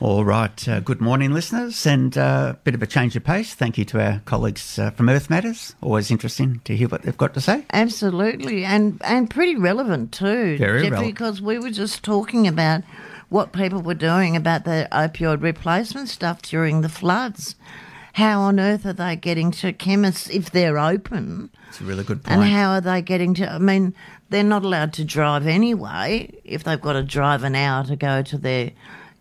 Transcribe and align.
All 0.00 0.24
right. 0.24 0.66
Uh, 0.66 0.80
good 0.80 1.02
morning, 1.02 1.30
listeners, 1.30 1.84
and 1.84 2.16
a 2.16 2.22
uh, 2.22 2.52
bit 2.64 2.74
of 2.74 2.82
a 2.82 2.86
change 2.86 3.16
of 3.16 3.24
pace. 3.24 3.52
Thank 3.52 3.76
you 3.76 3.84
to 3.84 4.02
our 4.02 4.22
colleagues 4.24 4.78
uh, 4.78 4.92
from 4.92 5.10
Earth 5.10 5.28
Matters. 5.28 5.74
Always 5.82 6.10
interesting 6.10 6.62
to 6.64 6.74
hear 6.74 6.88
what 6.88 7.02
they've 7.02 7.18
got 7.18 7.34
to 7.34 7.40
say. 7.42 7.66
Absolutely, 7.70 8.64
and 8.64 8.98
and 9.04 9.28
pretty 9.28 9.56
relevant 9.56 10.12
too, 10.12 10.56
Very 10.56 10.84
Jeffrey, 10.84 10.90
relevant. 10.90 11.14
because 11.14 11.42
we 11.42 11.58
were 11.58 11.70
just 11.70 12.02
talking 12.02 12.48
about 12.48 12.82
what 13.28 13.52
people 13.52 13.82
were 13.82 13.92
doing 13.92 14.36
about 14.36 14.64
the 14.64 14.88
opioid 14.90 15.42
replacement 15.42 16.08
stuff 16.08 16.40
during 16.40 16.80
the 16.80 16.88
floods. 16.88 17.56
How 18.14 18.40
on 18.40 18.58
earth 18.58 18.86
are 18.86 18.94
they 18.94 19.16
getting 19.16 19.50
to 19.52 19.72
chemists 19.74 20.30
if 20.30 20.50
they're 20.50 20.78
open? 20.78 21.50
It's 21.68 21.82
a 21.82 21.84
really 21.84 22.04
good 22.04 22.24
point. 22.24 22.40
And 22.40 22.50
how 22.50 22.70
are 22.72 22.80
they 22.80 23.02
getting 23.02 23.34
to? 23.34 23.52
I 23.52 23.58
mean, 23.58 23.94
they're 24.30 24.44
not 24.44 24.64
allowed 24.64 24.94
to 24.94 25.04
drive 25.04 25.46
anyway 25.46 26.32
if 26.42 26.64
they've 26.64 26.80
got 26.80 26.94
to 26.94 27.02
drive 27.02 27.44
an 27.44 27.54
hour 27.54 27.84
to 27.84 27.96
go 27.96 28.22
to 28.22 28.38
their 28.38 28.72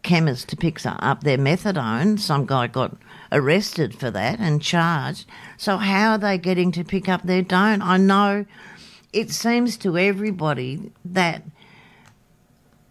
chemist 0.04 0.50
to 0.50 0.56
pick 0.58 0.80
up 0.86 1.24
their 1.24 1.38
methadone. 1.38 2.20
Some 2.20 2.46
guy 2.46 2.68
got 2.68 2.96
arrested 3.32 3.94
for 4.00 4.10
that 4.12 4.40
and 4.40 4.62
charged. 4.62 5.26
So 5.58 5.78
how 5.78 6.12
are 6.12 6.18
they 6.18 6.38
getting 6.38 6.72
to 6.74 6.84
pick 6.84 7.08
up 7.10 7.24
their 7.24 7.42
don't? 7.42 7.82
I 7.82 7.98
know 7.98 8.46
it 9.14 9.32
seems 9.32 9.76
to 9.78 9.98
everybody 9.98 10.92
that 11.06 11.44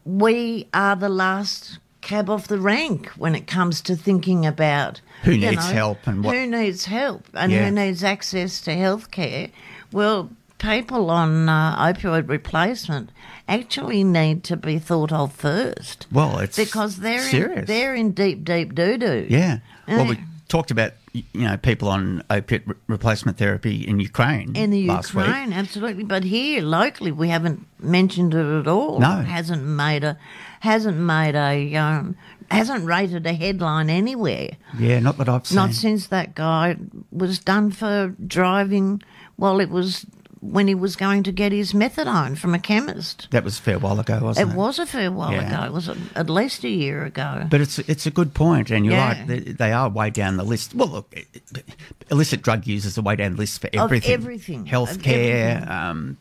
we 0.05 0.67
are 0.73 0.97
the 0.97 1.09
last 1.09 1.79
cab 2.01 2.31
off 2.31 2.49
the 2.49 2.59
rank 2.59 3.09
when 3.17 3.35
it 3.35 3.47
comes 3.47 3.81
to 3.83 3.95
thinking 3.97 4.47
about 4.47 5.01
Who 5.25 5.37
needs 5.37 5.71
help 5.71 6.07
and 6.07 6.25
what- 6.25 6.35
who 6.35 6.47
needs 6.47 6.87
help 6.87 7.27
and 7.35 7.53
Yeah. 7.53 7.67
who 7.67 7.71
needs 7.73 8.03
access 8.05 8.61
to 8.63 8.71
healthcare. 8.71 9.51
Well, 9.93 10.31
people 10.59 11.11
on 11.11 11.49
uh, 11.49 11.77
opioid 11.77 12.29
replacement 12.29 13.11
actually 13.49 14.05
need 14.05 14.45
to 14.45 14.57
be 14.57 14.79
thought 14.79 15.11
of 15.13 15.33
first 15.33 16.07
well, 16.13 16.39
it's 16.39 16.57
because 16.57 16.99
they're 16.99 17.21
serious. 17.23 17.61
in, 17.61 17.65
they're 17.65 17.95
in 17.95 18.13
deep, 18.13 18.45
deep 18.45 18.75
doo 18.75 18.99
doo. 18.99 19.27
yeah. 19.29 19.59
Well, 19.89 20.07
we 20.07 20.19
talked 20.49 20.71
about 20.71 20.93
you 21.13 21.25
know 21.35 21.57
people 21.57 21.89
on 21.89 22.23
opiate 22.31 22.67
re- 22.67 22.75
replacement 22.87 23.39
therapy 23.39 23.87
in 23.87 24.01
Ukraine 24.01 24.55
In 24.55 24.71
the 24.71 24.87
last 24.87 25.15
week. 25.15 25.27
Ukraine, 25.27 25.53
absolutely, 25.53 26.05
but 26.05 26.25
here 26.25 26.63
locally 26.63 27.13
we 27.13 27.29
haven't 27.29 27.67
mentioned 27.81 28.35
it 28.35 28.61
at 28.61 28.69
all. 28.69 29.01
No. 29.01 29.23
hasn't 29.23 29.65
made 29.65 30.05
a 30.05 30.19
hasn't 30.61 30.99
made 30.99 31.35
a 31.35 31.75
um, 31.77 32.17
hasn't 32.51 32.85
rated 32.85 33.27
a 33.27 33.33
headline 33.33 33.91
anywhere. 33.91 34.51
Yeah, 34.79 35.01
not 35.01 35.19
that 35.19 35.29
I've 35.29 35.47
seen. 35.47 35.57
Not 35.57 35.73
since 35.73 36.07
that 36.09 36.35
guy 36.35 36.77
was 37.11 37.39
done 37.39 37.71
for 37.71 38.15
driving 38.27 39.03
while 39.37 39.61
it 39.61 39.71
was 39.71 40.05
when 40.41 40.69
he 40.69 40.75
was 40.75 40.95
going 40.97 41.23
to 41.25 41.33
get 41.33 41.51
his 41.53 41.73
methadone 41.73 42.39
from 42.39 42.55
a 42.55 42.59
chemist. 42.59 43.27
that 43.33 43.43
was 43.45 43.59
a 43.59 43.63
fair 43.63 43.79
while 43.79 43.99
ago, 43.99 44.21
wasn't 44.23 44.49
It 44.51 44.53
it? 44.53 44.57
was 44.57 44.79
a 44.79 44.87
fair 44.87 45.11
while 45.11 45.33
Yeah. 45.33 45.49
ago. 45.55 45.65
It 45.67 45.73
was 45.73 45.89
a, 45.89 45.97
at 46.15 46.31
least 46.31 46.63
a 46.65 46.69
year 46.69 47.05
ago. 47.05 47.47
But 47.51 47.61
it's 47.61 47.79
it's 47.81 48.07
a 48.07 48.11
good 48.11 48.35
point, 48.35 48.71
and 48.71 48.85
you're 48.85 48.95
Yeah. 48.95 49.09
right. 49.09 49.27
They, 49.27 49.41
they 49.41 49.73
are 49.73 49.89
way 49.89 50.11
down 50.11 50.37
the 50.37 50.45
list. 50.45 50.75
Well, 50.75 50.89
look, 50.89 51.13
it- 51.13 51.27
it- 51.55 51.65
illicit 52.11 52.43
drug 52.43 52.67
users 52.67 52.97
are 52.99 53.03
way 53.03 53.17
down 53.17 53.33
the 53.33 53.39
list 53.39 53.61
for 53.61 53.67
Of 53.69 53.75
everything. 53.75 54.13
everything. 54.13 54.61
Of 54.61 54.67
healthcare. 54.69 55.57
everything. 55.57 55.69
Um, 55.71 56.17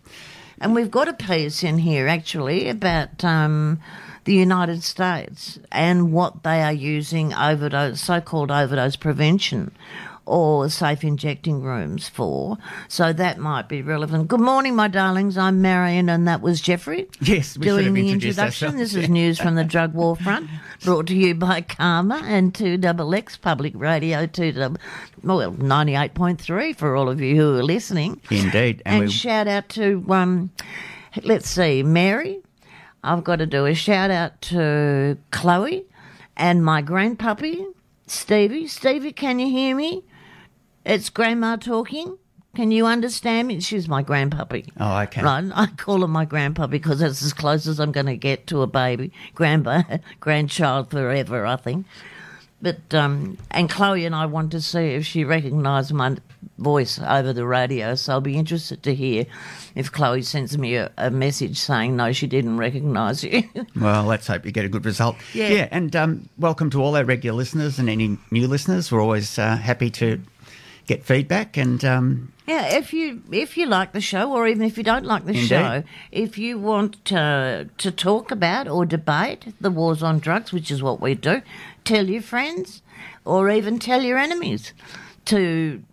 And 0.60 0.74
we've 0.74 0.90
got 0.90 1.08
a 1.08 1.14
piece 1.14 1.64
in 1.64 1.78
here 1.78 2.08
actually 2.08 2.68
about 2.68 3.24
um, 3.24 3.80
the 4.26 4.34
United 4.34 4.82
States 4.84 5.60
and 5.72 6.12
what 6.12 6.42
they 6.42 6.64
are 6.64 6.74
using 6.74 7.32
overdose, 7.36 8.02
so-called 8.02 8.50
overdose 8.50 8.96
prevention 8.96 9.72
or 10.28 10.70
safe 10.70 11.04
injecting 11.04 11.62
rooms 11.62 12.08
for. 12.10 12.58
So 12.88 13.14
that 13.14 13.38
might 13.38 13.68
be 13.70 13.82
relevant. 13.82 14.28
Good 14.28 14.42
morning, 14.42 14.76
my 14.76 14.88
darlings. 14.88 15.38
I'm 15.38 15.62
Marion, 15.62 16.10
and 16.10 16.28
that 16.28 16.42
was 16.42 16.62
Jeffrey. 16.62 17.08
Yes, 17.22 17.58
we 17.58 17.66
should 17.68 17.80
doing 17.80 17.94
the 17.94 18.10
introduction. 18.12 18.68
ourselves, 18.68 18.76
This 18.94 18.96
is 18.96 19.10
news 19.10 19.40
from 19.40 19.56
the 19.56 19.64
drug 19.64 19.94
war 19.94 20.16
front, 20.16 20.50
brought 20.84 21.08
to 21.08 21.16
you 21.16 21.34
by 21.34 21.62
CAHMA 21.62 22.22
and 22.24 22.54
Two 22.54 22.78
Double 22.78 23.14
X 23.16 23.38
Public 23.38 23.74
Radio 23.76 24.26
Two 24.28 24.52
Double, 24.52 24.78
well, 25.24 25.52
ninety 25.54 25.96
eight 25.96 26.14
point 26.14 26.40
three 26.42 26.74
for 26.74 26.96
all 26.96 27.10
of 27.10 27.22
you 27.22 27.36
who 27.36 27.58
are 27.58 27.64
listening. 27.64 28.20
indeed, 28.30 28.82
and, 28.86 29.04
And 29.04 29.12
shout 29.12 29.48
out 29.48 29.70
to 29.70 30.06
um, 30.10 30.52
let's 31.24 31.50
see, 31.50 31.84
Mary. 31.84 32.40
I've 33.04 33.24
got 33.24 33.38
to 33.38 33.46
do 33.46 33.66
a 33.66 33.74
shout 33.74 34.12
out 34.12 34.42
to 34.42 35.18
Chloe 35.32 35.86
and 36.36 36.66
my 36.66 36.82
grandpuppy, 36.82 37.66
Stevie. 38.08 38.68
Stevie, 38.68 39.14
can 39.14 39.40
you 39.40 39.48
hear 39.48 39.76
me? 39.76 40.04
It's 40.88 41.10
Grandma 41.10 41.58
talking. 41.58 42.18
Can 42.56 42.72
you 42.72 42.86
understand 42.86 43.50
me? 43.50 43.60
She's 43.60 43.90
my 43.90 44.02
grandpuppy. 44.04 44.70
Oh, 44.80 45.00
okay. 45.00 45.22
Right, 45.22 45.44
I 45.54 45.66
call 45.66 46.00
her 46.00 46.08
my 46.08 46.26
grandpuppy 46.26 46.72
because 46.72 47.00
that's 47.00 47.22
as 47.22 47.34
close 47.34 47.68
as 47.68 47.82
I'm 47.82 47.92
going 47.92 48.06
to 48.06 48.16
get 48.16 48.48
to 48.48 48.62
a 48.62 48.68
baby, 48.68 49.12
grandpa, 49.36 49.84
grandchild 50.22 50.90
forever, 50.90 51.46
I 51.46 51.58
think. 51.58 51.88
But 52.62 52.94
um, 52.94 53.38
and 53.52 53.70
Chloe 53.70 54.06
and 54.06 54.16
I 54.16 54.28
want 54.28 54.52
to 54.52 54.62
see 54.62 54.94
if 54.96 55.06
she 55.06 55.26
recognised 55.26 55.92
my 55.92 56.16
voice 56.58 57.00
over 57.00 57.34
the 57.34 57.46
radio. 57.46 57.96
So 57.96 58.14
I'll 58.14 58.22
be 58.22 58.38
interested 58.38 58.82
to 58.84 58.96
hear 58.96 59.26
if 59.76 59.92
Chloe 59.92 60.22
sends 60.22 60.58
me 60.58 60.76
a, 60.76 60.90
a 60.98 61.12
message 61.12 61.60
saying 61.60 61.98
no, 61.98 62.14
she 62.14 62.28
didn't 62.28 62.58
recognise 62.58 63.26
you. 63.26 63.44
well, 63.76 64.06
let's 64.06 64.26
hope 64.26 64.46
you 64.46 64.54
get 64.54 64.64
a 64.64 64.70
good 64.70 64.86
result. 64.86 65.18
Yeah. 65.34 65.68
and 65.70 65.94
um, 65.98 66.30
welcome 66.38 66.70
to 66.70 66.82
all 66.82 66.96
our 66.96 67.04
regular 67.04 67.36
listeners 67.36 67.78
and 67.78 67.90
any 67.90 68.18
new 68.32 68.48
listeners. 68.48 68.90
We're 68.90 69.02
always 69.02 69.38
uh, 69.38 69.58
happy 69.58 69.92
to 69.92 70.22
get 70.88 71.04
feedback, 71.04 71.58
and 71.58 71.84
um, 71.86 72.32
Yeah, 72.48 72.66
if 72.78 72.94
you 72.94 73.22
if 73.32 73.58
you 73.58 73.66
like 73.68 73.92
the 73.92 74.02
show, 74.02 74.32
or 74.34 74.48
even 74.48 74.64
if 74.64 74.78
you 74.78 74.84
don't 74.84 75.06
like 75.06 75.26
the 75.26 75.34
Indeed. 75.34 75.48
show, 75.48 75.84
if 76.12 76.38
you 76.38 76.58
want 76.58 77.04
to 77.06 77.70
to 77.78 77.92
talk 77.92 78.32
about 78.32 78.68
or 78.68 78.86
debate 78.86 79.54
the 79.62 79.70
wars 79.70 80.02
on 80.02 80.20
drugs, 80.20 80.52
which 80.52 80.72
is 80.72 80.82
what 80.82 81.00
we 81.02 81.14
do, 81.14 81.42
tell 81.84 82.08
your 82.10 82.22
friends, 82.22 82.82
or 83.26 83.50
even 83.52 83.78
tell 83.80 84.02
your 84.02 84.18
enemies, 84.18 84.74
to 85.26 85.84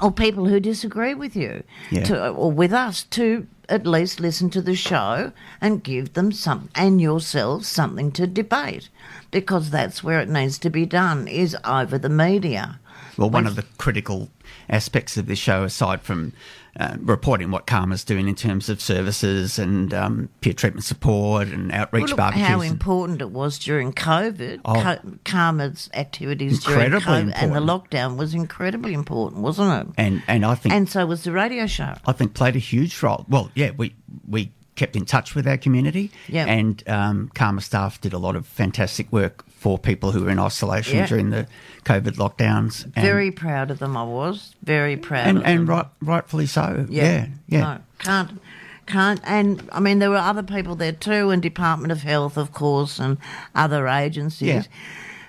or 0.00 0.12
people 0.12 0.44
who 0.46 0.60
disagree 0.60 1.14
with 1.14 1.34
you, 1.34 1.62
Yeah. 1.90 2.04
to 2.04 2.28
or 2.30 2.52
with 2.52 2.72
us, 2.72 3.02
to 3.10 3.46
at 3.68 3.86
least 3.86 4.20
listen 4.20 4.48
to 4.50 4.62
the 4.62 4.74
show 4.76 5.32
and 5.60 5.82
give 5.82 6.12
them 6.14 6.32
some 6.32 6.68
and 6.74 7.00
yourselves 7.00 7.66
something 7.68 8.12
to 8.12 8.26
debate, 8.26 8.88
because 9.30 9.70
that's 9.70 10.02
where 10.04 10.20
it 10.20 10.28
needs 10.28 10.58
to 10.58 10.70
be 10.70 10.86
done 10.86 11.26
is 11.28 11.56
over 11.64 11.98
the 11.98 12.08
media. 12.08 12.78
Well, 13.18 13.30
one 13.30 13.46
of 13.46 13.56
the 13.56 13.64
critical 13.78 14.30
aspects 14.70 15.16
of 15.16 15.26
this 15.26 15.38
show, 15.38 15.64
aside 15.64 16.02
from 16.02 16.32
uh, 16.78 16.96
reporting 17.00 17.50
what 17.50 17.66
CAHMA's 17.66 18.04
doing 18.04 18.28
in 18.28 18.34
terms 18.36 18.68
of 18.68 18.80
services 18.80 19.58
and 19.58 19.92
um, 19.92 20.28
peer 20.40 20.52
treatment 20.52 20.84
support 20.84 21.48
and 21.48 21.72
outreach 21.72 22.02
Well, 22.02 22.08
look 22.10 22.16
barbecues, 22.18 22.46
how 22.46 22.60
important 22.60 23.20
it 23.20 23.30
was 23.30 23.58
during 23.58 23.92
COVID. 23.92 24.60
Oh. 24.64 24.74
Co- 24.74 25.16
CAHMA's 25.24 25.90
activities 25.94 26.62
during 26.62 26.90
COVID, 26.92 27.32
and 27.34 27.54
the 27.54 27.60
lockdown 27.60 28.16
was 28.16 28.32
incredibly 28.34 28.94
important, 28.94 29.42
wasn't 29.42 29.88
it? 29.88 29.94
and 29.98 30.22
and 30.28 30.44
I 30.46 30.54
think 30.54 30.74
And 30.74 30.88
so 30.88 31.04
was 31.06 31.24
the 31.24 31.32
radio 31.32 31.66
show. 31.66 31.94
I 32.06 32.12
think 32.12 32.34
played 32.34 32.54
a 32.54 32.60
huge 32.60 33.02
role. 33.02 33.26
Well, 33.28 33.50
yeah, 33.54 33.72
we 33.76 33.94
we 34.28 34.52
kept 34.76 34.94
in 34.94 35.04
touch 35.04 35.34
with 35.34 35.48
our 35.48 35.56
community, 35.56 36.12
Yeah. 36.28 36.44
and 36.46 36.88
um, 36.88 37.32
CAHMA 37.34 37.60
staff 37.62 38.00
did 38.00 38.12
a 38.12 38.18
lot 38.18 38.36
of 38.36 38.46
fantastic 38.46 39.10
work 39.12 39.44
for 39.58 39.76
people 39.78 40.12
who 40.12 40.22
were 40.22 40.30
in 40.30 40.38
isolation 40.38 40.98
Yeah. 40.98 41.06
during 41.06 41.30
the 41.30 41.46
COVID 41.84 42.14
lockdowns. 42.16 42.84
And, 42.84 43.04
Very 43.04 43.30
proud 43.32 43.70
of 43.72 43.80
them. 43.80 43.96
I 43.96 44.04
was 44.04 44.54
very 44.62 44.96
proud. 44.96 45.26
and, 45.26 45.38
of 45.38 45.44
and 45.44 45.58
them. 45.60 45.66
right, 45.66 45.86
rightfully 46.00 46.46
so. 46.46 46.86
Yeah, 46.88 47.26
yeah. 47.48 47.60
No, 47.60 47.78
can't, 47.98 48.40
can't. 48.86 49.20
And 49.24 49.68
I 49.72 49.80
mean, 49.80 49.98
there 49.98 50.10
were 50.10 50.16
other 50.16 50.44
people 50.44 50.76
there 50.76 50.92
too, 50.92 51.30
and 51.30 51.42
Department 51.42 51.90
of 51.90 52.02
Health, 52.02 52.36
of 52.36 52.52
course, 52.52 53.00
and 53.00 53.18
other 53.54 53.88
agencies. 53.88 54.48
Yeah. 54.48 54.62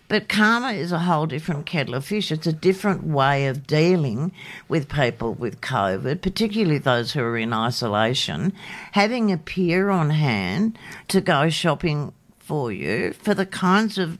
But 0.09 0.28
CAHMA 0.28 0.75
is 0.75 0.91
a 0.91 1.00
whole 1.00 1.28
different 1.28 1.68
kettle 1.68 1.94
of 1.94 2.03
fish. 2.03 2.31
It's 2.31 2.47
a 2.47 2.53
different 2.53 3.03
way 3.06 3.45
of 3.45 3.68
dealing 3.68 4.31
with 4.68 4.89
people 4.89 5.35
with 5.35 5.62
COVID, 5.62 6.22
particularly 6.22 6.79
those 6.79 7.13
who 7.13 7.22
are 7.22 7.38
in 7.38 7.53
isolation. 7.53 8.53
Having 8.94 9.31
a 9.31 9.38
peer 9.38 9.89
on 9.91 10.09
hand 10.09 10.79
to 11.09 11.22
go 11.22 11.50
shopping 11.50 12.12
for 12.50 12.72
you 12.72 13.14
for 13.14 13.36
the 13.36 13.46
kinds 13.46 14.00
of, 14.00 14.18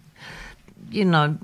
you 0.92 1.04
know, 1.04 1.36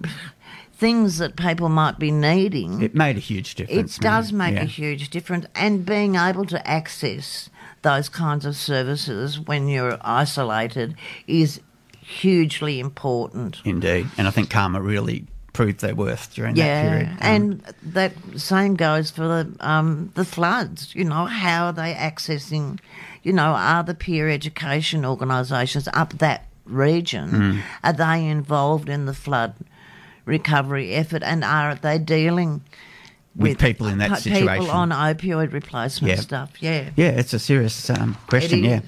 things 0.74 1.18
that 1.18 1.36
people 1.36 1.68
might 1.68 1.98
be 1.98 2.12
needing. 2.12 2.82
It 2.84 2.94
made 2.94 3.18
a 3.18 3.20
huge 3.32 3.56
difference. 3.56 3.98
It 3.98 4.02
does 4.02 4.32
make 4.32 4.54
Yeah. 4.56 4.62
a 4.62 4.66
huge 4.66 5.10
difference, 5.10 5.48
and 5.56 5.84
being 5.86 6.14
able 6.16 6.46
to 6.46 6.60
access 6.68 7.50
those 7.82 8.08
kinds 8.10 8.46
of 8.46 8.56
services 8.56 9.40
when 9.40 9.68
you're 9.68 9.98
isolated 10.02 10.96
is 11.28 11.60
hugely 12.02 12.80
important. 12.80 13.58
Indeed, 13.66 14.08
and 14.18 14.28
I 14.28 14.32
think 14.32 14.50
CAHMA 14.50 14.80
really 14.84 15.26
proved 15.54 15.80
their 15.80 15.96
worth 15.96 16.34
during 16.36 16.54
that 16.56 16.82
period. 16.90 17.08
Um, 17.10 17.18
and 17.22 17.74
that 17.82 18.12
same 18.36 18.76
goes 18.76 19.10
for 19.10 19.26
the 19.28 19.44
um, 19.62 20.12
the 20.14 20.26
floods. 20.26 20.94
You 20.94 21.06
know, 21.06 21.26
how 21.26 21.68
are 21.68 21.74
they 21.74 21.94
accessing? 21.96 22.80
You 23.24 23.34
know, 23.34 23.52
are 23.56 23.82
the 23.84 23.96
peer 23.96 24.30
education 24.30 25.04
organisations 25.06 25.88
up 25.94 26.10
that 26.20 26.46
region 26.66 27.30
Mm. 27.30 27.62
are 27.84 27.94
they 27.94 28.28
involved 28.28 28.90
in 28.90 29.06
the 29.06 29.14
flood 29.14 29.54
recovery 30.26 30.94
effort, 30.96 31.22
and 31.24 31.44
are 31.44 31.76
they 31.76 32.00
dealing 32.00 32.62
with, 33.36 33.60
people 33.60 33.88
in 33.88 33.98
that 34.00 34.20
situation. 34.20 34.48
People 34.48 34.72
on 34.72 34.90
opioid 34.92 35.52
replacement 35.54 36.16
Yeah. 36.16 36.20
stuff. 36.22 36.52
Yeah. 36.62 36.90
Yeah, 36.96 37.10
it's 37.10 37.34
a 37.34 37.40
serious 37.40 37.90
um, 37.90 38.16
question. 38.28 38.64
Yeah. 38.64 38.82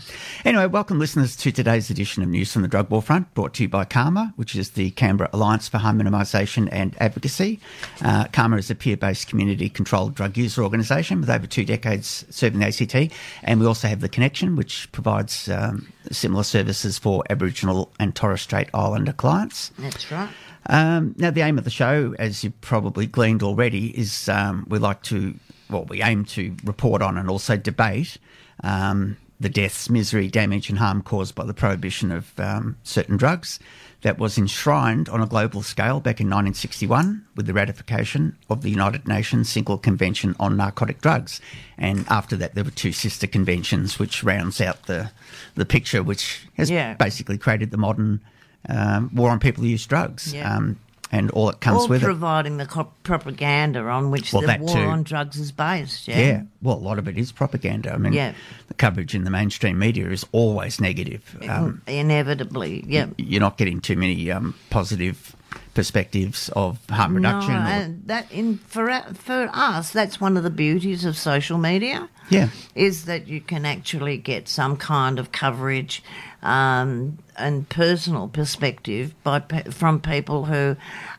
Anyway, 0.46 0.68
welcome 0.68 1.00
listeners 1.00 1.36
to 1.38 1.52
today's 1.52 1.90
edition 1.90 2.24
of 2.24 2.30
News 2.30 2.52
from 2.54 2.62
the 2.62 2.68
Drug 2.68 2.90
War 2.90 3.02
Front, 3.02 3.34
brought 3.34 3.54
to 3.56 3.64
you 3.64 3.70
by 3.70 3.86
CAHMA, 3.86 4.34
which 4.36 4.56
is 4.56 4.72
the 4.72 4.92
Canberra 4.92 5.30
Alliance 5.34 5.68
for 5.68 5.78
Harm 5.80 6.00
Minimisation 6.00 6.70
and 6.72 6.96
Advocacy. 7.00 7.60
Uh, 8.02 8.26
CAHMA 8.26 8.60
is 8.60 8.72
a 8.72 8.76
peer-based 8.76 9.28
community-controlled 9.28 10.16
drug 10.16 10.38
user 10.38 10.64
organisation 10.64 11.20
with 11.20 11.30
over 11.30 11.46
two 11.48 11.66
decades 11.66 12.26
serving 12.30 12.60
the 12.60 12.68
ACT, 12.68 13.12
and 13.44 13.60
we 13.60 13.66
also 13.66 13.88
have 13.88 14.00
the 14.02 14.10
Connection, 14.10 14.56
which 14.56 14.90
provides 14.92 15.50
um, 15.50 15.88
similar 16.12 16.44
services 16.44 16.98
for 16.98 17.24
Aboriginal 17.30 17.92
and 18.00 18.16
Torres 18.16 18.42
Strait 18.42 18.70
Islander 18.74 19.14
clients. 19.14 19.72
That's 19.78 20.10
right. 20.12 20.30
Um, 20.68 21.16
now, 21.18 21.32
the 21.32 21.42
aim 21.42 21.58
of 21.58 21.64
the 21.64 21.70
show, 21.70 22.14
as 22.20 22.44
you've 22.44 22.60
probably 22.62 23.08
gleaned 23.08 23.42
already, 23.44 23.98
is 23.98 24.28
um, 24.30 24.66
we 24.70 24.80
like 24.80 25.02
to, 25.04 25.36
well, 25.70 25.86
we 25.86 26.02
aim 26.04 26.26
to 26.26 26.56
report 26.64 27.02
on 27.02 27.18
and 27.18 27.30
also 27.30 27.56
debate 27.58 28.18
um, 28.64 29.18
the 29.40 29.50
deaths, 29.50 29.90
misery, 29.90 30.28
damage, 30.28 30.70
and 30.70 30.80
harm 30.80 31.02
caused 31.02 31.36
by 31.36 31.46
the 31.46 31.54
prohibition 31.54 32.12
of 32.12 32.38
um, 32.40 32.76
certain 32.84 33.16
drugs 33.18 33.60
that 34.02 34.20
was 34.20 34.38
enshrined 34.38 35.10
on 35.10 35.22
a 35.22 35.26
global 35.26 35.62
scale 35.64 36.00
back 36.00 36.20
in 36.20 36.28
1961 36.28 37.26
with 37.36 37.46
the 37.48 37.54
ratification 37.54 38.36
of 38.50 38.62
the 38.62 38.70
United 38.70 39.08
Nations 39.08 39.50
Single 39.50 39.78
Convention 39.78 40.36
on 40.40 40.56
Narcotic 40.58 41.02
Drugs. 41.02 41.40
And 41.78 42.06
after 42.10 42.36
that, 42.38 42.56
there 42.56 42.64
were 42.64 42.72
two 42.72 42.92
sister 42.92 43.26
conventions, 43.26 43.98
which 44.00 44.24
rounds 44.24 44.60
out 44.62 44.84
the, 44.84 45.12
the 45.56 45.66
picture, 45.66 46.04
which 46.04 46.48
has 46.58 46.70
Yeah. 46.70 46.94
basically 46.96 47.38
created 47.38 47.72
the 47.72 47.78
modern 47.78 48.22
um, 48.70 49.10
war 49.14 49.30
on 49.30 49.40
people 49.40 49.64
who 49.64 49.70
use 49.70 49.86
drugs 49.86 50.34
Yeah. 50.34 50.56
um, 50.56 50.78
and 51.10 51.32
all 51.32 51.46
that 51.46 51.62
comes 51.62 51.86
Or 51.86 51.88
with 51.88 52.02
it. 52.02 52.06
providing 52.06 52.58
the 52.58 52.66
propaganda 53.04 53.80
on 53.84 54.12
which 54.12 54.34
Well, 54.34 54.42
the 54.42 54.58
war 54.60 54.76
too. 54.76 54.82
on 54.82 55.04
drugs 55.04 55.38
is 55.40 55.54
based. 55.54 56.06
Yeah. 56.08 56.20
Yeah, 56.20 56.42
well, 56.62 56.76
a 56.76 56.80
lot 56.80 57.00
of 57.00 57.08
it 57.08 57.18
is 57.18 57.32
propaganda. 57.32 57.94
I 57.94 57.98
mean, 57.98 58.12
Yeah. 58.12 58.34
the 58.68 58.74
coverage 58.74 59.16
in 59.16 59.24
the 59.24 59.30
mainstream 59.30 59.80
media 59.80 60.10
is 60.10 60.26
always 60.34 60.82
negative. 60.82 61.38
Um, 61.48 61.82
Inevitably. 61.88 62.84
Yeah. 62.88 63.06
you're 63.18 63.40
not 63.40 63.58
getting 63.58 63.80
too 63.80 63.96
many 63.96 64.30
um, 64.32 64.54
positive 64.70 65.34
perspectives 65.74 66.50
of 66.56 66.80
harm 66.90 67.16
reduction. 67.16 67.54
No, 67.54 67.60
and 67.60 68.08
that 68.08 68.32
in 68.32 68.58
for 68.58 68.90
for 69.14 69.50
us, 69.54 69.92
that's 69.92 70.20
one 70.20 70.38
of 70.38 70.44
the 70.44 70.50
beauties 70.50 71.06
of 71.06 71.18
social 71.18 71.58
media. 71.58 72.10
Yeah. 72.30 72.50
is 72.76 73.06
that 73.06 73.28
you 73.30 73.40
can 73.40 73.66
actually 73.66 74.18
get 74.18 74.50
some 74.50 74.76
kind 74.76 75.18
of 75.18 75.32
coverage 75.32 76.04
um, 76.44 77.20
and 77.38 77.70
personal 77.70 78.28
perspective 78.28 79.16
by 79.24 79.40
from 79.72 80.02
people 80.02 80.46
who 80.46 80.76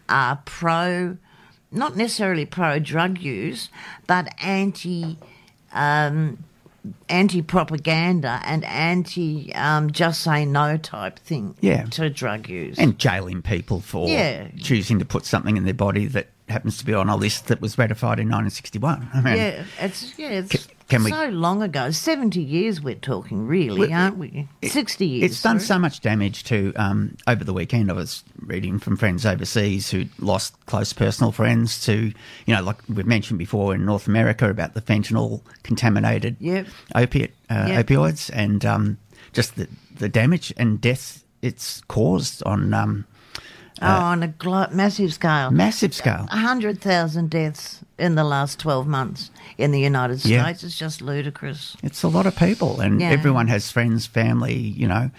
are 0.08 0.42
pro, 0.44 1.16
not 1.72 1.96
necessarily 1.96 2.44
pro 2.44 2.78
drug 2.78 3.18
use, 3.18 3.70
but 4.06 4.28
anti. 4.42 5.18
Um, 5.72 6.44
anti 7.08 7.42
propaganda 7.42 8.40
and 8.44 8.64
anti 8.64 9.52
um, 9.54 9.90
just 9.90 10.22
say 10.22 10.44
no 10.46 10.76
type 10.76 11.18
thing 11.18 11.54
Yeah. 11.60 11.84
to 11.86 12.08
drug 12.10 12.48
use. 12.48 12.78
and 12.78 12.98
jailing 12.98 13.42
people 13.42 13.80
for 13.80 14.08
Yeah. 14.08 14.48
choosing 14.58 14.98
to 14.98 15.04
put 15.04 15.24
something 15.26 15.56
in 15.56 15.64
their 15.64 15.74
body 15.74 16.06
that 16.06 16.28
happens 16.48 16.78
to 16.78 16.84
be 16.86 16.94
on 16.94 17.08
a 17.08 17.16
list 17.16 17.48
that 17.48 17.60
was 17.60 17.76
ratified 17.76 18.18
in 18.18 18.28
1961. 18.28 19.08
I 19.12 19.20
mean, 19.20 19.36
Yeah, 19.36 19.64
it's 19.80 20.18
yeah, 20.18 20.28
it's 20.28 20.68
Can- 20.88 21.04
we- 21.04 21.10
so 21.10 21.28
long 21.28 21.62
ago. 21.62 21.90
Seventy 21.90 22.40
years 22.40 22.80
we're 22.80 22.94
talking, 22.94 23.46
really, 23.46 23.92
aren't 23.92 24.16
we? 24.16 24.48
Sixty 24.64 25.06
years. 25.06 25.32
It's 25.32 25.42
done 25.42 25.60
sorry. 25.60 25.66
so 25.66 25.78
much 25.80 26.00
damage 26.00 26.44
to. 26.44 26.72
Um, 26.76 27.16
over 27.26 27.44
the 27.44 27.52
weekend, 27.52 27.90
I 27.90 27.94
was 27.94 28.24
reading 28.40 28.78
from 28.78 28.96
friends 28.96 29.26
overseas 29.26 29.90
who 29.90 30.06
lost 30.18 30.54
close 30.66 30.92
personal 30.94 31.30
friends 31.32 31.84
to, 31.84 32.12
you 32.46 32.54
know, 32.54 32.62
like 32.62 32.76
we've 32.88 33.06
mentioned 33.06 33.38
before 33.38 33.74
in 33.74 33.84
North 33.84 34.06
America 34.06 34.48
about 34.48 34.72
the 34.74 34.80
fentanyl 34.80 35.42
contaminated 35.62 36.36
Yep. 36.40 36.66
opiate 36.94 37.34
uh, 37.50 37.66
Yep. 37.68 37.86
opioids 37.86 38.30
and 38.32 38.64
um, 38.64 38.96
just 39.34 39.56
the, 39.56 39.68
the 39.94 40.08
damage 40.08 40.52
and 40.56 40.80
death 40.80 41.22
it's 41.42 41.82
caused 41.88 42.42
on 42.44 42.72
um, 42.72 43.04
Oh, 43.80 43.86
on 43.86 44.22
a 44.24 44.28
glo- 44.28 44.66
massive 44.72 45.12
scale. 45.14 45.50
massive 45.52 45.94
scale. 45.94 46.26
A 46.32 46.38
hundred 46.38 46.80
thousand 46.80 47.30
deaths 47.30 47.84
in 47.98 48.14
the 48.14 48.24
last 48.24 48.58
twelve 48.58 48.86
months 48.86 49.30
in 49.56 49.70
the 49.72 49.80
United 49.80 50.24
Yeah. 50.24 50.42
States. 50.44 50.64
It's 50.64 50.78
just 50.78 51.02
ludicrous. 51.02 51.76
It's 51.82 52.02
a 52.02 52.08
lot 52.08 52.26
of 52.26 52.36
people, 52.36 52.80
and 52.80 53.00
Yeah. 53.00 53.10
everyone 53.10 53.48
has 53.48 53.70
friends, 53.70 54.06
family, 54.06 54.56
you 54.56 54.86
know, 54.88 55.10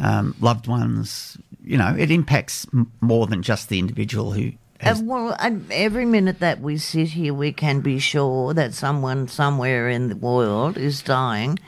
um, 0.00 0.34
loved 0.40 0.66
ones. 0.66 1.36
You 1.64 1.78
know, 1.78 1.94
it 1.96 2.10
impacts 2.10 2.66
m- 2.72 2.90
more 3.00 3.26
than 3.26 3.42
just 3.42 3.68
the 3.68 3.78
individual 3.78 4.32
who 4.32 4.52
has 4.80 5.00
Uh, 5.00 5.04
well, 5.04 5.36
and 5.38 5.64
every 5.70 6.04
minute 6.04 6.40
that 6.40 6.60
we 6.60 6.76
sit 6.78 7.08
here, 7.10 7.32
we 7.34 7.52
can 7.52 7.80
be 7.80 7.98
sure 8.00 8.52
that 8.54 8.74
someone 8.74 9.28
somewhere 9.28 9.88
in 9.88 10.08
the 10.08 10.16
world 10.16 10.76
is 10.76 11.02
dying 11.02 11.58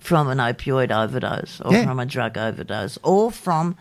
from 0.00 0.28
an 0.28 0.38
opioid 0.38 0.90
overdose 0.90 1.60
or 1.64 1.72
Yeah. 1.72 1.84
from 1.84 2.00
a 2.00 2.06
drug 2.06 2.36
overdose 2.36 2.98
or 3.02 3.30
from 3.30 3.76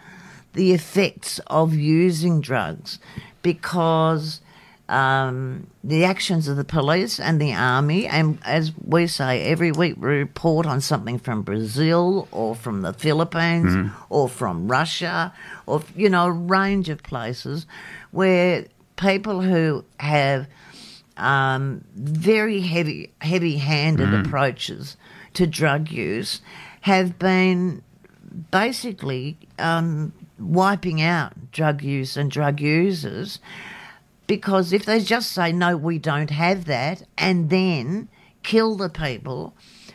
the 0.53 0.71
effects 0.73 1.39
of 1.47 1.73
using 1.73 2.39
drugs 2.39 2.99
because 3.41 4.39
um, 4.89 5.67
the 5.83 6.03
actions 6.03 6.47
of 6.47 6.57
the 6.57 6.65
police 6.65 7.19
and 7.19 7.39
the 7.39 7.53
army, 7.53 8.05
and 8.05 8.37
as 8.43 8.73
we 8.85 9.07
say 9.07 9.43
every 9.43 9.71
week, 9.71 9.95
we 9.97 10.09
report 10.09 10.65
on 10.65 10.81
something 10.81 11.17
from 11.17 11.41
Brazil 11.41 12.27
or 12.31 12.53
from 12.53 12.81
the 12.81 12.93
Philippines 12.93 13.91
or 14.09 14.27
from 14.27 14.67
Russia 14.67 15.33
or, 15.65 15.81
you 15.95 16.09
know, 16.09 16.25
a 16.25 16.31
range 16.31 16.89
of 16.89 17.01
places 17.01 17.65
where 18.11 18.65
people 18.97 19.41
who 19.41 19.85
have 19.99 20.47
um, 21.17 21.83
very 21.95 22.59
heavy, 22.61 23.11
heavy-handed 23.21 24.13
approaches 24.13 24.97
to 25.33 25.47
drug 25.47 25.91
use 25.91 26.41
have 26.81 27.17
been 27.17 27.81
basically 28.51 29.37
um, 29.59 30.11
wiping 30.39 31.01
out 31.01 31.51
drug 31.51 31.81
use 31.81 32.17
and 32.17 32.29
drug 32.29 32.59
users 32.59 33.39
because 34.35 34.73
if 34.73 34.85
they 34.85 34.99
just 34.99 35.31
say 35.31 35.51
no, 35.51 35.77
we 35.77 35.99
don't 35.99 36.29
have 36.31 36.65
that, 36.65 37.03
and 37.17 37.49
then 37.49 38.09
kill 38.41 38.75
the 38.75 38.89
people 38.89 39.53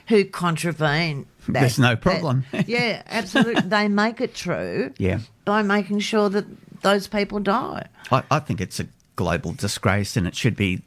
who 0.09 0.25
contravene. 0.25 1.27
That, 1.49 1.61
There's 1.61 1.79
no 1.79 1.91
that- 1.91 2.01
problem. 2.01 2.45
yeah, 2.67 3.03
absolutely. 3.07 3.63
they 3.63 3.89
make 3.89 4.21
it 4.21 4.35
true. 4.35 4.93
Yeah. 4.99 5.21
by 5.45 5.63
making 5.63 6.01
sure 6.01 6.29
that 6.31 6.45
those 6.83 7.09
people 7.09 7.41
die. 7.41 7.87
I, 8.13 8.23
I 8.31 8.39
think 8.39 8.61
it's 8.61 8.79
a 8.81 8.87
global 9.17 9.53
disgrace, 9.53 10.17
and 10.17 10.27
it 10.27 10.37
should 10.37 10.57
be 10.57 10.83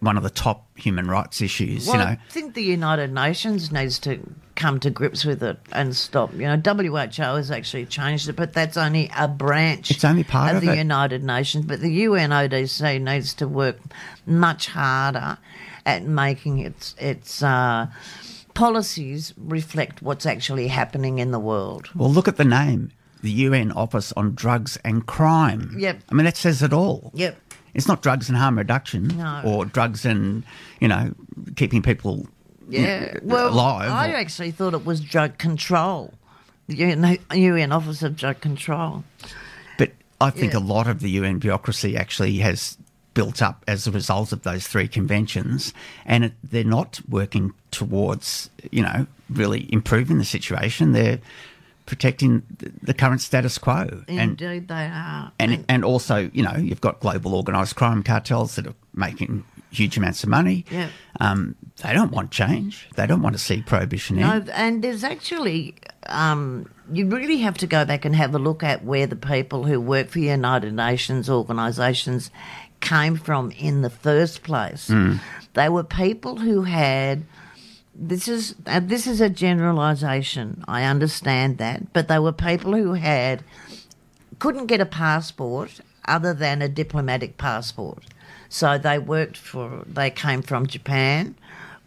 one 0.00 0.16
of 0.16 0.22
the 0.22 0.30
top 0.30 0.66
human 0.78 1.08
rights 1.08 1.40
issues. 1.40 1.86
Well, 1.86 1.96
you 1.96 2.04
know, 2.04 2.10
I 2.10 2.18
think 2.28 2.54
the 2.54 2.62
United 2.62 3.12
Nations 3.12 3.72
needs 3.72 3.98
to 4.00 4.20
come 4.54 4.78
to 4.80 4.90
grips 4.90 5.24
with 5.24 5.42
it 5.42 5.58
and 5.72 5.96
stop. 5.96 6.32
You 6.34 6.54
know, 6.54 6.56
WHO 6.56 7.22
has 7.22 7.50
actually 7.50 7.86
changed 7.86 8.28
it, 8.28 8.36
but 8.36 8.52
that's 8.52 8.76
only 8.76 9.10
a 9.16 9.26
branch. 9.28 9.90
It's 9.90 10.04
only 10.04 10.24
part 10.24 10.54
of 10.54 10.62
the 10.62 10.72
it. 10.72 10.78
United 10.78 11.22
Nations. 11.22 11.64
But 11.64 11.80
the 11.80 12.04
UNODC 12.04 13.00
needs 13.00 13.34
to 13.34 13.48
work 13.48 13.78
much 14.26 14.66
harder 14.68 15.38
at 15.84 16.04
making 16.04 16.58
its 16.58 16.94
its 16.98 17.42
uh, 17.42 17.88
policies 18.54 19.34
reflect 19.36 20.02
what's 20.02 20.26
actually 20.26 20.68
happening 20.68 21.18
in 21.18 21.30
the 21.30 21.40
world. 21.40 21.88
well, 21.94 22.10
look 22.10 22.28
at 22.28 22.36
the 22.36 22.44
name, 22.44 22.92
the 23.22 23.30
UN 23.30 23.72
Office 23.72 24.12
on 24.12 24.34
Drugs 24.34 24.78
and 24.84 25.06
Crime. 25.06 25.74
Yep. 25.78 26.02
I 26.10 26.14
mean 26.14 26.24
that 26.24 26.36
says 26.36 26.62
it 26.62 26.72
all. 26.72 27.10
Yep. 27.14 27.38
It's 27.74 27.88
not 27.88 28.02
drugs 28.02 28.28
and 28.28 28.36
harm 28.36 28.58
reduction, 28.58 29.08
No. 29.16 29.42
or 29.44 29.64
drugs 29.64 30.04
and 30.04 30.42
you 30.80 30.88
know 30.88 31.12
keeping 31.56 31.82
people 31.82 32.26
Yeah. 32.68 33.18
Well, 33.22 33.48
alive. 33.52 33.90
I 33.90 34.12
or- 34.12 34.16
actually 34.16 34.50
thought 34.50 34.74
it 34.74 34.84
was 34.84 35.00
drug 35.00 35.38
control. 35.38 36.14
The 36.68 36.76
UN, 36.76 37.18
UN 37.34 37.72
Office 37.72 38.02
of 38.02 38.16
Drug 38.16 38.40
Control. 38.40 39.02
But 39.78 39.92
I 40.20 40.30
think 40.30 40.52
Yeah. 40.52 40.60
a 40.60 40.64
lot 40.74 40.86
of 40.86 41.00
the 41.00 41.10
UN 41.10 41.38
bureaucracy 41.38 41.96
actually 41.96 42.38
has 42.38 42.78
built 43.14 43.42
up 43.42 43.62
as 43.68 43.86
a 43.86 43.90
result 43.90 44.32
of 44.32 44.42
those 44.42 44.66
three 44.66 44.88
conventions, 44.88 45.74
and 46.06 46.24
it, 46.24 46.32
they're 46.42 46.64
not 46.64 47.00
working 47.08 47.52
towards, 47.72 48.48
you 48.70 48.82
know, 48.82 49.06
really 49.28 49.70
improving 49.72 50.16
the 50.18 50.24
situation. 50.24 50.92
They're 50.92 51.18
protecting 51.86 52.42
the, 52.82 52.94
current 52.94 53.20
status 53.20 53.58
quo, 53.58 54.02
and 54.08 54.40
Indeed, 54.40 54.68
they 54.68 54.86
are. 54.86 55.32
and 55.38 55.64
and 55.68 55.84
also, 55.84 56.30
you 56.32 56.42
know, 56.42 56.56
you've 56.56 56.80
got 56.80 57.00
global 57.00 57.34
organised 57.34 57.76
crime 57.76 58.02
cartels 58.02 58.56
that 58.56 58.66
are 58.66 58.74
making 58.94 59.44
huge 59.70 59.96
amounts 59.96 60.22
of 60.22 60.28
money. 60.28 60.64
Yeah. 60.70 60.88
Um, 61.20 61.56
they 61.82 61.92
don't 61.94 62.12
want 62.12 62.30
change. 62.30 62.88
They 62.96 63.06
don't 63.06 63.22
want 63.22 63.34
to 63.34 63.38
see 63.38 63.62
prohibition 63.62 64.16
No, 64.16 64.32
end. 64.32 64.50
and 64.50 64.84
there's 64.84 65.02
actually, 65.02 65.74
um, 66.06 66.68
you 66.92 67.06
really 67.08 67.38
have 67.38 67.56
to 67.58 67.66
go 67.66 67.84
back 67.86 68.04
and 68.04 68.14
have 68.14 68.34
a 68.34 68.38
look 68.38 68.62
at 68.62 68.84
where 68.84 69.06
the 69.06 69.16
people 69.16 69.64
who 69.64 69.80
work 69.80 70.08
for 70.10 70.18
United 70.18 70.74
Nations 70.74 71.30
organisations 71.30 72.30
came 72.80 73.16
from 73.16 73.50
in 73.52 73.80
the 73.82 73.90
first 73.90 74.42
place. 74.42 74.90
They 75.54 75.68
were 75.68 75.84
people 75.84 76.36
who 76.36 76.62
had. 76.62 77.24
This 77.94 78.26
is 78.26 78.54
uh, 78.66 78.80
this 78.80 79.06
is 79.06 79.20
a 79.20 79.28
generalisation. 79.28 80.64
I 80.66 80.84
understand 80.84 81.58
that, 81.58 81.92
but 81.92 82.08
they 82.08 82.18
were 82.18 82.32
people 82.32 82.74
who 82.74 82.94
had 82.94 83.44
couldn't 84.38 84.66
get 84.66 84.80
a 84.80 84.86
passport 84.86 85.80
other 86.06 86.34
than 86.34 86.62
a 86.62 86.68
diplomatic 86.68 87.38
passport. 87.38 88.04
So 88.48 88.76
they 88.76 88.98
worked 88.98 89.36
for, 89.36 89.84
they 89.86 90.10
came 90.10 90.42
from 90.42 90.66
Japan 90.66 91.36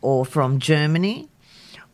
or 0.02 0.26
from 0.26 0.60
Germany 0.60 1.28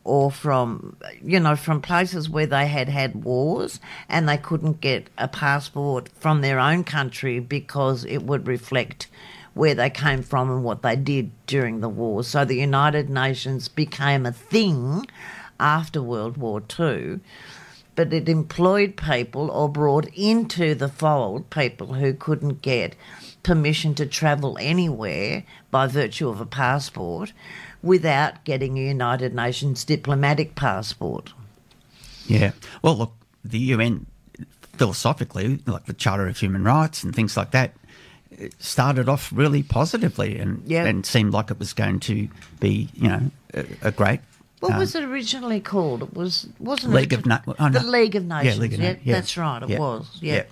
or 0.04 0.32
from, 0.32 0.98
you 1.24 1.40
know, 1.40 1.56
from 1.56 1.82
places 1.82 2.30
where 2.30 2.46
they 2.46 2.68
had 2.68 2.90
had 2.90 3.24
wars 3.24 3.80
and 4.08 4.28
they 4.28 4.38
couldn't 4.38 4.82
get 4.82 5.10
a 5.18 5.28
passport 5.28 6.10
from 6.20 6.42
their 6.42 6.60
own 6.60 6.84
country 6.84 7.40
because 7.40 8.06
it 8.06 8.24
would 8.24 8.48
reflect 8.48 9.08
where 9.54 9.76
they 9.76 9.90
came 9.90 10.24
from 10.24 10.50
and 10.50 10.64
what 10.64 10.82
they 10.82 10.96
did 10.96 11.32
during 11.46 11.82
the 11.82 11.90
war. 11.90 12.24
So 12.24 12.46
the 12.46 12.56
United 12.56 13.10
Nations 13.10 13.68
became 13.68 14.26
a 14.26 14.32
thing 14.32 15.06
after 15.60 16.02
World 16.02 16.38
War 16.38 16.64
II, 16.80 17.20
but 17.96 18.14
it 18.14 18.30
employed 18.30 18.96
people 18.96 19.52
or 19.52 19.70
brought 19.70 20.08
into 20.16 20.74
the 20.74 20.88
fold 20.88 21.50
people 21.50 21.94
who 21.96 22.14
couldn't 22.14 22.62
get 22.62 22.96
permission 23.44 23.94
to 23.96 24.06
travel 24.06 24.58
anywhere 24.60 25.44
by 25.70 25.88
virtue 25.88 26.30
of 26.30 26.40
a 26.40 26.46
passport 26.46 27.34
without 27.84 28.44
getting 28.44 28.78
a 28.78 28.88
United 28.88 29.34
Nations 29.34 29.84
diplomatic 29.84 30.56
passport. 30.56 31.34
Yeah. 32.28 32.52
Well, 32.82 32.98
look, 32.98 33.14
the 33.44 33.60
UN 33.60 34.06
philosophically, 34.78 35.60
like 35.66 35.86
the 35.86 35.94
Charter 35.94 36.28
of 36.28 36.38
Human 36.38 36.64
Rights 36.64 37.04
and 37.04 37.14
things 37.14 37.36
like 37.36 37.52
that, 37.52 37.74
it 38.42 38.54
started 38.62 39.08
off 39.08 39.32
really 39.34 39.64
positively 39.64 40.38
and 40.40 40.62
Yeah. 40.66 40.86
and 40.86 41.06
seemed 41.06 41.34
like 41.34 41.52
it 41.52 41.60
was 41.60 41.74
going 41.74 42.00
to 42.02 42.28
be, 42.60 42.90
you 42.94 43.08
know, 43.08 43.32
a, 43.54 43.66
a 43.84 43.92
great 43.92 44.20
What 44.62 44.74
um, 44.74 44.78
was 44.80 44.94
it 44.94 45.04
originally 45.04 45.60
called? 45.60 46.04
It 46.04 46.14
was 46.14 46.48
wasn't 46.60 46.94
League 46.94 47.14
it 47.14 47.20
of 47.20 47.26
Na- 47.26 47.40
oh, 47.48 47.68
no. 47.68 47.80
the 47.80 47.86
League 47.88 48.16
of 48.16 48.26
Nations? 48.26 48.56
Yeah, 48.58 48.62
League 48.62 48.74
of 48.74 48.80
yeah, 48.80 48.92
Na- 48.94 49.00
yeah. 49.04 49.14
that's 49.16 49.36
right. 49.36 49.64
It 49.64 49.70
Yeah. 49.70 49.80
was. 49.80 50.18
Yeah. 50.22 50.44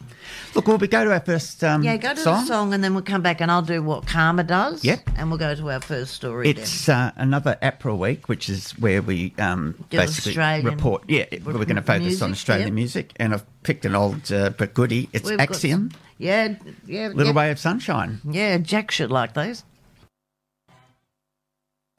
Look, 0.56 0.68
will 0.68 0.78
we 0.80 0.88
go 0.88 1.06
to 1.06 1.14
our 1.14 1.20
first 1.20 1.64
um, 1.64 1.84
Yeah, 1.84 1.96
go 1.98 2.16
to 2.16 2.20
song? 2.20 2.42
the 2.42 2.48
song 2.48 2.74
and 2.74 2.84
then 2.84 2.96
we'll 2.96 3.04
come 3.04 3.22
back 3.22 3.40
and 3.40 3.52
I'll 3.52 3.62
do 3.62 3.84
what 3.84 4.08
CAHMA 4.08 4.48
does. 4.48 4.84
Yep. 4.84 5.12
And 5.16 5.30
we'll 5.30 5.38
go 5.38 5.54
to 5.54 5.70
our 5.70 5.80
first 5.80 6.16
story 6.16 6.50
It's 6.50 6.90
uh, 6.90 7.12
another 7.18 7.60
APRA 7.62 7.96
week, 7.96 8.28
which 8.28 8.50
is 8.50 8.72
where 8.80 9.04
we 9.04 9.32
um, 9.38 9.76
basically 9.92 10.32
Australian 10.32 10.66
report. 10.66 11.04
Yeah, 11.08 11.26
we're 11.46 11.54
going 11.54 11.76
to 11.76 11.84
focus 11.84 12.20
on 12.24 12.32
Australian 12.32 12.70
yep. 12.70 12.74
music, 12.74 13.14
and 13.18 13.32
I've 13.36 13.46
picked 13.62 13.86
an 13.86 13.94
old 13.96 14.32
uh, 14.32 14.50
but 14.58 14.74
goodie. 14.74 15.08
It's. 15.14 15.30
We've 15.30 15.38
got- 15.38 15.50
Axiom, 15.52 15.92
yeah, 16.18 16.56
yeah. 16.88 17.10
Little. 17.10 17.34
Ray 17.34 17.52
of 17.52 17.60
Sunshine. 17.60 18.22
Yeah, 18.28 18.58
Jack 18.58 18.90
should 18.90 19.12
like 19.12 19.34
those. 19.36 19.64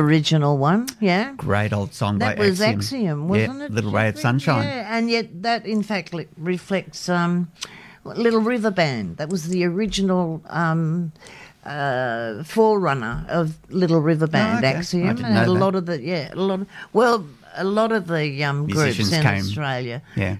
Original 0.00 0.56
one, 0.58 0.88
yeah. 1.00 1.34
Great 1.36 1.72
old 1.72 1.92
song 1.94 2.18
That 2.18 2.36
by 2.36 2.44
was 2.44 2.60
Axiom. 2.60 2.78
Axiom, 2.80 3.28
wasn't 3.28 3.58
yeah, 3.58 3.64
it? 3.66 3.72
Little 3.72 3.92
Ray 3.92 4.08
of 4.08 4.18
Sunshine. 4.18 4.64
Yeah, 4.64 4.96
and 4.96 5.10
yet 5.10 5.42
that 5.42 5.66
in 5.66 5.82
fact 5.82 6.14
reflects 6.36 7.08
um, 7.08 7.50
Little 8.04 8.40
River 8.40 8.70
Band. 8.70 9.16
That 9.18 9.28
was 9.28 9.48
the 9.48 9.64
original 9.64 10.42
um, 10.46 11.12
uh, 11.64 12.42
forerunner 12.44 13.26
of 13.28 13.58
Little 13.68 14.00
River 14.00 14.26
Band, 14.26 14.64
okay. 14.64 14.74
I 14.74 14.78
Axiom, 14.78 15.08
and 15.08 15.20
a 15.20 15.40
that. 15.40 15.48
lot 15.50 15.74
of 15.74 15.84
the 15.86 16.00
yeah, 16.00 16.32
a 16.32 16.36
lot. 16.36 16.60
Of, 16.60 16.68
well, 16.92 17.26
a 17.54 17.64
lot 17.64 17.92
of 17.92 18.06
the 18.06 18.44
um, 18.44 18.66
groups 18.68 18.98
in 19.12 19.22
came. 19.22 19.40
Australia 19.40 20.02
Yeah. 20.16 20.36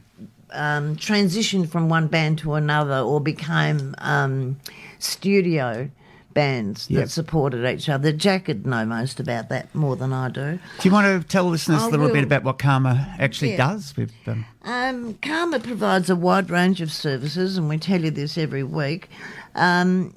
um, 0.52 0.96
transitioned 0.96 1.68
from 1.68 1.88
one 1.88 2.06
band 2.08 2.38
to 2.38 2.54
another 2.54 2.98
or 2.98 3.20
became 3.20 3.94
um, 3.98 4.58
studio 4.98 5.90
bands 6.34 6.86
Yep. 6.88 7.00
that 7.02 7.10
supported 7.10 7.64
each 7.68 7.88
other. 7.88 8.12
Jack 8.12 8.48
would 8.48 8.66
know 8.66 8.84
most 8.86 9.18
about 9.20 9.48
that 9.48 9.74
more 9.74 9.96
than 9.96 10.12
I 10.12 10.28
do. 10.28 10.58
Do 10.80 10.88
you 10.88 10.92
want 10.92 11.06
to 11.22 11.26
tell 11.28 11.44
listeners 11.44 11.82
I 11.82 11.86
a 11.88 11.90
little 11.90 12.08
bit 12.10 12.24
about 12.24 12.44
what 12.44 12.58
CAHMA 12.58 13.18
actually 13.18 13.52
Yeah. 13.52 13.68
does? 13.72 13.94
With, 13.96 14.12
um, 14.26 14.44
Um, 14.64 15.14
CAHMA 15.22 15.62
provides 15.62 16.08
a 16.10 16.16
wide 16.16 16.50
range 16.50 16.80
of 16.80 16.92
services, 16.92 17.56
and 17.56 17.68
we 17.68 17.78
tell 17.78 18.00
you 18.02 18.10
this 18.10 18.38
every 18.38 18.62
week. 18.62 19.08
Um, 19.54 20.14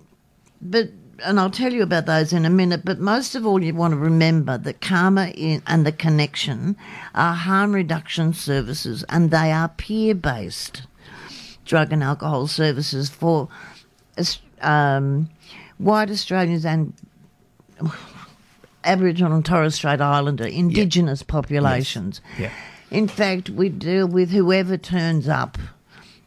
but 0.62 0.90
and 1.24 1.40
I'll 1.40 1.52
tell 1.52 1.72
you 1.72 1.84
about 1.84 2.06
those 2.08 2.34
in 2.34 2.44
a 2.44 2.50
minute. 2.50 2.84
But 2.84 3.00
most 3.00 3.36
of 3.36 3.46
all, 3.46 3.64
you 3.64 3.74
want 3.74 3.94
to 3.94 3.98
remember 3.98 4.58
that 4.58 4.82
CAHMA 4.82 5.34
in, 5.38 5.62
and 5.68 5.86
the 5.86 5.92
Connection 5.92 6.76
are 7.16 7.34
harm 7.36 7.72
reduction 7.74 8.34
services, 8.34 9.06
and 9.10 9.32
they 9.32 9.52
are 9.52 9.70
peer 9.70 10.16
based 10.16 10.82
drug 11.66 11.94
and 11.94 12.04
alcohol 12.04 12.48
services 12.48 13.10
for 13.10 13.48
um, 14.62 15.30
white 15.84 16.10
Australians 16.10 16.66
and 16.66 16.94
Aboriginal 18.84 19.34
and 19.34 19.46
Torres 19.46 19.76
Strait 19.76 20.02
Islander 20.02 20.46
Indigenous 20.46 21.24
populations. 21.24 22.22
Yeah. 22.38 22.52
In 22.92 23.08
fact, 23.08 23.50
we 23.50 23.70
deal 23.70 24.08
with 24.08 24.30
whoever 24.30 24.78
turns 24.78 25.28
up 25.28 25.58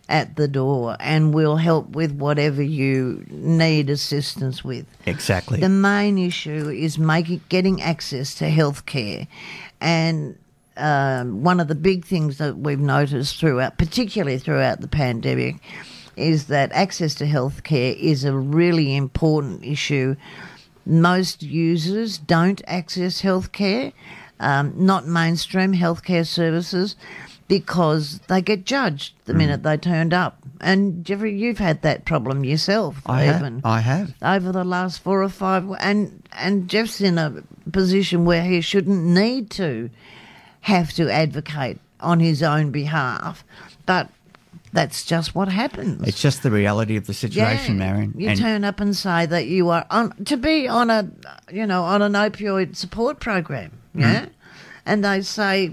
at 0.09 0.37
the 0.37 0.47
door 0.47 0.97
and 1.01 1.35
we'll 1.35 1.57
help 1.57 1.91
with 1.91 2.13
whatever 2.13 2.63
you 2.63 3.25
need 3.29 3.91
assistance 3.91 4.65
with. 4.65 4.87
exactly. 5.05 5.61
The 5.61 5.69
main 5.69 6.19
issue 6.19 6.69
is 6.69 6.99
making 6.99 7.41
getting 7.49 7.83
access 7.83 8.35
to 8.37 8.49
health 8.49 8.87
care. 8.87 9.27
And 9.81 10.39
um, 10.77 11.43
one 11.43 11.59
of 11.61 11.69
the 11.69 11.75
big 11.75 12.05
things 12.05 12.39
that 12.39 12.59
we've 12.59 12.81
noticed 12.81 13.39
throughout, 13.39 13.79
particularly 13.79 14.39
throughout 14.39 14.81
the 14.81 14.89
pandemic, 14.89 15.57
is 16.17 16.47
that 16.47 16.73
access 16.73 17.15
to 17.17 17.27
healthcare 17.27 17.97
is 17.97 18.25
a 18.25 18.35
really 18.37 18.97
important 18.97 19.65
issue. 19.65 20.17
Most 20.85 21.43
users 21.43 22.19
don't 22.19 22.63
access 22.67 23.23
healthcare, 23.23 23.93
um, 24.41 24.73
not 24.77 25.07
mainstream 25.07 25.75
healthcare 25.75 26.27
services, 26.27 26.97
because 27.49 28.19
they 28.27 28.41
get 28.43 28.65
judged 28.65 29.13
the 29.27 29.33
Mm. 29.33 29.37
minute 29.37 29.63
they 29.63 29.77
turned 29.77 30.13
up. 30.13 30.39
And 30.61 31.05
Jeffrey, 31.05 31.37
you've 31.39 31.59
had 31.59 31.83
that 31.83 32.05
problem 32.05 32.45
yourself, 32.45 33.03
I 33.07 33.29
even 33.29 33.57
have. 33.57 33.65
I 33.65 33.81
have. 33.81 34.15
over 34.23 34.51
the 34.53 34.65
last 34.65 35.01
four 35.03 35.23
or 35.23 35.29
five, 35.29 35.65
and 35.81 36.23
and 36.33 36.69
Jeff's 36.69 37.01
in 37.01 37.19
a 37.19 37.43
position 37.73 38.25
where 38.25 38.43
he 38.45 38.61
shouldn't 38.61 39.05
need 39.05 39.51
to 39.51 39.91
have 40.63 40.93
to 40.95 41.09
advocate 41.11 41.79
on 42.01 42.21
his 42.21 42.43
own 42.43 42.71
behalf, 42.71 43.45
but 43.87 44.09
that's 44.73 45.05
just 45.05 45.35
what 45.35 45.49
happens. 45.49 46.07
It's 46.07 46.21
just 46.21 46.43
the 46.43 46.51
reality 46.51 46.97
of 46.97 47.07
the 47.07 47.15
situation, 47.15 47.79
Marion. 47.79 48.15
You 48.17 48.29
And- 48.31 48.39
turn 48.41 48.65
up 48.65 48.81
and 48.81 48.95
say 48.97 49.27
that 49.27 49.47
you 49.47 49.69
are 49.71 49.87
on 49.91 50.13
to 50.25 50.37
be 50.37 50.69
on 50.69 50.91
a 50.91 51.09
you 51.53 51.67
know 51.67 51.83
on 51.85 52.03
an 52.03 52.13
opioid 52.13 52.77
support 52.77 53.21
program, 53.21 53.71
Mm. 53.95 54.01
yeah, 54.01 54.27
and 54.85 55.05
they 55.05 55.21
say. 55.23 55.73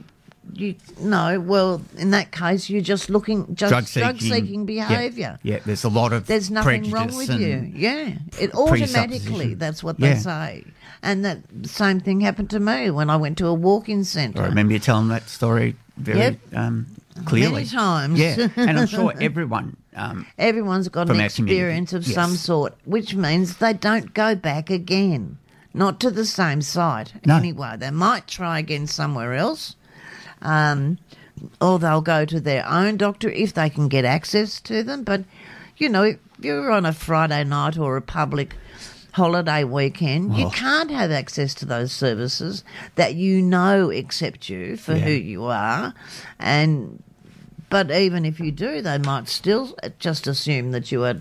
You 0.55 0.75
no, 0.99 1.39
well, 1.39 1.81
in 1.97 2.11
that 2.11 2.31
case, 2.33 2.69
you're 2.69 2.81
just 2.81 3.09
looking 3.09 3.55
just 3.55 3.71
drug 3.71 3.85
drug 3.87 4.17
seeking, 4.19 4.31
seeking 4.65 4.67
yeah, 4.67 4.89
behaviour. 4.89 5.39
Yeah, 5.41 5.59
there's 5.65 5.85
a 5.85 5.89
lot 5.89 6.11
of 6.11 6.27
There's 6.27 6.51
nothing 6.51 6.91
wrong 6.91 7.15
with 7.15 7.29
you. 7.39 7.71
Yeah. 7.73 8.15
It 8.37 8.53
automatically, 8.53 9.53
that's 9.53 9.81
what 9.83 9.97
Yeah. 9.99 10.13
they 10.15 10.19
say. 10.19 10.63
And 11.01 11.23
that 11.23 11.39
same 11.63 12.01
thing 12.01 12.19
happened 12.19 12.49
to 12.51 12.59
me 12.59 12.89
when 12.89 13.09
I 13.09 13.15
went 13.15 13.37
to 13.37 13.47
a 13.47 13.53
walk-in 13.53 14.03
centre. 14.03 14.41
I 14.43 14.47
remember 14.47 14.73
you 14.73 14.79
telling 14.79 15.07
that 15.07 15.29
story 15.29 15.75
very 15.95 16.19
Yep. 16.19 16.39
um, 16.55 16.87
clearly. 17.25 17.53
Many 17.63 17.67
times. 17.67 18.19
Yeah, 18.19 18.47
and 18.55 18.79
I'm 18.79 18.87
sure 18.87 19.13
everyone. 19.19 19.77
Um, 19.95 20.25
Everyone's 20.39 20.89
got 20.89 21.09
an 21.09 21.19
experience 21.19 21.93
of 21.93 22.05
yes. 22.05 22.15
some 22.15 22.35
sort, 22.35 22.73
which 22.85 23.13
means 23.15 23.57
they 23.57 23.73
don't 23.73 24.13
go 24.13 24.33
back 24.35 24.69
again. 24.69 25.37
Not 25.73 25.99
to 26.01 26.11
the 26.11 26.25
same 26.25 26.61
site 26.61 27.13
No. 27.25 27.35
anyway. 27.37 27.75
They 27.77 27.91
might 27.91 28.27
try 28.27 28.59
again 28.59 28.87
somewhere 28.87 29.33
else. 29.33 29.75
Um, 30.41 30.97
or 31.61 31.79
they'll 31.79 32.01
go 32.01 32.25
to 32.25 32.39
their 32.39 32.67
own 32.67 32.97
doctor 32.97 33.29
if 33.29 33.53
they 33.53 33.69
can 33.69 33.87
get 33.87 34.05
access 34.05 34.59
to 34.61 34.83
them. 34.83 35.03
But, 35.03 35.23
you 35.77 35.89
know, 35.89 36.03
if 36.03 36.17
you're 36.39 36.71
on 36.71 36.85
a 36.85 36.93
Friday 36.93 37.43
night 37.43 37.77
or 37.77 37.97
a 37.97 38.01
public 38.01 38.55
holiday 39.13 39.63
weekend, 39.63 40.35
you 40.37 40.49
can't 40.49 40.91
have 40.91 41.11
access 41.11 41.53
to 41.55 41.65
those 41.65 41.91
services 41.91 42.63
that 42.95 43.15
you 43.15 43.41
know 43.41 43.89
accept 43.91 44.49
you 44.49 44.75
for 44.75 44.93
Yeah. 44.93 44.99
who 45.05 45.11
you 45.11 45.45
are. 45.45 45.93
And 46.39 47.01
but 47.69 47.89
even 47.89 48.25
if 48.25 48.39
you 48.39 48.51
do, 48.51 48.81
they 48.81 48.97
might 48.99 49.27
still 49.29 49.75
just 49.97 50.27
assume 50.27 50.71
that 50.71 50.91
you 50.91 51.03
are 51.05 51.15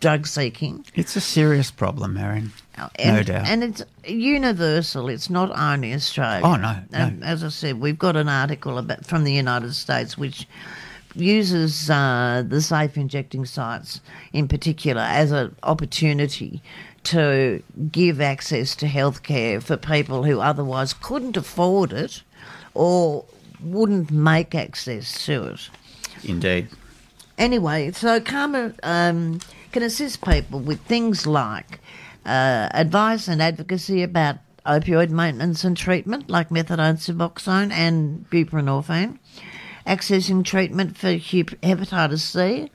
drug 0.00 0.26
seeking. 0.26 0.84
it's 0.94 1.16
a 1.16 1.20
serious 1.20 1.70
problem, 1.70 2.14
Marion. 2.14 2.52
And, 2.98 3.16
no 3.16 3.22
doubt. 3.22 3.46
And 3.46 3.62
it's 3.62 3.82
universal. 4.06 5.08
It's 5.10 5.28
not 5.28 5.50
only 5.58 5.92
Australia. 5.92 6.40
Oh, 6.44 6.56
no, 6.56 6.76
no. 6.90 6.98
And 6.98 7.22
as 7.24 7.44
I 7.44 7.48
said, 7.48 7.80
we've 7.80 7.98
got 7.98 8.16
an 8.16 8.28
article 8.28 8.78
about 8.78 9.04
from 9.04 9.24
the 9.24 9.32
United 9.32 9.74
States 9.74 10.16
which 10.16 10.46
uses 11.14 11.90
uh, 11.90 12.42
the 12.46 12.60
safe 12.60 12.96
injecting 12.96 13.44
sites 13.44 14.00
in 14.32 14.46
particular 14.48 15.02
as 15.02 15.32
an 15.32 15.54
opportunity 15.64 16.62
to 17.04 17.62
give 17.90 18.20
access 18.20 18.76
to 18.76 18.86
healthcare 18.86 19.62
for 19.62 19.76
people 19.76 20.24
who 20.24 20.40
otherwise 20.40 20.92
couldn't 20.92 21.36
afford 21.36 21.92
it 21.92 22.22
or 22.74 23.24
wouldn't 23.62 24.10
make 24.10 24.54
access 24.54 25.24
to 25.26 25.44
it. 25.44 25.70
Indeed. 26.24 26.68
Anyway, 27.38 27.90
so 27.92 28.20
CAHMA 28.20 28.74
um, 28.82 29.40
can 29.72 29.82
assist 29.82 30.22
people 30.22 30.60
with 30.60 30.80
things 30.82 31.26
like 31.26 31.80
uh, 32.26 32.68
advice 32.74 33.28
and 33.28 33.40
advocacy 33.40 34.02
about 34.02 34.36
opioid 34.66 35.08
maintenance 35.08 35.64
and 35.64 35.76
treatment, 35.76 36.28
like 36.28 36.50
methadone, 36.50 36.98
suboxone, 36.98 37.72
and 37.72 38.28
buprenorphine, 38.30 39.18
accessing 39.86 40.44
treatment 40.44 40.98
for 40.98 41.08
hepatitis 41.08 42.20
C, 42.20 42.70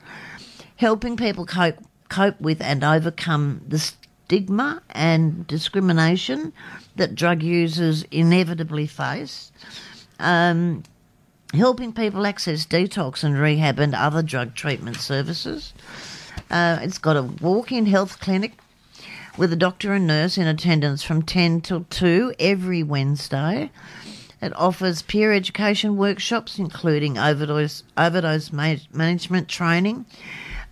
helping 0.76 1.16
people 1.16 1.46
cope 1.46 1.78
cope 2.08 2.40
with 2.40 2.60
and 2.60 2.84
overcome 2.84 3.60
the 3.66 3.92
stigma 4.26 4.82
and 4.90 5.46
discrimination 5.46 6.52
that 6.96 7.14
drug 7.14 7.44
users 7.44 8.02
inevitably 8.10 8.86
face. 8.88 9.52
Um, 10.18 10.82
helping 11.54 11.92
people 11.92 12.26
access 12.26 12.66
detox 12.66 13.22
and 13.22 13.38
rehab 13.38 13.78
and 13.78 13.94
other 13.94 14.22
drug 14.22 14.56
treatment 14.56 14.96
services. 14.96 15.72
Uh, 16.50 16.78
it's 16.82 16.98
got 16.98 17.16
a 17.16 17.22
walk 17.22 17.70
in 17.70 17.86
health 17.86 18.18
clinic 18.18 18.54
with 19.38 19.52
a 19.52 19.56
doctor 19.56 19.92
and 19.92 20.08
nurse 20.08 20.36
in 20.36 20.48
attendance 20.48 21.04
from 21.04 21.22
10 21.22 21.60
till 21.60 21.86
2 21.88 22.34
every 22.40 22.82
Wednesday. 22.82 23.70
It 24.42 24.54
offers 24.56 25.02
peer 25.02 25.32
education 25.32 25.96
workshops, 25.96 26.58
including 26.58 27.16
overdose, 27.16 27.84
overdose 27.96 28.52
ma- 28.52 28.76
management 28.92 29.48
training, 29.48 30.04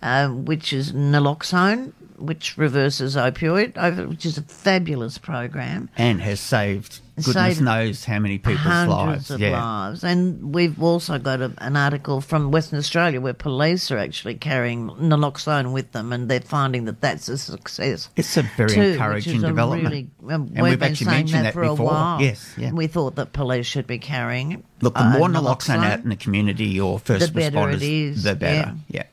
uh, 0.01 0.27
which 0.27 0.73
is 0.73 0.91
naloxone, 0.91 1.93
which 2.17 2.57
reverses 2.57 3.15
opioid, 3.15 4.07
which 4.09 4.25
is 4.25 4.37
a 4.37 4.41
fabulous 4.41 5.17
program. 5.17 5.89
And 5.97 6.21
has 6.21 6.39
saved 6.39 7.01
goodness 7.17 7.33
Saved 7.33 7.61
knows 7.61 8.05
how 8.05 8.19
many 8.19 8.37
people's 8.37 8.59
Hundreds 8.59 9.29
lives. 9.29 9.31
of 9.31 9.39
yeah. 9.39 9.61
lives. 9.61 10.03
And 10.03 10.53
we've 10.53 10.81
also 10.81 11.17
got 11.17 11.41
a, 11.41 11.53
an 11.59 11.77
article 11.77 12.19
from 12.21 12.51
Western 12.51 12.77
Australia 12.77 13.21
where 13.21 13.33
police 13.33 13.89
are 13.91 13.97
actually 13.97 14.35
carrying 14.35 14.89
naloxone 14.89 15.71
with 15.71 15.91
them 15.93 16.11
and 16.11 16.29
they're 16.29 16.41
finding 16.41 16.85
that 16.85 17.01
that's 17.01 17.29
a 17.29 17.37
success. 17.37 18.09
It's 18.15 18.35
a 18.35 18.41
very 18.57 18.73
too, 18.73 18.81
encouraging 18.81 19.41
development. 19.41 19.83
Really, 19.89 20.09
um, 20.33 20.51
And 20.55 20.55
we've, 20.55 20.63
we've 20.63 20.79
been 20.79 20.91
actually 20.91 21.05
saying 21.05 21.17
mentioned 21.17 21.39
that 21.39 21.43
that 21.43 21.53
for 21.53 21.61
before. 21.61 21.85
a 21.85 21.89
while. 21.89 22.21
Yes, 22.21 22.53
yeah. 22.57 22.71
We 22.73 22.87
thought 22.87 23.15
that 23.15 23.31
police 23.31 23.65
should 23.65 23.87
be 23.87 23.99
carrying 23.99 24.51
it. 24.51 24.65
Look, 24.81 24.95
the 24.95 25.01
uh, 25.01 25.17
more 25.17 25.29
naloxone 25.29 25.85
out 25.85 25.99
in 25.99 26.09
the 26.09 26.15
community 26.17 26.79
or 26.79 26.99
first 26.99 27.27
the 27.27 27.31
better 27.33 27.57
responders, 27.57 27.75
it 27.75 27.83
is, 27.83 28.23
the 28.23 28.35
better. 28.35 28.75
Yeah. 28.89 29.03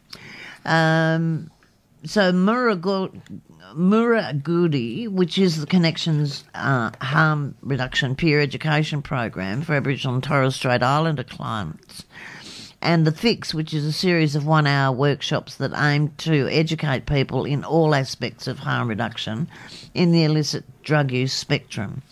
Um, 0.65 1.51
so 2.05 2.33
Muragudi, 2.33 3.23
which 5.09 5.39
is 5.39 5.61
the 5.61 5.67
Connections 5.67 6.43
uh, 6.55 6.91
Harm 7.01 7.55
Reduction 7.63 8.17
Peer 8.17 8.41
Education 8.41 9.03
Program 9.03 9.63
for 9.63 9.75
Aboriginal 9.75 10.17
and 10.17 10.25
Torres 10.25 10.57
Strait 10.57 10.83
Islander 10.83 11.23
clients, 11.23 12.05
and 12.81 13.07
The 13.07 13.13
Fix, 13.13 13.55
which 13.55 13.73
is 13.73 13.85
a 13.85 13.93
series 13.93 14.35
of 14.35 14.45
one 14.45 14.67
hour 14.67 14.93
workshops 14.93 15.55
that 15.57 15.71
aim 15.77 16.09
to 16.19 16.49
educate 16.49 17.07
people 17.07 17.45
in 17.45 17.65
all 17.65 17.95
aspects 17.95 18.49
of 18.49 18.59
harm 18.59 18.89
reduction 18.89 19.49
in 19.95 20.11
the 20.11 20.25
illicit 20.25 20.65
drug 20.83 21.13
use 21.13 21.33
spectrum. 21.33 22.03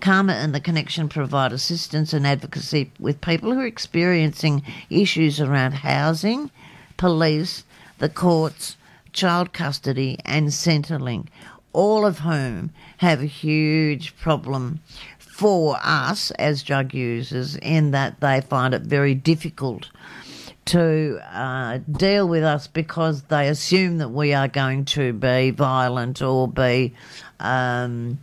Karma 0.00 0.32
and 0.32 0.54
the 0.54 0.60
Connection 0.60 1.10
provide 1.10 1.52
assistance 1.52 2.14
and 2.14 2.26
advocacy 2.26 2.90
with 2.98 3.20
people 3.20 3.52
who 3.52 3.60
are 3.60 3.66
experiencing 3.66 4.62
issues 4.88 5.40
around 5.40 5.72
housing, 5.72 6.50
police, 6.96 7.64
the 7.98 8.08
courts, 8.08 8.78
child 9.16 9.52
custody, 9.52 10.18
and 10.24 10.48
Centrelink, 10.48 11.28
all 11.72 12.06
of 12.06 12.20
whom 12.20 12.70
have 12.98 13.20
a 13.20 13.26
huge 13.26 14.16
problem 14.16 14.80
for 15.18 15.76
us 15.82 16.30
as 16.32 16.62
drug 16.62 16.94
users 16.94 17.56
in 17.56 17.90
that 17.90 18.20
they 18.20 18.40
find 18.40 18.72
it 18.72 18.82
very 18.82 19.14
difficult 19.14 19.90
to 20.66 21.20
uh, 21.32 21.78
deal 21.90 22.28
with 22.28 22.42
us 22.42 22.66
because 22.66 23.22
they 23.22 23.48
assume 23.48 23.98
that 23.98 24.08
we 24.08 24.34
are 24.34 24.48
going 24.48 24.84
to 24.84 25.12
be 25.12 25.50
violent 25.50 26.20
or 26.22 26.48
be 26.48 26.92
um, 27.40 28.18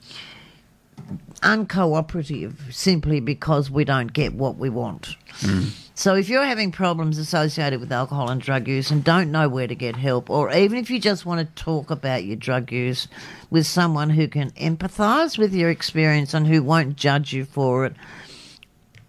uncooperative 1.43 2.73
simply 2.73 3.19
because 3.19 3.69
we 3.69 3.83
don't 3.85 4.13
get 4.13 4.33
what 4.33 4.57
we 4.57 4.69
want. 4.69 5.15
Mm. 5.41 5.71
So 5.95 6.15
if 6.15 6.27
you're 6.27 6.45
having 6.45 6.71
problems 6.71 7.17
associated 7.19 7.79
with 7.79 7.91
alcohol 7.91 8.31
and 8.31 8.41
drug 8.41 8.67
use 8.67 8.89
and 8.89 9.03
don't 9.03 9.31
know 9.31 9.47
where 9.47 9.67
to 9.67 9.75
get 9.75 9.95
help, 9.95 10.29
or 10.29 10.51
even 10.51 10.79
if 10.79 10.89
you 10.89 11.00
just 11.00 11.25
want 11.25 11.39
to 11.39 11.63
talk 11.63 11.91
about 11.91 12.23
your 12.23 12.35
drug 12.35 12.71
use 12.71 13.07
with 13.51 13.67
someone 13.67 14.09
who 14.09 14.27
can 14.27 14.50
empathise 14.51 15.38
with 15.38 15.53
your 15.53 15.69
experience 15.69 16.33
and 16.33 16.47
who 16.47 16.63
won't 16.63 16.95
judge 16.95 17.33
you 17.33 17.45
for 17.45 17.85
it, 17.85 17.93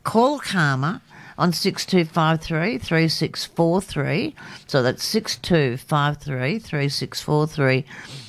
call 0.03 0.41
CAHMA 0.41 1.01
on 1.39 1.53
6253 1.53 2.79
3643. 2.79 4.35
So 4.67 4.83
that's 4.83 5.05
6253 5.05 6.59
3643. 6.59 7.85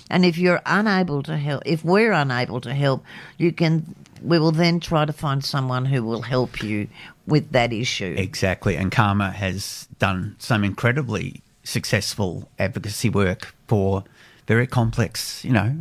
And 0.10 0.24
if 0.26 0.38
you're 0.38 0.62
unable 0.66 1.24
to 1.24 1.38
help, 1.38 1.64
if 1.66 1.84
we're 1.84 2.12
unable 2.12 2.62
to 2.62 2.74
help, 2.74 3.04
you 3.38 3.52
can. 3.52 3.96
We 4.22 4.40
will 4.40 4.52
then 4.52 4.80
try 4.80 5.06
to 5.06 5.14
find 5.14 5.44
someone 5.44 5.86
who 5.86 6.04
will 6.04 6.24
help 6.24 6.64
you 6.64 6.88
with 7.28 7.52
that 7.52 7.72
issue. 7.72 8.16
Exactly. 8.18 8.76
And 8.76 8.92
CAHMA 8.92 9.34
has 9.34 9.88
done 10.00 10.36
some 10.40 10.64
incredibly 10.64 11.42
successful 11.64 12.50
advocacy 12.58 13.10
work 13.10 13.54
for 13.68 14.04
very 14.48 14.68
complex, 14.68 15.44
you 15.44 15.52
know, 15.52 15.76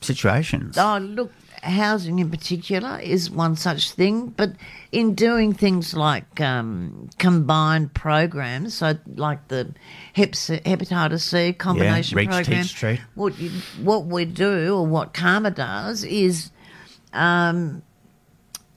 situations. 0.00 0.76
Oh, 0.76 0.98
look, 0.98 1.32
housing 1.62 2.18
in 2.18 2.30
particular 2.30 2.98
is 3.02 3.30
one 3.30 3.56
such 3.56 3.92
thing, 3.92 4.28
but 4.28 4.52
in 4.92 5.14
doing 5.14 5.52
things 5.52 5.94
like 5.94 6.40
um, 6.40 7.10
combined 7.18 7.92
programs, 7.94 8.74
so 8.74 8.94
like 9.16 9.48
the 9.48 9.72
hep 10.14 10.32
hepatitis 10.32 11.20
C 11.20 11.52
combination 11.52 12.16
Reach, 12.16 12.28
program, 12.28 12.64
Teach, 12.64 13.00
what 13.14 13.38
you, 13.38 13.50
what 13.82 14.06
we 14.06 14.24
do 14.24 14.74
or 14.76 14.86
what 14.86 15.12
CAHMA 15.14 15.54
does 15.54 16.04
is 16.04 16.50
um, 17.12 17.82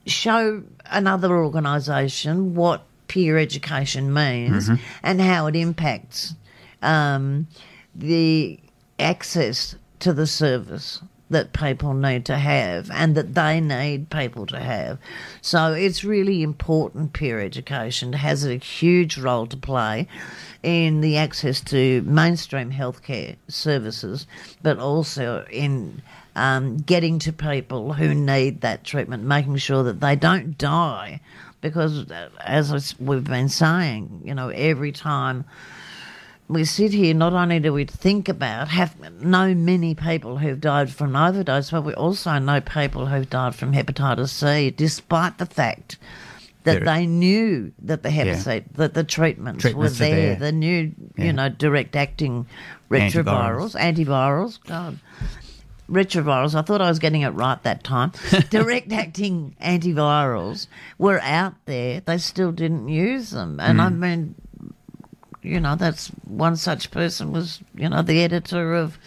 show 0.05 0.63
another 0.85 1.35
organisation 1.35 2.55
what 2.55 2.83
peer 3.07 3.37
education 3.37 4.13
means 4.13 4.69
Mm-hmm. 4.69 4.83
and 5.03 5.21
how 5.21 5.47
it 5.47 5.55
impacts 5.55 6.35
um, 6.81 7.47
the 7.95 8.59
access 8.99 9.75
to 9.99 10.13
the 10.13 10.27
service 10.27 11.01
that 11.33 11.53
people 11.53 11.93
need 11.93 12.25
to 12.25 12.37
have 12.37 12.89
and 12.91 13.15
that 13.15 13.35
they 13.35 13.59
need 13.59 14.09
people 14.09 14.45
to 14.47 14.59
have. 14.59 14.97
So 15.41 15.73
it's 15.73 16.03
really 16.03 16.41
important 16.41 17.13
peer 17.13 17.39
education 17.39 18.13
has 18.13 18.45
a 18.45 18.55
huge 18.55 19.17
role 19.17 19.45
to 19.47 19.57
play 19.57 20.07
in 20.63 21.01
the 21.01 21.17
access 21.17 21.59
to 21.61 22.01
mainstream 22.03 22.71
healthcare 22.71 23.35
services, 23.47 24.25
but 24.61 24.79
also 24.79 25.45
in 25.51 26.01
um, 26.35 26.77
getting 26.77 27.19
to 27.19 27.33
people 27.33 27.93
who 27.93 28.13
need 28.13 28.61
that 28.61 28.83
treatment, 28.83 29.23
making 29.23 29.57
sure 29.57 29.83
that 29.83 29.99
they 29.99 30.15
don't 30.15 30.57
die. 30.57 31.19
Because, 31.61 32.09
uh, 32.11 32.29
as 32.41 32.97
we've 32.99 33.23
been 33.23 33.49
saying, 33.49 34.21
you 34.25 34.33
know, 34.33 34.49
every 34.49 34.91
time 34.91 35.45
we 36.47 36.65
sit 36.65 36.91
here, 36.93 37.13
not 37.13 37.33
only 37.33 37.59
do 37.59 37.71
we 37.73 37.85
think 37.85 38.27
about, 38.29 38.67
have 38.67 38.95
know 39.21 39.53
many 39.55 39.95
people 39.95 40.37
who've 40.37 40.59
died 40.59 40.91
from 40.91 41.15
overdose, 41.15 41.71
but 41.71 41.83
we 41.83 41.93
also 41.93 42.37
know 42.39 42.59
people 42.61 43.05
who've 43.07 43.29
died 43.29 43.55
from 43.55 43.73
hepatitis 43.73 44.29
C, 44.29 44.69
despite 44.71 45.37
the 45.37 45.45
fact 45.45 45.97
that 46.63 46.79
There- 46.83 46.85
they 46.95 47.05
knew 47.07 47.71
that 47.81 48.03
the 48.03 48.09
hepatitis, 48.09 48.63
that 48.75 48.93
the 48.93 49.03
treatments, 49.03 49.61
Treatments 49.61 49.99
were 49.99 50.05
there, 50.05 50.15
there. 50.15 50.35
the 50.35 50.51
new, 50.51 50.91
Yeah. 51.17 51.25
you 51.25 51.33
know, 51.33 51.49
direct 51.49 51.95
acting 51.95 52.45
retrovirals, 52.89 53.75
antivirals. 53.79 54.59
God, 54.67 54.99
retrovirals. 55.89 56.55
I 56.55 56.61
thought 56.61 56.81
I 56.81 56.89
was 56.89 56.99
getting 56.99 57.21
it 57.21 57.29
right 57.29 57.61
that 57.63 57.83
time. 57.83 58.11
Direct 58.49 58.91
acting 58.91 59.55
antivirals 59.61 60.67
were 60.97 61.19
out 61.21 61.53
there. 61.65 62.01
They 62.01 62.17
still 62.17 62.51
didn't 62.51 62.87
use 62.89 63.31
them, 63.31 63.59
and 63.59 63.79
Mm. 63.79 63.83
I 63.83 63.89
mean, 63.89 64.35
you 65.43 65.59
know, 65.59 65.75
that's 65.75 66.07
one 66.27 66.55
such 66.55 66.89
person 66.91 67.31
was, 67.31 67.59
you 67.75 67.89
know, 67.89 68.01
the 68.01 68.21
editor 68.23 68.73
of 68.73 68.97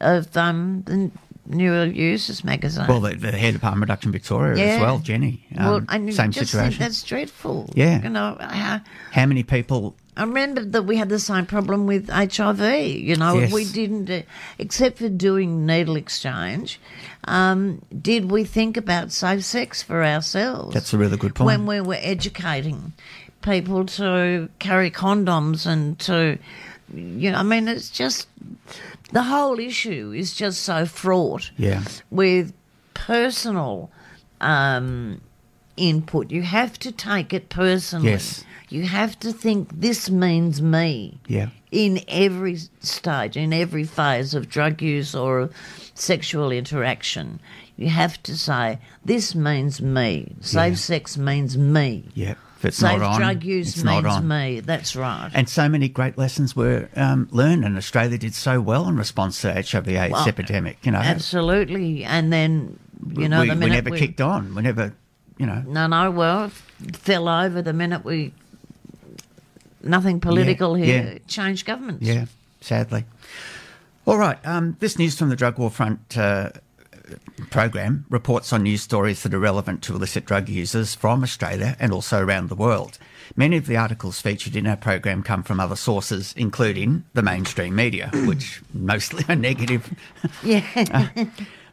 of 0.00 0.36
um 0.36 0.82
the 0.86 1.10
Newer 1.46 1.84
Users 1.84 2.42
magazine. 2.42 2.86
Well, 2.88 3.00
the, 3.00 3.16
the 3.16 3.32
head 3.32 3.54
of 3.54 3.60
harm 3.62 3.80
reduction 3.80 4.12
Victoria 4.12 4.56
Yeah. 4.56 4.74
as 4.76 4.80
well, 4.80 4.98
Jenny. 4.98 5.46
Um, 5.58 5.64
Well, 5.66 5.80
and 5.90 6.14
same 6.14 6.32
situation. 6.32 6.78
that's 6.78 7.02
dreadful. 7.02 7.68
Yeah. 7.74 8.02
you 8.02 8.08
know. 8.08 8.36
How, 8.40 8.80
How 9.12 9.26
many 9.26 9.42
people? 9.42 9.94
I 10.16 10.22
remember 10.22 10.64
that 10.64 10.84
we 10.84 10.96
had 10.96 11.08
the 11.10 11.18
same 11.18 11.44
problem 11.44 11.86
with 11.86 12.08
HIV. 12.08 12.60
You 12.86 13.16
know, 13.16 13.34
Yes. 13.40 13.52
we 13.52 13.64
didn't, 13.70 14.08
uh, 14.08 14.22
except 14.58 14.98
for 14.98 15.08
doing 15.10 15.66
needle 15.66 15.96
exchange, 15.96 16.80
um, 17.24 17.82
did 18.00 18.30
we 18.30 18.44
think 18.44 18.76
about 18.78 19.12
safe 19.12 19.44
sex 19.44 19.82
for 19.82 20.02
ourselves? 20.04 20.72
That's 20.72 20.94
a 20.94 20.98
really 20.98 21.16
good 21.18 21.34
point. 21.34 21.46
When 21.46 21.66
we 21.66 21.80
were 21.80 21.98
educating 22.00 22.92
people 23.44 23.84
to 23.84 24.48
carry 24.58 24.90
condoms 24.90 25.66
and 25.66 25.98
to, 26.00 26.38
you 26.92 27.30
know, 27.30 27.38
I 27.38 27.42
mean, 27.42 27.68
it's 27.68 27.90
just 27.90 28.26
the 29.12 29.22
whole 29.22 29.58
issue 29.58 30.12
is 30.16 30.34
just 30.34 30.62
so 30.62 30.86
fraught 30.86 31.50
Yeah. 31.56 31.82
with 32.10 32.52
personal 32.94 33.90
um, 34.40 35.20
input. 35.76 36.30
You 36.30 36.42
have 36.42 36.78
to 36.80 36.90
take 36.92 37.32
it 37.32 37.48
personally. 37.48 38.10
Yes. 38.10 38.44
You 38.70 38.84
have 38.84 39.18
to 39.20 39.32
think 39.32 39.68
this 39.80 40.10
means 40.10 40.60
me. 40.62 41.18
Yeah. 41.28 41.48
In 41.70 42.00
every 42.08 42.56
stage, 42.80 43.36
in 43.36 43.52
every 43.52 43.84
phase 43.84 44.34
of 44.34 44.48
drug 44.48 44.80
use 44.82 45.14
or 45.14 45.50
sexual 45.94 46.50
interaction, 46.50 47.40
you 47.76 47.88
have 47.88 48.20
to 48.24 48.36
say, 48.36 48.78
this 49.04 49.34
means 49.34 49.80
me. 49.82 50.32
Safe 50.40 50.72
Yeah. 50.72 50.76
sex 50.76 51.16
means 51.18 51.58
me. 51.58 52.04
Yeah. 52.14 52.34
If 52.64 52.68
it's 52.68 52.78
Safe 52.78 52.98
not 52.98 53.12
on, 53.14 53.20
drug 53.20 53.44
use 53.44 53.74
it's 53.74 53.84
not 53.84 54.04
means 54.04 54.16
on. 54.16 54.28
me. 54.28 54.60
That's 54.60 54.96
right. 54.96 55.30
And 55.34 55.48
so 55.48 55.68
many 55.68 55.88
great 55.88 56.16
lessons 56.16 56.56
were 56.56 56.88
um, 56.96 57.28
learned, 57.30 57.64
and 57.64 57.76
Australia 57.76 58.16
did 58.16 58.34
so 58.34 58.60
well 58.60 58.88
in 58.88 58.96
response 58.96 59.42
to 59.42 59.52
HIV/AIDS 59.52 60.12
Well, 60.12 60.26
epidemic. 60.28 60.78
You 60.86 60.92
know, 60.92 60.98
Absolutely. 60.98 62.04
And 62.04 62.32
then, 62.32 62.78
you 63.16 63.28
know, 63.28 63.42
we, 63.42 63.50
the 63.50 63.56
we 63.56 63.66
never 63.66 63.90
we, 63.90 63.98
kicked 63.98 64.20
on. 64.22 64.54
We 64.54 64.62
never, 64.62 64.94
you 65.36 65.44
know, 65.46 65.62
No, 65.66 65.86
no, 65.86 66.10
well, 66.10 66.48
fell 66.94 67.28
over 67.28 67.60
the 67.60 67.72
minute 67.74 68.02
we. 68.04 68.32
Nothing 69.82 70.18
political 70.20 70.78
Yeah, 70.78 70.84
here. 70.86 71.10
yeah. 71.12 71.18
Changed 71.28 71.66
governments. 71.66 72.06
Yeah, 72.06 72.24
sadly. 72.62 73.04
All 74.06 74.16
right. 74.16 74.38
Um, 74.46 74.76
this 74.80 74.98
news 74.98 75.18
from 75.18 75.28
the 75.28 75.36
Drug 75.36 75.58
War 75.58 75.70
Front 75.70 76.16
uh, 76.16 76.50
program 77.50 78.04
reports 78.08 78.52
on 78.52 78.62
news 78.62 78.82
stories 78.82 79.22
that 79.22 79.34
are 79.34 79.38
relevant 79.38 79.82
to 79.82 79.94
illicit 79.94 80.24
drug 80.24 80.48
users 80.48 80.94
from 80.94 81.22
Australia 81.22 81.76
and 81.78 81.92
also 81.92 82.22
around 82.22 82.48
the 82.48 82.54
world. 82.54 82.98
Many 83.36 83.56
of 83.56 83.66
the 83.66 83.76
articles 83.76 84.20
featured 84.20 84.56
in 84.56 84.66
our 84.66 84.76
program 84.76 85.22
come 85.22 85.42
from 85.42 85.60
other 85.60 85.76
sources, 85.76 86.34
including 86.36 87.04
the 87.14 87.22
mainstream 87.22 87.74
media, 87.74 88.10
which 88.26 88.62
mostly 88.72 89.24
are 89.28 89.36
negative. 89.36 89.92
Yeah. 90.42 90.64
Uh, 91.14 91.24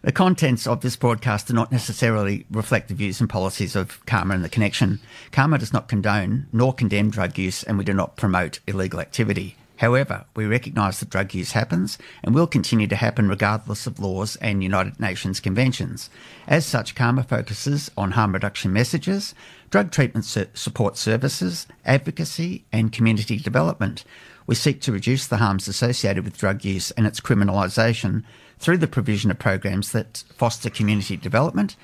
the 0.04 0.12
contents 0.12 0.66
of 0.66 0.82
this 0.82 0.96
broadcast 0.96 1.48
do 1.48 1.54
not 1.54 1.72
necessarily 1.72 2.46
reflect 2.50 2.88
the 2.88 2.96
views 2.96 3.20
and 3.20 3.30
policies 3.30 3.76
of 3.76 4.04
CAHMA 4.08 4.34
and 4.34 4.44
the 4.44 4.50
Connection. 4.50 5.00
CAHMA 5.32 5.60
does 5.60 5.74
not 5.74 5.88
condone 5.88 6.48
nor 6.52 6.74
condemn 6.74 7.12
drug 7.12 7.38
use, 7.38 7.62
and 7.62 7.78
we 7.78 7.84
do 7.84 7.94
not 7.94 8.16
promote 8.16 8.60
illegal 8.66 9.00
activity. 9.00 9.58
However, 9.82 10.26
we 10.36 10.46
recognise 10.46 11.00
that 11.00 11.10
drug 11.10 11.34
use 11.34 11.54
happens 11.54 11.98
and 12.24 12.36
will 12.36 12.46
continue 12.46 12.86
to 12.86 12.96
happen 12.96 13.28
regardless 13.28 13.88
of 13.88 14.00
laws 14.00 14.36
and 14.36 14.62
United 14.62 15.00
Nations 15.00 15.40
conventions. 15.40 16.12
As 16.48 16.68
such, 16.68 16.94
CAHMA 16.94 17.26
focuses 17.26 17.90
on 17.98 18.12
harm 18.12 18.34
reduction 18.34 18.72
messages, 18.72 19.34
drug 19.72 19.90
treatment 19.90 20.26
su- 20.26 20.46
support 20.54 20.98
services, 20.98 21.66
advocacy, 21.84 22.64
and 22.72 22.92
community 22.92 23.38
development. 23.38 24.04
We 24.46 24.54
seek 24.54 24.82
to 24.82 24.92
reduce 24.92 25.26
the 25.26 25.38
harms 25.38 25.68
associated 25.68 26.26
with 26.26 26.38
drug 26.38 26.64
use 26.64 26.92
and 26.92 27.08
its 27.08 27.20
criminalisation 27.20 28.22
through 28.60 28.78
the 28.78 28.88
provision 28.88 29.32
of 29.32 29.40
programs 29.40 29.94
that 29.94 30.24
foster 30.36 30.70
community 30.70 31.18
development 31.18 31.76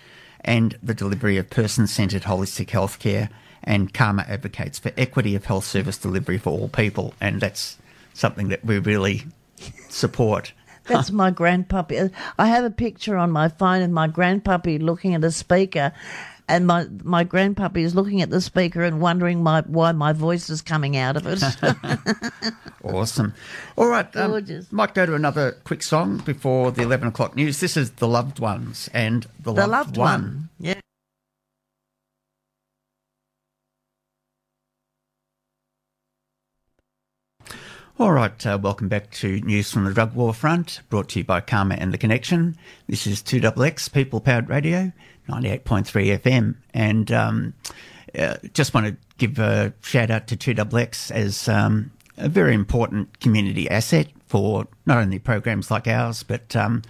and 0.42 0.78
the 0.84 0.94
delivery 0.94 1.38
of 1.38 1.50
person 1.50 1.88
centred 1.88 2.24
holistic 2.24 2.68
healthcare. 2.68 3.30
And 3.64 3.92
CAHMA 3.92 4.30
advocates 4.30 4.78
for 4.78 4.92
equity 4.96 5.34
of 5.34 5.46
health 5.46 5.66
service 5.66 5.98
delivery 5.98 6.38
for 6.38 6.52
all 6.52 6.70
people, 6.70 7.16
and 7.20 7.42
that's 7.42 7.80
something 8.18 8.50
that 8.50 8.66
we 8.66 8.80
really 8.80 9.24
support. 9.90 10.52
That's 10.86 11.12
my 11.12 11.32
grandpuppy. 11.32 12.12
I 12.40 12.48
have 12.48 12.64
a 12.64 12.70
picture 12.70 13.18
on 13.18 13.32
my 13.32 13.50
phone 13.50 13.82
of 13.82 13.92
my 13.92 14.08
grandpuppy 14.08 14.82
looking 14.82 15.14
at 15.16 15.24
a 15.24 15.32
speaker, 15.32 15.92
and 16.48 16.66
my 16.66 16.88
my 17.04 17.26
grandpuppy 17.26 17.80
is 17.80 17.94
looking 17.94 18.22
at 18.22 18.30
the 18.30 18.40
speaker 18.40 18.84
and 18.84 19.02
wondering 19.02 19.44
my, 19.44 19.62
why 19.62 19.92
my 19.92 20.14
voice 20.14 20.50
is 20.50 20.62
coming 20.62 20.96
out 20.98 21.18
of 21.18 21.28
it. 21.28 21.44
Awesome. 22.84 23.34
All 23.76 23.88
right, 23.88 24.16
um, 24.16 24.32
Gorgeous. 24.32 24.72
might 24.72 24.94
go 24.94 25.06
to 25.06 25.14
another 25.14 25.58
quick 25.66 25.84
song 25.84 26.20
before 26.20 26.72
the 26.72 26.84
11 26.84 27.10
o'clock 27.10 27.36
news. 27.36 27.60
This 27.60 27.76
is 27.76 27.92
The 27.92 28.08
Loved 28.08 28.40
Ones 28.40 28.90
and 28.94 29.24
The, 29.42 29.52
the 29.52 29.68
Loved, 29.68 29.72
loved 29.72 29.98
One. 29.98 30.06
one. 30.08 30.50
Yeah. 30.60 30.80
All 38.00 38.12
right, 38.12 38.46
uh, 38.46 38.60
welcome 38.62 38.90
back 38.90 39.10
to 39.10 39.42
News 39.42 39.72
from 39.72 39.86
the 39.86 39.92
Drug 39.92 40.14
War 40.14 40.32
Front, 40.32 40.82
brought 40.88 41.10
to 41.10 41.20
you 41.20 41.26
by 41.26 41.42
CAHMA 41.42 41.78
and 41.80 41.92
The 41.92 41.98
Connection. 41.98 42.56
This 42.88 43.08
is 43.08 43.24
2XX 43.24 43.92
People 43.92 44.22
Powered 44.22 44.50
Radio, 44.50 44.92
98.3 45.28 46.20
FM. 46.20 46.56
And 46.76 47.12
um, 47.12 47.56
uh, 48.16 48.36
just 48.54 48.76
want 48.76 48.86
to 48.86 48.98
give 49.18 49.40
a 49.40 49.74
shout 49.82 50.12
out 50.12 50.28
to 50.28 50.38
2XX 50.38 51.10
as 51.10 51.50
um, 51.50 51.90
a 52.18 52.30
very 52.30 52.54
important 52.54 53.20
community 53.20 53.68
asset 53.68 54.10
for 54.28 54.68
not 54.86 55.00
only 55.00 55.18
programs 55.18 55.72
like 55.72 55.88
ours, 55.88 56.22
but 56.22 56.56
um, 56.56 56.84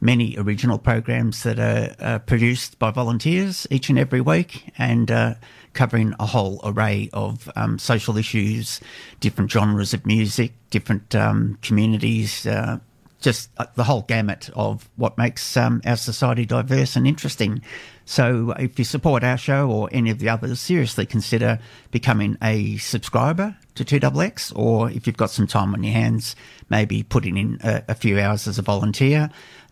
many 0.00 0.34
original 0.38 0.78
programs 0.78 1.42
that 1.42 1.58
are 1.58 2.20
produced 2.20 2.78
by 2.78 2.90
volunteers 2.90 3.66
each 3.70 3.90
and 3.90 3.98
every 3.98 4.22
week 4.22 4.72
and 4.78 5.10
uh, 5.10 5.34
covering 5.74 6.14
a 6.18 6.26
whole 6.26 6.60
array 6.64 7.10
of 7.12 7.50
um, 7.56 7.78
social 7.78 8.16
issues, 8.16 8.80
different 9.20 9.50
genres 9.50 9.92
of 9.92 10.06
music, 10.06 10.52
different 10.70 11.14
um, 11.14 11.58
communities, 11.62 12.46
uh, 12.46 12.78
just 13.20 13.50
uh, 13.56 13.66
the 13.74 13.84
whole 13.84 14.02
gamut 14.02 14.50
of 14.54 14.88
what 14.96 15.16
makes 15.16 15.56
um, 15.56 15.80
our 15.86 15.96
society 15.96 16.44
diverse 16.44 16.94
and 16.94 17.06
interesting. 17.06 17.62
So, 18.04 18.52
if 18.58 18.78
you 18.78 18.84
support 18.84 19.24
our 19.24 19.38
show 19.38 19.70
or 19.70 19.88
any 19.92 20.10
of 20.10 20.18
the 20.18 20.28
others, 20.28 20.60
seriously 20.60 21.06
consider 21.06 21.58
becoming 21.90 22.36
a 22.42 22.76
subscriber 22.76 23.56
to 23.76 23.84
2XX, 23.84 24.52
or 24.54 24.90
if 24.90 25.06
you've 25.06 25.16
got 25.16 25.30
some 25.30 25.46
time 25.46 25.72
on 25.72 25.82
your 25.82 25.94
hands, 25.94 26.36
maybe 26.68 27.02
putting 27.02 27.38
in 27.38 27.58
a, 27.64 27.82
a 27.88 27.94
few 27.94 28.20
hours 28.20 28.46
as 28.46 28.58
a 28.58 28.62
volunteer. 28.62 29.30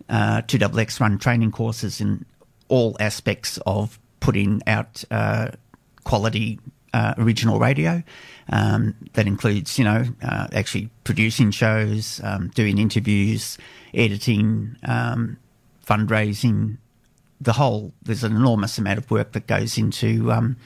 Uh, 0.09 0.41
2XX 0.43 0.99
run 0.99 1.19
training 1.19 1.53
courses 1.53 2.01
in 2.01 2.25
all 2.69 2.97
aspects 3.01 3.59
of 3.67 3.99
putting 4.21 4.63
out 4.67 5.05
uh, 5.11 5.49
quality 6.05 6.59
uh, 6.95 7.15
original 7.19 7.59
radio. 7.59 8.03
Um, 8.51 8.95
that 9.15 9.27
includes, 9.27 9.79
you 9.79 9.85
know, 9.85 10.05
uh, 10.23 10.49
actually 10.53 10.91
producing 11.05 11.53
shows, 11.53 12.21
um, 12.25 12.49
doing 12.55 12.79
interviews, 12.79 13.57
editing, 13.95 14.77
um, 14.85 15.39
fundraising, 15.87 16.79
the 17.41 17.55
whole. 17.55 17.93
There's 18.03 18.25
an 18.25 18.35
enormous 18.37 18.79
amount 18.79 18.99
of 18.99 19.11
work 19.11 19.33
that 19.33 19.47
goes 19.47 19.79
into 19.79 20.33
um, 20.33 20.57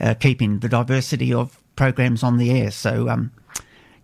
uh, 0.00 0.14
keeping 0.14 0.58
the 0.58 0.68
diversity 0.68 1.32
of 1.32 1.58
programs 1.76 2.22
on 2.22 2.38
the 2.38 2.50
air. 2.50 2.70
So, 2.70 3.08
um, 3.08 3.32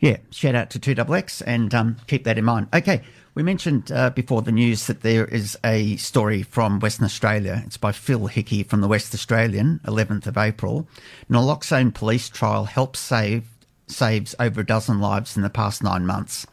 yeah, 0.00 0.18
shout 0.30 0.54
out 0.54 0.70
to 0.70 0.78
Two 0.78 0.94
X 0.96 1.42
and 1.42 1.74
um, 1.74 1.96
keep 2.06 2.24
that 2.24 2.38
in 2.38 2.44
mind. 2.44 2.68
Okay, 2.72 3.02
we 3.34 3.42
mentioned 3.42 3.90
uh, 3.90 4.10
before 4.10 4.42
the 4.42 4.52
news 4.52 4.86
that 4.86 5.00
there 5.00 5.24
is 5.24 5.58
a 5.64 5.96
story 5.96 6.42
from 6.42 6.80
Western 6.80 7.06
Australia. 7.06 7.62
It's 7.64 7.78
by 7.78 7.92
Phil 7.92 8.26
Hickey 8.26 8.62
from 8.62 8.82
the 8.82 8.88
West 8.88 9.14
Australian, 9.14 9.80
11th 9.84 10.26
of 10.26 10.36
April. 10.36 10.86
Naloxone 11.30 11.94
police 11.94 12.28
trial 12.28 12.64
helps 12.64 12.98
save 12.98 13.48
saves 13.86 14.34
over 14.38 14.60
a 14.60 14.66
dozen 14.66 15.00
lives 15.00 15.36
in 15.36 15.42
the 15.42 15.50
past 15.50 15.82
nine 15.82 16.06
months. 16.06 16.46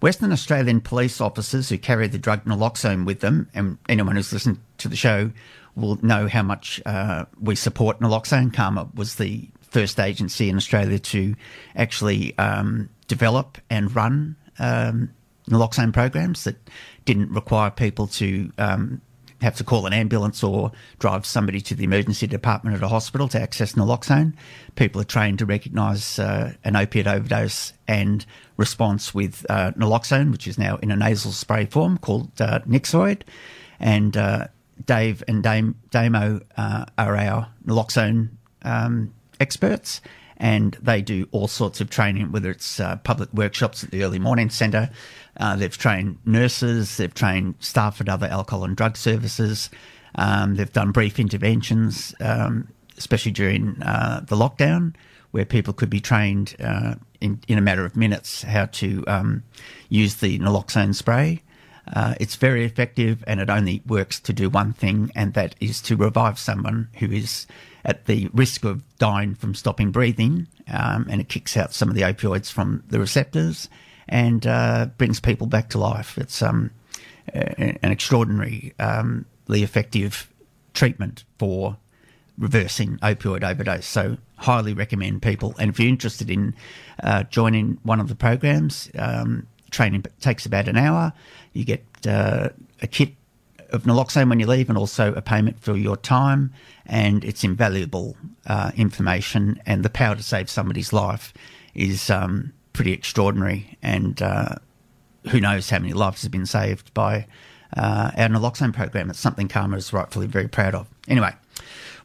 Western 0.00 0.32
Australian 0.32 0.80
police 0.80 1.20
officers 1.20 1.68
who 1.68 1.78
carry 1.78 2.06
the 2.06 2.18
drug 2.18 2.44
naloxone 2.44 3.04
with 3.04 3.20
them, 3.20 3.48
and 3.54 3.78
anyone 3.88 4.16
who's 4.16 4.32
listened 4.32 4.58
to 4.78 4.88
the 4.88 4.96
show 4.96 5.30
will 5.74 5.98
know 6.04 6.26
how 6.26 6.42
much 6.42 6.80
uh, 6.86 7.24
we 7.40 7.54
support 7.54 8.00
naloxone. 8.00 8.52
CAHMA 8.52 8.94
was 8.94 9.16
the 9.16 9.48
first 9.62 10.00
agency 10.00 10.48
in 10.48 10.56
Australia 10.56 10.98
to 10.98 11.34
actually 11.76 12.36
um, 12.38 12.88
develop 13.08 13.58
and 13.68 13.94
run 13.94 14.36
um, 14.58 15.10
naloxone 15.50 15.92
programs 15.92 16.44
that 16.44 16.56
didn't 17.04 17.30
require 17.30 17.70
people 17.70 18.06
to 18.06 18.50
um, 18.58 19.00
have 19.40 19.56
to 19.56 19.64
call 19.64 19.86
an 19.86 19.92
ambulance 19.92 20.42
or 20.42 20.70
drive 20.98 21.24
somebody 21.24 21.60
to 21.60 21.74
the 21.74 21.84
emergency 21.84 22.26
department 22.26 22.76
at 22.76 22.82
a 22.82 22.88
hospital 22.88 23.28
to 23.28 23.40
access 23.40 23.72
naloxone. 23.72 24.34
People 24.76 25.00
are 25.00 25.04
trained 25.04 25.38
to 25.38 25.46
recognise 25.46 26.18
uh, 26.18 26.52
an 26.64 26.76
opiate 26.76 27.06
overdose 27.06 27.72
and 27.88 28.26
response 28.56 29.14
with 29.14 29.46
uh, 29.48 29.72
naloxone, 29.72 30.30
which 30.30 30.46
is 30.46 30.58
now 30.58 30.76
in 30.76 30.90
a 30.90 30.96
nasal 30.96 31.32
spray 31.32 31.66
form 31.66 31.98
called 31.98 32.30
uh, 32.40 32.60
Nyxoid. 32.60 33.22
And 33.78 34.16
uh, 34.16 34.48
Dave 34.84 35.22
and 35.26 35.42
Dame, 35.42 35.76
Damo 35.90 36.40
uh, 36.56 36.84
are 36.98 37.16
our 37.16 37.48
naloxone 37.66 38.30
um, 38.62 39.14
experts. 39.40 40.02
And 40.36 40.76
they 40.80 41.02
do 41.02 41.28
all 41.32 41.48
sorts 41.48 41.82
of 41.82 41.90
training, 41.90 42.32
whether 42.32 42.50
it's 42.50 42.80
uh, 42.80 42.96
public 42.96 43.28
workshops 43.34 43.84
at 43.84 43.90
the 43.90 44.04
early 44.04 44.18
morning 44.18 44.48
centre, 44.48 44.88
uh, 45.40 45.56
they've 45.56 45.76
trained 45.76 46.18
nurses, 46.24 46.98
they've 46.98 47.14
trained 47.14 47.54
staff 47.60 48.00
at 48.00 48.08
other 48.08 48.26
alcohol 48.26 48.64
and 48.64 48.76
drug 48.76 48.96
services, 48.96 49.70
um, 50.16 50.56
they've 50.56 50.72
done 50.72 50.92
brief 50.92 51.18
interventions, 51.18 52.14
um, 52.20 52.68
especially 52.98 53.32
during 53.32 53.82
uh, 53.82 54.20
the 54.28 54.36
lockdown, 54.36 54.94
where 55.30 55.44
people 55.44 55.72
could 55.72 55.90
be 55.90 56.00
trained 56.00 56.54
uh, 56.62 56.94
in, 57.20 57.40
in 57.48 57.56
a 57.56 57.60
matter 57.60 57.84
of 57.84 57.96
minutes 57.96 58.42
how 58.42 58.66
to 58.66 59.02
um, 59.06 59.42
use 59.88 60.16
the 60.16 60.38
naloxone 60.38 60.94
spray. 60.94 61.42
Uh, 61.94 62.14
it's 62.20 62.36
very 62.36 62.64
effective 62.64 63.24
and 63.26 63.40
it 63.40 63.48
only 63.48 63.82
works 63.86 64.20
to 64.20 64.32
do 64.32 64.50
one 64.50 64.72
thing, 64.72 65.10
and 65.14 65.34
that 65.34 65.54
is 65.60 65.80
to 65.80 65.96
revive 65.96 66.38
someone 66.38 66.88
who 66.98 67.10
is 67.10 67.46
at 67.84 68.04
the 68.04 68.28
risk 68.34 68.64
of 68.64 68.82
dying 68.98 69.34
from 69.34 69.54
stopping 69.54 69.90
breathing. 69.90 70.46
Um, 70.68 71.06
and 71.10 71.20
it 71.20 71.28
kicks 71.28 71.56
out 71.56 71.72
some 71.72 71.88
of 71.88 71.94
the 71.94 72.02
opioids 72.02 72.52
from 72.52 72.84
the 72.88 73.00
receptors 73.00 73.68
and 74.10 74.46
uh, 74.46 74.88
brings 74.98 75.20
people 75.20 75.46
back 75.46 75.70
to 75.70 75.78
life. 75.78 76.18
It's 76.18 76.42
um, 76.42 76.70
an 77.32 77.78
extraordinarily 77.90 78.74
um, 78.78 79.24
effective 79.48 80.30
treatment 80.74 81.24
for 81.38 81.76
reversing 82.36 82.98
opioid 82.98 83.44
overdose. 83.44 83.86
So, 83.86 84.18
highly 84.36 84.72
recommend 84.74 85.22
people. 85.22 85.54
And 85.58 85.70
if 85.70 85.78
you're 85.78 85.88
interested 85.88 86.30
in 86.30 86.54
uh, 87.02 87.24
joining 87.24 87.78
one 87.82 88.00
of 88.00 88.08
the 88.08 88.14
programs, 88.14 88.90
um, 88.98 89.46
training 89.70 90.04
takes 90.20 90.44
about 90.44 90.66
an 90.66 90.76
hour. 90.76 91.12
You 91.52 91.64
get 91.64 91.84
uh, 92.06 92.48
a 92.82 92.86
kit 92.86 93.14
of 93.70 93.84
naloxone 93.84 94.28
when 94.28 94.40
you 94.40 94.46
leave, 94.46 94.68
and 94.68 94.76
also 94.76 95.14
a 95.14 95.22
payment 95.22 95.60
for 95.60 95.76
your 95.76 95.96
time. 95.96 96.52
And 96.86 97.24
it's 97.24 97.44
invaluable 97.44 98.16
uh, 98.46 98.72
information, 98.74 99.60
and 99.66 99.84
the 99.84 99.90
power 99.90 100.16
to 100.16 100.22
save 100.22 100.50
somebody's 100.50 100.92
life 100.92 101.32
is 101.74 102.10
um, 102.10 102.52
pretty 102.72 102.92
extraordinary. 102.92 103.78
And 103.82 104.20
uh, 104.20 104.56
who 105.30 105.40
knows 105.40 105.70
how 105.70 105.78
many 105.78 105.92
lives 105.92 106.22
have 106.22 106.32
been 106.32 106.46
saved 106.46 106.92
by 106.94 107.26
uh, 107.76 108.10
our 108.16 108.28
naloxone 108.28 108.72
program? 108.72 109.10
It's 109.10 109.18
something 109.18 109.48
CAHMA 109.48 109.76
is 109.76 109.92
rightfully 109.92 110.26
very 110.26 110.48
proud 110.48 110.74
of. 110.74 110.88
Anyway. 111.08 111.32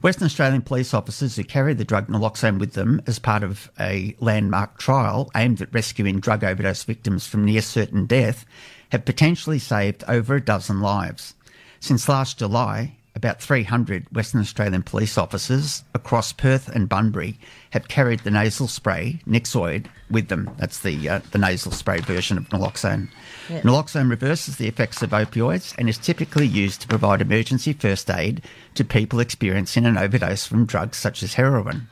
Western 0.01 0.25
Australian 0.25 0.62
police 0.62 0.93
officers 0.93 1.36
who 1.36 1.43
carried 1.43 1.80
the 1.80 1.86
drug 1.86 2.08
naloxone 2.08 2.60
with 2.60 2.73
them 2.73 3.01
as 3.08 3.17
part 3.17 3.41
of 3.41 3.71
a 3.80 4.15
landmark 4.19 4.78
trial 4.78 5.32
aimed 5.36 5.62
at 5.62 5.73
rescuing 5.73 6.19
drug 6.19 6.43
overdose 6.43 6.84
victims 6.84 7.25
from 7.25 7.45
near 7.45 7.62
certain 7.62 8.06
death 8.06 8.45
have 8.91 9.06
potentially 9.06 9.58
saved 9.58 10.04
over 10.08 10.36
a 10.36 10.41
dozen 10.43 10.80
lives. 10.80 11.34
Since 11.80 12.10
last 12.10 12.38
July, 12.38 12.97
about 13.15 13.41
300 13.41 14.13
Western 14.13 14.41
Australian 14.41 14.84
police 14.84 15.17
officers 15.17 15.84
across 15.93 16.34
Perth 16.34 16.67
and 16.67 16.89
Bunbury 16.89 17.39
have 17.71 17.88
carried 17.88 18.19
the 18.19 18.32
nasal 18.32 18.67
spray 18.67 19.21
Nyxoid 19.28 19.88
with 20.10 20.28
them. 20.28 20.49
That's 20.58 20.80
the 20.82 21.10
uh, 21.10 21.21
the 21.32 21.38
nasal 21.38 21.71
spray 21.71 22.01
version 22.01 22.38
of 22.38 22.49
naloxone. 22.49 23.10
Yeah. 23.49 23.62
Naloxone 23.62 24.10
reverses 24.10 24.58
the 24.58 24.67
effects 24.67 25.01
of 25.01 25.12
opioids 25.12 25.73
and 25.78 25.88
is 25.88 25.97
typically 25.97 26.45
used 26.45 26.82
to 26.82 26.88
provide 26.88 27.21
emergency 27.21 27.73
first 27.73 28.10
aid 28.10 28.43
to 28.75 28.84
people 28.84 29.19
experiencing 29.19 29.86
an 29.86 29.97
overdose 29.97 30.45
from 30.45 30.65
drugs 30.65 30.97
such 30.97 31.23
as 31.23 31.36
heroin. 31.36 31.88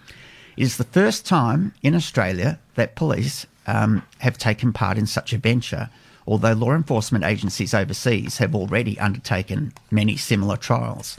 It 0.57 0.63
is 0.63 0.77
the 0.77 0.83
first 0.83 1.25
time 1.25 1.73
in 1.81 1.95
Australia 1.95 2.59
that 2.75 2.95
police 2.95 3.47
um, 3.65 4.03
have 4.19 4.37
taken 4.37 4.73
part 4.73 4.97
in 4.97 5.07
such 5.07 5.31
a 5.33 5.37
venture 5.37 5.89
although 6.27 6.53
law 6.53 6.73
enforcement 6.73 7.23
agencies 7.23 7.73
overseas 7.73 8.37
have 8.37 8.55
already 8.55 8.99
undertaken 8.99 9.73
many 9.91 10.17
similar 10.17 10.57
trials. 10.57 11.17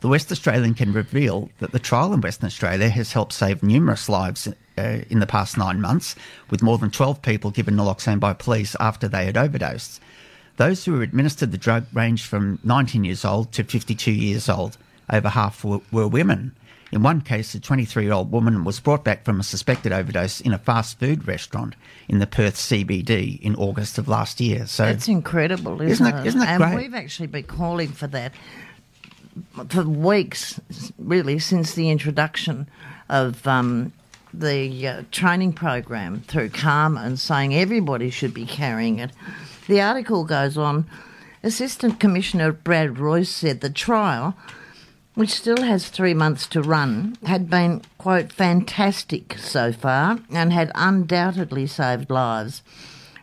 The 0.00 0.08
West 0.08 0.30
Australian 0.30 0.74
can 0.74 0.92
reveal 0.92 1.50
that 1.58 1.72
the 1.72 1.78
trial 1.78 2.12
in 2.12 2.20
Western 2.20 2.46
Australia 2.46 2.88
has 2.90 3.12
helped 3.12 3.32
save 3.32 3.62
numerous 3.62 4.08
lives 4.08 4.46
uh, 4.78 4.98
in 5.08 5.20
the 5.20 5.26
past 5.26 5.56
nine 5.56 5.80
months, 5.80 6.14
with 6.50 6.62
more 6.62 6.78
than 6.78 6.90
12 6.90 7.22
people 7.22 7.50
given 7.50 7.76
naloxone 7.76 8.20
by 8.20 8.34
police 8.34 8.76
after 8.78 9.08
they 9.08 9.24
had 9.24 9.36
overdosed. 9.36 10.00
Those 10.58 10.84
who 10.84 10.92
were 10.92 11.02
administered 11.02 11.50
the 11.50 11.58
drug 11.58 11.86
ranged 11.92 12.26
from 12.26 12.58
19 12.62 13.04
years 13.04 13.24
old 13.24 13.52
to 13.52 13.64
52 13.64 14.12
years 14.12 14.48
old. 14.48 14.76
Over 15.10 15.30
half 15.30 15.64
were, 15.64 15.80
were 15.92 16.08
women. 16.08 16.54
In 16.92 17.02
one 17.02 17.20
case, 17.20 17.54
a 17.54 17.60
23 17.60 18.04
year 18.04 18.12
old 18.12 18.30
woman 18.30 18.64
was 18.64 18.78
brought 18.78 19.04
back 19.04 19.24
from 19.24 19.40
a 19.40 19.42
suspected 19.42 19.92
overdose 19.92 20.40
in 20.40 20.52
a 20.52 20.58
fast 20.58 20.98
food 20.98 21.26
restaurant 21.26 21.74
in 22.08 22.20
the 22.20 22.26
Perth 22.26 22.54
CBD 22.54 23.40
in 23.40 23.56
August 23.56 23.98
of 23.98 24.06
last 24.08 24.40
year. 24.40 24.66
So 24.66 24.84
That's 24.84 25.08
incredible, 25.08 25.82
isn't, 25.82 26.06
isn't 26.06 26.20
it? 26.20 26.26
Isn't 26.26 26.42
it 26.42 26.48
and 26.48 26.62
great? 26.62 26.76
we've 26.76 26.94
actually 26.94 27.26
been 27.26 27.44
calling 27.44 27.88
for 27.88 28.06
that 28.08 28.32
for 29.68 29.82
weeks, 29.82 30.60
really, 30.98 31.38
since 31.38 31.74
the 31.74 31.90
introduction 31.90 32.68
of 33.08 33.46
um, 33.46 33.92
the 34.32 34.88
uh, 34.88 35.02
training 35.10 35.52
program 35.52 36.20
through 36.22 36.50
CAHMA 36.50 37.04
and 37.04 37.20
saying 37.20 37.54
everybody 37.54 38.10
should 38.10 38.32
be 38.32 38.46
carrying 38.46 38.98
it. 38.98 39.10
The 39.66 39.80
article 39.80 40.24
goes 40.24 40.56
on. 40.56 40.86
Assistant 41.42 42.00
Commissioner 42.00 42.52
Brad 42.52 42.98
Royce 42.98 43.28
said 43.28 43.60
the 43.60 43.70
trial 43.70 44.36
which 45.16 45.30
still 45.30 45.62
has 45.62 45.88
three 45.88 46.12
months 46.12 46.46
to 46.46 46.62
run, 46.62 47.16
had 47.24 47.48
been, 47.48 47.80
quote, 47.96 48.30
fantastic 48.30 49.36
so 49.38 49.72
far 49.72 50.18
and 50.30 50.52
had 50.52 50.70
undoubtedly 50.74 51.66
saved 51.66 52.10
lives. 52.10 52.62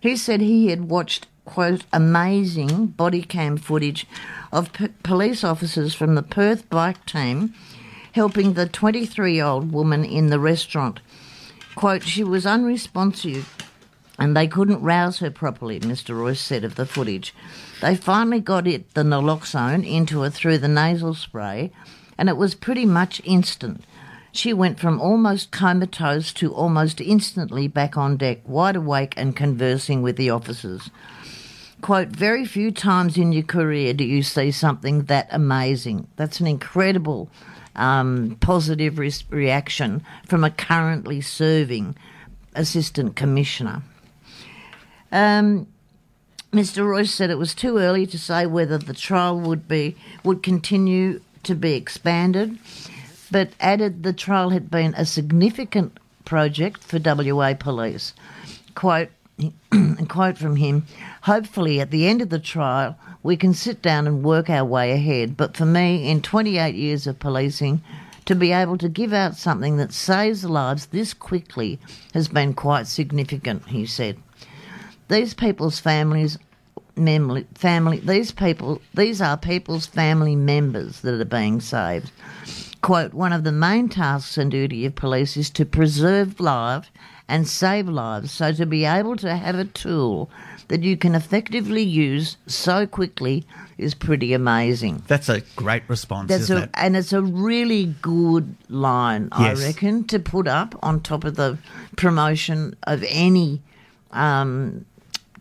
He 0.02 0.18
said 0.18 0.42
he 0.42 0.68
had 0.68 0.90
watched, 0.90 1.28
quote, 1.46 1.86
amazing 1.94 2.88
body 2.88 3.22
cam 3.22 3.58
footage 3.58 4.08
of 4.52 4.74
p- 4.74 4.88
police 5.04 5.44
officers 5.44 5.94
from 5.94 6.16
the 6.16 6.24
Perth 6.24 6.68
bike 6.70 7.06
team 7.06 7.54
helping 8.14 8.54
the 8.54 8.68
23 8.68 9.36
year 9.36 9.46
old 9.46 9.72
woman 9.72 10.04
in 10.04 10.28
the 10.28 10.40
restaurant. 10.40 11.00
Quote, 11.76 12.04
she 12.04 12.24
was 12.24 12.46
unresponsive 12.46 13.56
and 14.18 14.36
they 14.36 14.48
couldn't 14.48 14.82
rouse 14.82 15.20
her 15.20 15.30
properly, 15.30 15.80
Mr. 15.80 16.16
Royce 16.18 16.42
said 16.42 16.64
of 16.64 16.74
the 16.74 16.88
footage. 16.88 17.36
They 17.84 17.98
finally 17.98 18.39
got 18.39 18.65
it, 18.65 18.93
the 18.93 19.04
naloxone, 19.04 19.86
into 19.86 20.22
her 20.22 20.30
through 20.30 20.60
the 20.60 20.69
nasal 20.69 21.13
spray, 21.13 21.69
and 22.17 22.30
it 22.30 22.38
was 22.38 22.56
pretty 22.56 22.86
much 22.86 23.22
instant. 23.26 23.84
She 24.32 24.54
went 24.54 24.80
from 24.80 25.02
almost 25.02 25.52
comatose 25.52 26.32
to 26.36 26.54
almost 26.54 27.02
instantly 27.02 27.67
back 27.67 27.98
on 27.98 28.15
deck, 28.15 28.39
wide 28.48 28.78
awake 28.78 29.15
and 29.17 29.36
conversing 29.36 30.02
with 30.02 30.15
the 30.15 30.30
officers. 30.30 30.89
Quote, 31.82 32.08
very 32.08 32.46
few 32.46 32.72
times 32.72 33.17
in 33.17 33.34
your 33.34 33.43
career 33.43 33.93
do 33.93 34.06
you 34.06 34.24
see 34.24 34.50
something 34.50 35.04
that 35.04 35.28
amazing. 35.30 36.08
That's 36.15 36.39
an 36.39 36.48
incredible 36.48 37.30
um, 37.76 38.38
positive 38.39 38.98
re- 38.98 39.12
reaction 39.30 40.06
from 40.26 40.46
a 40.46 40.52
currently 40.52 41.19
serving 41.19 41.98
assistant 42.56 43.17
commissioner. 43.17 43.84
Um, 45.12 45.67
Mr. 46.54 46.86
Royce 46.86 47.12
said 47.12 47.32
it 47.32 47.39
was 47.39 47.56
too 47.56 47.80
early 47.80 48.06
to 48.06 48.20
say 48.20 48.46
whether 48.46 48.78
the 48.78 48.94
trial 48.94 49.39
would 49.39 49.68
be 49.68 49.96
would 50.24 50.44
continue 50.44 51.20
to 51.42 51.56
be 51.56 51.74
expanded, 51.74 52.60
but 53.32 53.50
added 53.60 54.04
the 54.04 54.13
trial 54.13 54.52
had 54.52 54.70
been 54.70 54.94
a 54.96 55.04
significant 55.04 55.98
project 56.26 56.84
for 56.84 57.00
WA 57.04 57.56
Police. 57.56 58.13
Quote, 58.76 59.10
quote 60.08 60.38
from 60.38 60.58
him, 60.58 60.86
hopefully 61.24 61.82
at 61.82 61.89
the 61.89 62.06
end 62.08 62.22
of 62.22 62.30
the 62.30 62.38
trial 62.38 62.96
we 63.24 63.36
can 63.36 63.56
sit 63.56 63.82
down 63.82 64.06
and 64.06 64.22
work 64.22 64.48
our 64.48 64.63
way 64.63 64.92
ahead. 64.92 65.36
But 65.36 65.58
for 65.58 65.66
me, 65.66 66.08
in 66.08 66.22
28 66.22 66.76
years 66.76 67.08
of 67.08 67.18
policing, 67.18 67.82
to 68.26 68.36
be 68.36 68.52
able 68.52 68.78
to 68.78 68.89
give 68.89 69.12
out 69.12 69.36
something 69.36 69.78
that 69.78 69.92
saves 69.92 70.46
lives 70.46 70.86
this 70.88 71.16
quickly 71.16 71.80
has 72.13 72.28
been 72.28 72.54
quite 72.54 72.86
significant, 72.86 73.70
he 73.70 73.88
said. 73.88 74.18
These 75.10 75.34
people's 75.34 75.80
families 75.80 76.38
family, 76.96 77.48
family 77.56 77.98
these 78.00 78.32
people 78.32 78.82
these 78.94 79.22
are 79.22 79.38
people's 79.38 79.86
family 79.86 80.36
members 80.36 81.02
that 81.02 81.20
are 81.20 81.26
being 81.26 81.60
saved. 81.60 82.12
Quote, 82.82 83.13
one 83.13 83.32
of 83.32 83.46
the 83.46 83.52
main 83.52 83.88
tasks 83.88 84.38
and 84.38 84.52
duty 84.52 84.86
of 84.86 84.96
police 84.96 85.38
is 85.38 85.50
to 85.52 85.66
preserve 85.66 86.39
life 86.39 86.92
and 87.30 87.48
save 87.48 87.88
lives. 87.88 88.32
So 88.32 88.52
to 88.52 88.66
be 88.66 88.84
able 88.84 89.16
to 89.18 89.36
have 89.36 89.56
a 89.56 89.63
tool 89.63 90.30
that 90.68 90.84
you 90.84 90.98
can 90.98 91.16
effectively 91.16 91.82
use 91.82 92.36
so 92.46 92.86
quickly 92.86 93.46
is 93.78 93.94
pretty 93.94 94.34
amazing. 94.34 95.02
That's 95.08 95.30
a 95.30 95.42
great 95.56 95.84
response, 95.88 96.28
That's 96.28 96.44
isn't 96.44 96.58
a, 96.58 96.63
it? 96.63 96.70
And 96.74 96.98
it's 96.98 97.13
a 97.13 97.22
really 97.22 97.96
good 98.02 98.54
line, 98.68 99.30
Yes. 99.39 99.62
I 99.62 99.68
reckon, 99.68 100.04
to 100.06 100.20
put 100.20 100.48
up 100.48 100.76
on 100.84 101.00
top 101.00 101.24
of 101.24 101.36
the 101.38 101.58
promotion 101.96 102.76
of 102.84 103.04
any 103.08 103.62
um, 104.12 104.86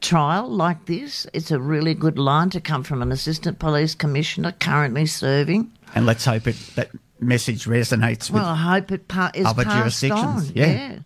trial 0.03 0.49
like 0.49 0.85
this. 0.87 1.27
It's 1.33 1.51
a 1.51 1.59
really 1.61 1.95
good 1.95 2.19
line 2.19 2.51
to 2.51 2.61
come 2.61 2.83
from 2.83 3.01
an 3.03 3.11
assistant 3.13 3.59
police 3.59 3.95
commissioner 3.95 4.53
currently 4.61 5.07
serving. 5.07 5.73
And 5.95 6.05
let's 6.07 6.25
hope 6.25 6.47
it 6.47 6.57
that 6.75 6.91
message 7.21 7.65
resonates 7.67 8.31
with 8.31 8.43
Well, 8.43 8.47
I 8.51 8.57
hope 8.57 8.91
it 8.93 9.09
pa- 9.09 9.31
is 9.35 9.47
other 9.47 9.65
passed 9.65 10.01
jurisdictions, 10.01 10.51
on. 10.51 10.57
yeah. 10.57 10.99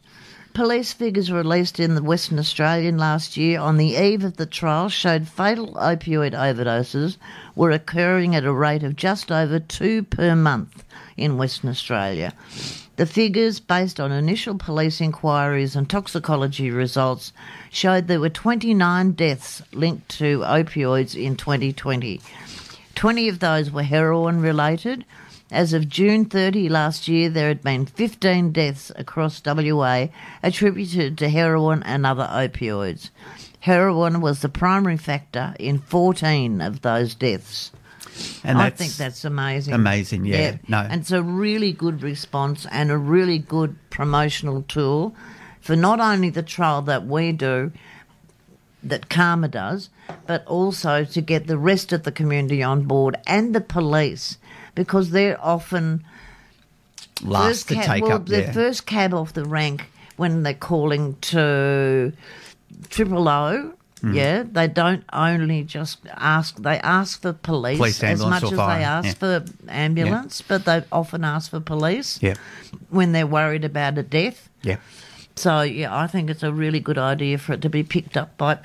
Police 0.56 0.94
figures 0.94 1.30
released 1.30 1.78
in 1.78 1.96
the 1.96 2.02
Western 2.02 2.38
Australian 2.38 2.96
last 2.96 3.36
year 3.36 3.60
on 3.60 3.76
the 3.76 3.94
eve 3.94 4.24
of 4.24 4.38
the 4.38 4.46
trial 4.46 4.88
showed 4.88 5.28
fatal 5.28 5.74
opioid 5.74 6.32
overdoses 6.32 7.18
were 7.54 7.70
occurring 7.70 8.34
at 8.34 8.46
a 8.46 8.52
rate 8.54 8.82
of 8.82 8.96
just 8.96 9.30
over 9.30 9.58
two 9.58 10.04
per 10.04 10.34
month 10.34 10.82
in 11.14 11.36
Western 11.36 11.68
Australia. 11.68 12.32
The 12.96 13.04
figures, 13.04 13.60
based 13.60 14.00
on 14.00 14.12
initial 14.12 14.56
police 14.56 14.98
inquiries 14.98 15.76
and 15.76 15.90
toxicology 15.90 16.70
results, 16.70 17.34
showed 17.70 18.06
there 18.06 18.18
were 18.18 18.30
29 18.30 19.12
deaths 19.12 19.60
linked 19.74 20.08
to 20.20 20.38
opioids 20.38 21.14
in 21.22 21.36
2020. 21.36 22.18
20 22.94 23.28
of 23.28 23.40
those 23.40 23.70
were 23.70 23.82
heroin 23.82 24.40
related. 24.40 25.04
As 25.50 25.72
of 25.72 25.88
June 25.88 26.24
30 26.24 26.68
last 26.68 27.06
year, 27.06 27.28
there 27.28 27.48
had 27.48 27.62
been 27.62 27.86
15 27.86 28.50
deaths 28.50 28.90
across 28.96 29.40
WA 29.44 30.08
attributed 30.42 31.16
to 31.18 31.28
heroin 31.28 31.82
and 31.84 32.04
other 32.04 32.28
opioids. 32.32 33.10
Heroin 33.60 34.20
was 34.20 34.40
the 34.40 34.48
primary 34.48 34.96
factor 34.96 35.54
in 35.58 35.78
14 35.78 36.60
of 36.60 36.82
those 36.82 37.14
deaths. 37.14 37.70
and 38.42 38.58
I 38.58 38.70
think 38.70 38.92
that's 38.94 39.24
amazing. 39.24 39.74
amazing, 39.74 40.24
yeah. 40.24 40.56
No. 40.66 40.78
And 40.78 41.02
it's 41.02 41.12
a 41.12 41.22
really 41.22 41.72
good 41.72 42.02
response 42.02 42.66
and 42.70 42.90
a 42.90 42.98
really 42.98 43.38
good 43.38 43.76
promotional 43.90 44.62
tool 44.62 45.14
for 45.60 45.76
not 45.76 46.00
only 46.00 46.30
the 46.30 46.42
trial 46.42 46.82
that 46.82 47.06
we 47.06 47.32
do, 47.32 47.72
that 48.82 49.08
CAHMA 49.08 49.50
does, 49.50 49.90
but 50.26 50.46
also 50.46 51.04
to 51.04 51.20
get 51.20 51.46
the 51.46 51.58
rest 51.58 51.92
of 51.92 52.04
the 52.04 52.12
community 52.12 52.62
on 52.62 52.84
board 52.84 53.16
and 53.26 53.54
the 53.54 53.60
police 53.60 54.38
because 54.76 55.10
they're 55.10 55.42
often 55.44 56.04
last 57.24 57.66
to 57.68 57.74
cab, 57.74 57.86
take 57.86 58.04
well, 58.04 58.12
up 58.12 58.26
the 58.26 58.44
first 58.52 58.86
cab 58.86 59.12
off 59.12 59.32
the 59.32 59.44
rank 59.44 59.86
when 60.16 60.44
they're 60.44 60.54
calling 60.54 61.16
to 61.20 62.12
triple 62.88 63.28
O 63.28 63.72
hmm. 64.00 64.14
Yeah, 64.14 64.44
they 64.44 64.68
don't 64.68 65.02
only 65.12 65.64
just 65.64 65.98
ask; 66.12 66.56
they 66.56 66.78
ask 66.78 67.22
for 67.22 67.32
police, 67.32 67.78
Police, 67.78 68.02
as 68.04 68.24
much 68.24 68.44
as 68.44 68.50
they 68.50 68.56
ask 68.56 69.06
yeah. 69.06 69.12
for 69.14 69.44
ambulance, 69.68 70.42
but 70.46 70.64
they 70.64 70.84
often 70.92 71.24
ask 71.24 71.50
for 71.50 71.60
police 71.60 72.18
Yeah. 72.22 72.34
when 72.90 73.12
they're 73.12 73.26
worried 73.26 73.64
about 73.64 73.98
a 73.98 74.02
death. 74.02 74.48
Yeah. 74.62 74.76
So 75.34 75.62
yeah, 75.62 75.94
I 75.94 76.06
think 76.06 76.30
it's 76.30 76.42
a 76.42 76.52
really 76.52 76.80
good 76.80 76.98
idea 76.98 77.38
for 77.38 77.54
it 77.54 77.62
to 77.62 77.70
be 77.70 77.82
picked 77.82 78.16
up 78.16 78.36
by 78.36 78.58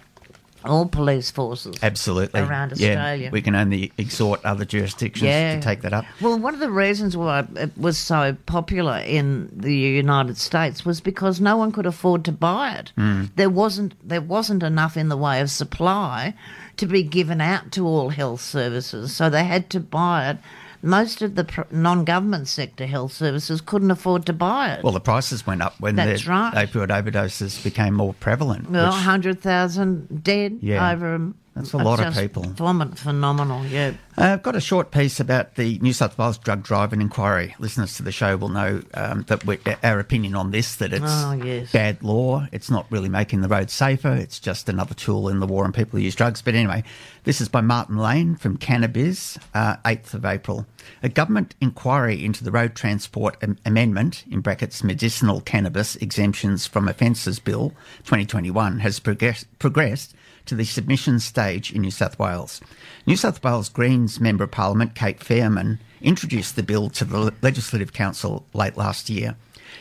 all 0.66 0.86
police 0.86 1.32
forces. 1.32 1.76
Absolutely. 1.82 2.42
Around 2.42 2.74
Yeah, 2.78 2.90
Australia. 2.90 3.30
we 3.32 3.42
can 3.42 3.56
only 3.56 3.92
exhort 3.98 4.44
other 4.46 4.66
jurisdictions 4.66 5.28
Yeah. 5.28 5.56
to 5.56 5.62
take 5.62 5.82
that 5.82 5.94
up. 5.94 6.06
Well, 6.22 6.38
one 6.40 6.54
of 6.54 6.60
the 6.60 6.70
reasons 6.70 7.16
why 7.18 7.46
it 7.56 7.78
was 7.78 7.98
so 7.98 8.36
popular 8.46 8.98
in 9.00 9.50
the 9.56 9.74
United 9.74 10.38
States 10.38 10.86
was 10.86 11.02
because 11.02 11.40
no 11.42 11.58
one 11.58 11.72
could 11.72 11.86
afford 11.86 12.24
to 12.26 12.32
buy 12.32 12.74
it. 12.76 12.92
Hmm. 12.96 13.26
There 13.36 13.50
wasn't 13.50 13.94
there 14.08 14.22
wasn't 14.22 14.64
enough 14.64 14.98
in 14.98 15.10
the 15.10 15.18
way 15.18 15.42
of 15.42 15.50
supply 15.50 16.34
to 16.78 16.86
be 16.86 17.04
given 17.04 17.42
out 17.42 17.72
to 17.74 17.86
all 17.86 18.10
health 18.10 18.42
services, 18.42 19.16
so 19.16 19.30
they 19.30 19.44
had 19.44 19.70
to 19.72 19.80
buy 19.80 20.30
it. 20.30 20.38
Most 20.84 21.22
of 21.22 21.36
the 21.36 21.44
pr- 21.44 21.62
non-government 21.72 22.48
sector 22.48 22.86
health 22.88 23.12
services 23.14 23.62
couldn't 23.62 23.92
afford 23.92 24.26
to 24.26 24.34
buy 24.34 24.74
it. 24.74 24.84
Well, 24.84 24.94
the 24.94 25.00
prices 25.00 25.46
went 25.46 25.62
up 25.62 25.80
when 25.80 25.96
That's 25.96 26.24
the 26.24 26.30
right. 26.32 26.54
opioid 26.54 26.88
overdoses 26.88 27.64
became 27.64 27.94
more 27.94 28.14
prevalent. 28.16 28.70
Well, 28.70 28.86
which- 28.88 28.94
100,000 28.96 30.24
dead 30.24 30.58
Yeah. 30.62 30.92
over. 30.92 31.34
A- 31.70 31.78
That's 31.78 31.84
a 31.86 31.90
lot 31.90 32.00
of 32.06 32.14
people. 32.16 32.44
phenom- 32.44 32.98
Phenomenal, 32.98 33.66
yeah. 33.66 33.94
Uh, 34.18 34.34
I've 34.34 34.44
got 34.44 34.56
a 34.58 34.62
short 34.62 34.92
piece 34.92 35.20
about 35.22 35.56
the 35.56 35.80
New 35.80 35.94
South 35.94 36.18
Wales 36.18 36.38
drug 36.38 36.64
driving 36.64 37.00
inquiry. 37.02 37.56
Listeners 37.60 37.96
to 37.96 38.04
the 38.04 38.12
show 38.12 38.36
will 38.36 38.50
know 38.50 38.82
um, 38.94 39.24
that 39.30 39.46
we, 39.46 39.58
our 39.84 40.00
opinion 40.00 40.36
on 40.36 40.52
this 40.52 40.76
that 40.76 40.92
it's 40.92 41.04
Oh, 41.08 41.32
yes. 41.32 41.72
bad 41.72 42.04
law. 42.04 42.46
It's 42.52 42.70
not 42.70 42.86
really 42.90 43.08
making 43.10 43.42
the 43.42 43.48
road 43.48 43.70
safer. 43.70 44.12
It's 44.12 44.40
just 44.40 44.68
another 44.68 44.94
tool 44.94 45.30
in 45.30 45.40
the 45.40 45.48
war 45.48 45.64
on 45.64 45.72
people 45.72 45.98
who 45.98 46.04
use 46.04 46.14
drugs. 46.16 46.42
But 46.42 46.56
anyway, 46.56 46.84
this 47.24 47.40
is 47.40 47.48
by 47.48 47.62
Martin 47.62 47.98
Lane 47.98 48.36
from 48.36 48.58
Cannabis, 48.58 49.38
uh, 49.54 49.78
8th 49.86 50.14
of 50.14 50.26
April. 50.26 50.66
A 51.04 51.10
government 51.10 51.56
inquiry 51.62 52.24
into 52.26 52.44
the 52.44 52.52
Road 52.52 52.76
Transport 52.76 53.38
Am- 53.42 53.58
Amendment, 53.66 54.26
in 54.30 54.42
brackets 54.42 54.84
medicinal 54.84 55.40
cannabis 55.40 55.96
exemptions 55.98 56.68
from 56.68 56.88
offences 56.90 57.40
bill 57.40 57.70
2021, 58.04 58.80
has 58.80 59.00
progress- 59.00 59.46
progressed 59.58 60.14
to 60.46 60.56
the 60.56 60.66
submission 60.66 61.20
stage 61.20 61.72
in 61.72 61.82
New 61.82 61.92
South 61.92 62.18
Wales. 62.20 62.62
New 63.06 63.16
South 63.16 63.44
Wales 63.44 63.70
Greens 63.70 64.20
Member 64.20 64.44
of 64.44 64.52
Parliament 64.52 64.96
Cate 64.96 65.20
Faehrmann 65.20 65.80
introduced 66.02 66.56
the 66.56 66.64
bill 66.64 66.90
to 66.90 67.06
the 67.06 67.34
Legislative 67.42 67.94
Council 67.94 68.46
late 68.54 68.78
last 68.78 69.10
year. 69.10 69.36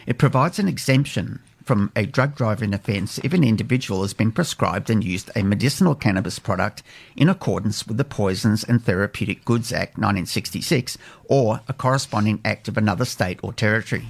It 0.06 0.18
provides 0.18 0.58
an 0.58 0.68
exemption 0.68 1.40
from 1.64 1.92
a 1.94 2.06
drug 2.06 2.34
driving 2.34 2.74
offence 2.74 3.18
if 3.22 3.32
an 3.32 3.44
individual 3.44 4.02
has 4.02 4.14
been 4.14 4.32
prescribed 4.32 4.90
and 4.90 5.04
used 5.04 5.30
a 5.36 5.42
medicinal 5.42 5.94
cannabis 5.94 6.38
product 6.38 6.82
in 7.16 7.28
accordance 7.28 7.86
with 7.86 7.96
the 7.96 8.04
Poisons 8.04 8.64
and 8.64 8.82
Therapeutic 8.84 9.44
Goods 9.44 9.72
Act 9.72 9.92
1966 9.92 10.98
or 11.26 11.60
a 11.68 11.72
corresponding 11.72 12.40
act 12.44 12.66
of 12.66 12.76
another 12.76 13.04
state 13.04 13.38
or 13.42 13.52
territory. 13.52 14.08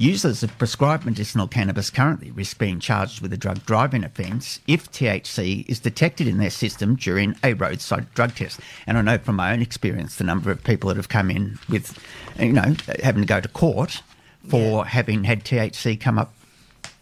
Users 0.00 0.42
of 0.42 0.56
prescribed 0.56 1.04
medicinal 1.04 1.46
cannabis 1.46 1.90
currently 1.90 2.30
risk 2.30 2.56
being 2.56 2.80
charged 2.80 3.20
with 3.20 3.34
a 3.34 3.36
drug 3.36 3.66
driving 3.66 4.02
offence 4.02 4.58
if 4.66 4.90
THC 4.90 5.68
is 5.68 5.78
detected 5.78 6.26
in 6.26 6.38
their 6.38 6.48
system 6.48 6.96
during 6.96 7.36
a 7.44 7.52
roadside 7.52 8.10
drug 8.14 8.34
test. 8.34 8.60
And 8.86 8.96
I 8.96 9.02
know 9.02 9.18
from 9.18 9.36
my 9.36 9.52
own 9.52 9.60
experience 9.60 10.16
the 10.16 10.24
number 10.24 10.50
of 10.50 10.64
people 10.64 10.88
that 10.88 10.96
have 10.96 11.10
come 11.10 11.30
in 11.30 11.58
with, 11.68 12.02
you 12.38 12.50
know, 12.50 12.74
having 13.02 13.20
to 13.20 13.26
go 13.26 13.42
to 13.42 13.48
court 13.48 14.02
for 14.48 14.86
having 14.86 15.24
had 15.24 15.44
THC 15.44 16.00
come 16.00 16.18
up, 16.18 16.32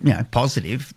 you 0.03 0.13
know, 0.13 0.27
positive. 0.33 0.93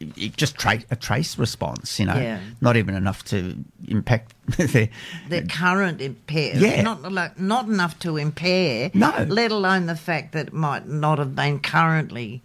It 0.00 0.36
just 0.36 0.56
tra- 0.56 0.84
a 0.90 0.96
trace 0.96 1.36
response, 1.38 1.98
you 1.98 2.06
know, 2.06 2.14
Yeah. 2.16 2.38
not 2.60 2.76
even 2.76 2.94
enough 2.94 3.24
to 3.26 3.56
impact 3.88 4.32
their. 4.56 4.88
the 5.28 5.42
current 5.48 6.00
impair 6.00 6.56
Yeah. 6.56 6.82
not 6.82 7.10
like 7.12 7.38
not 7.38 7.66
enough 7.66 7.98
to 8.00 8.16
impair 8.16 8.90
No. 8.94 9.26
let 9.28 9.50
alone 9.50 9.86
the 9.86 9.96
fact 9.96 10.32
that 10.32 10.48
it 10.48 10.52
might 10.52 10.86
not 10.88 11.18
have 11.18 11.34
been 11.34 11.58
currently 11.58 12.42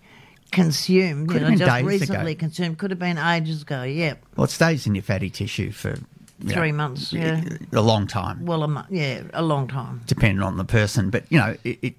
consumed 0.52 1.30
Could 1.30 1.42
you 1.42 1.48
have 1.48 1.60
know 1.60 1.66
been 1.66 1.68
just 1.68 1.86
recently 2.02 2.32
ago. 2.34 2.40
consumed 2.40 2.78
could 2.78 2.92
have 2.92 3.00
been 3.00 3.18
ages 3.18 3.62
ago 3.64 3.84
yeah 3.84 4.14
Well, 4.36 4.46
it 4.46 4.52
stays 4.52 4.86
in 4.88 4.96
your 4.96 5.04
fatty 5.04 5.30
tissue 5.30 5.72
for 5.72 5.90
you 6.40 6.50
know, 6.50 6.54
Three 6.56 6.72
months, 6.72 7.14
yeah. 7.14 7.42
a 7.72 7.82
long 7.82 8.06
time. 8.08 8.46
well 8.46 8.64
a 8.64 8.88
yeah 8.90 9.22
a 9.34 9.42
long 9.42 9.68
time 9.68 10.02
depending 10.08 10.42
on 10.44 10.58
the 10.58 10.66
person. 10.66 11.10
But 11.10 11.24
you 11.32 11.38
know, 11.40 11.56
it, 11.64 11.80
it 11.82 11.96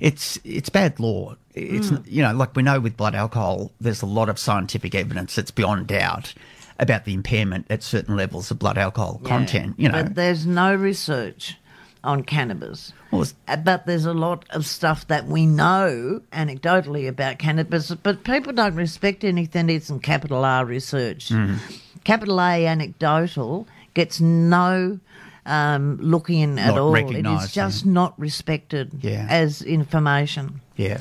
it's 0.00 0.38
it's 0.44 0.68
bad 0.68 0.98
law. 1.00 1.36
It's 1.54 1.90
Mm. 1.90 2.04
you 2.06 2.22
know, 2.22 2.32
like 2.34 2.54
we 2.56 2.62
know 2.62 2.80
with 2.80 2.96
blood 2.96 3.14
alcohol, 3.14 3.70
there's 3.80 4.02
a 4.02 4.06
lot 4.06 4.28
of 4.28 4.38
scientific 4.38 4.94
evidence 4.94 5.34
that's 5.34 5.50
beyond 5.50 5.86
doubt 5.86 6.34
about 6.78 7.04
the 7.06 7.14
impairment 7.14 7.66
at 7.70 7.82
certain 7.82 8.16
levels 8.16 8.50
of 8.50 8.58
blood 8.58 8.76
alcohol 8.78 9.20
Yeah. 9.22 9.28
content. 9.28 9.74
You 9.78 9.88
know, 9.88 10.02
but 10.02 10.14
there's 10.14 10.44
no 10.46 10.74
research 10.74 11.56
on 12.04 12.22
cannabis 12.22 12.92
Well, 13.10 13.26
Uh, 13.48 13.56
but 13.56 13.86
there's 13.86 14.04
a 14.04 14.12
lot 14.12 14.44
of 14.50 14.66
stuff 14.66 15.06
that 15.08 15.26
we 15.26 15.46
know 15.46 16.20
anecdotally 16.32 17.08
about 17.08 17.38
cannabis, 17.38 17.90
but 18.02 18.22
people 18.24 18.52
don't 18.52 18.74
respect 18.74 19.24
anything 19.24 19.66
that's 19.68 19.88
in 19.90 19.98
capital 20.00 20.44
R 20.44 20.64
research. 20.64 21.30
Mm. 21.30 21.58
Capital 22.04 22.40
A 22.40 22.66
anecdotal 22.66 23.66
gets 23.94 24.20
no 24.20 24.98
um, 25.46 25.98
looking 26.00 26.40
in 26.40 26.58
at 26.58 26.76
all. 26.76 26.94
It 26.94 27.24
is 27.26 27.52
just 27.52 27.86
not 27.86 28.18
respected 28.18 28.92
Yeah. 29.00 29.26
as 29.30 29.62
information. 29.62 30.60
Yeah. 30.76 30.98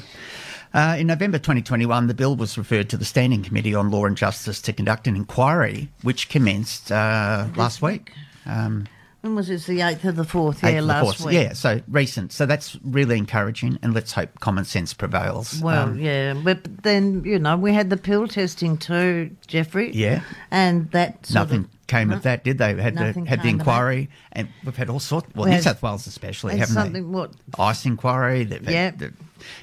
Uh, 0.73 0.97
in 0.99 1.07
November 1.07 1.37
2021, 1.37 2.07
the 2.07 2.13
bill 2.13 2.35
was 2.35 2.57
referred 2.57 2.89
to 2.89 2.97
the 2.97 3.05
Standing 3.05 3.43
Committee 3.43 3.73
on 3.73 3.89
Law 3.91 4.05
and 4.05 4.17
Justice 4.17 4.61
to 4.63 4.73
conduct 4.73 5.07
an 5.07 5.15
inquiry, 5.15 5.89
which 6.01 6.27
commenced 6.29 6.91
uh, 6.91 7.47
last 7.55 7.81
week. 7.81 8.11
Um, 8.45 8.85
When 9.21 9.35
was 9.35 9.47
this? 9.47 9.65
The 9.67 9.79
eighth 9.81 10.03
of 10.03 10.17
the 10.17 10.25
fourth? 10.25 10.61
Yeah, 10.61 10.71
the 10.71 10.81
last 10.81 11.19
4th. 11.21 11.25
week. 11.27 11.35
Yeah, 11.35 11.53
so 11.53 11.81
recent. 11.87 12.33
So 12.33 12.45
that's 12.45 12.77
really 12.83 13.17
encouraging, 13.17 13.79
and 13.81 13.93
let's 13.93 14.11
hope 14.11 14.37
common 14.41 14.65
sense 14.65 14.93
prevails. 14.93 15.61
Well, 15.61 15.83
Um, 15.89 15.97
yeah, 15.99 16.33
but 16.33 16.83
then 16.83 17.23
you 17.23 17.39
know 17.39 17.55
we 17.57 17.73
had 17.73 17.89
the 17.89 17.97
pill 17.97 18.27
testing 18.27 18.77
too, 18.77 19.31
Jeffrey. 19.47 19.91
Yeah. 19.95 20.21
and 20.51 20.91
that 20.91 21.25
sort 21.25 21.35
Nothing 21.49 21.59
of- 21.61 21.69
came 21.87 22.11
of 22.11 22.23
that, 22.23 22.43
did 22.43 22.57
they? 22.57 22.73
Had 22.75 22.95
the, 22.95 22.99
had 23.05 23.13
the 23.13 23.13
came 23.13 23.25
of 23.33 23.41
that. 23.41 23.45
inquiry, 23.47 24.09
and 24.31 24.47
we've 24.63 24.75
had 24.75 24.89
all 24.89 24.99
sorts. 24.99 25.27
Well, 25.35 25.45
We 25.45 25.51
New 25.55 25.61
South 25.61 25.81
Wales 25.83 26.07
especially, 26.07 26.57
haven't 26.57 26.73
something 26.73 27.11
what 27.11 27.31
they? 27.31 27.63
Ice 27.63 27.85
inquiry, 27.85 28.43
they've 28.43 28.63
had 28.65 28.73
Yeah. 28.73 28.91
the 28.91 29.13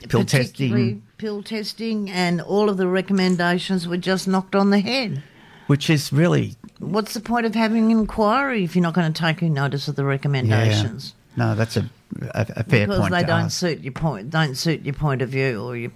pill 0.08 0.24
testing, 0.24 1.02
pill 1.18 1.42
testing, 1.42 2.10
and 2.10 2.40
all 2.40 2.68
of 2.70 2.76
the 2.76 2.86
recommendations 2.86 3.88
were 3.88 3.96
just 3.96 4.28
knocked 4.28 4.54
on 4.54 4.70
the 4.70 4.80
head. 4.80 5.22
which 5.66 5.88
is 5.90 6.12
really 6.12 6.54
What's 6.78 7.14
the 7.14 7.20
point 7.20 7.46
of 7.46 7.54
having 7.54 7.84
an 7.86 7.90
inquiry 7.92 8.64
if 8.64 8.74
you're 8.74 8.82
not 8.82 8.94
going 8.94 9.12
to 9.12 9.22
take 9.22 9.40
any 9.42 9.50
notice 9.50 9.86
of 9.88 9.94
the 9.96 10.02
yeah. 10.02 10.08
recommendations? 10.08 11.14
No, 11.36 11.54
that's 11.54 11.76
a 11.76 11.88
a, 12.34 12.46
a 12.56 12.64
fair 12.64 12.86
because 12.86 13.00
point 13.00 13.12
they 13.12 13.20
to 13.20 13.26
don't 13.26 13.40
ask. 13.44 13.58
suit 13.58 13.80
your 13.80 13.92
point, 13.92 14.30
don't 14.30 14.54
suit 14.56 14.82
your 14.84 14.94
point 14.94 15.22
of 15.22 15.30
view 15.30 15.62
or 15.62 15.76
your 15.76 15.90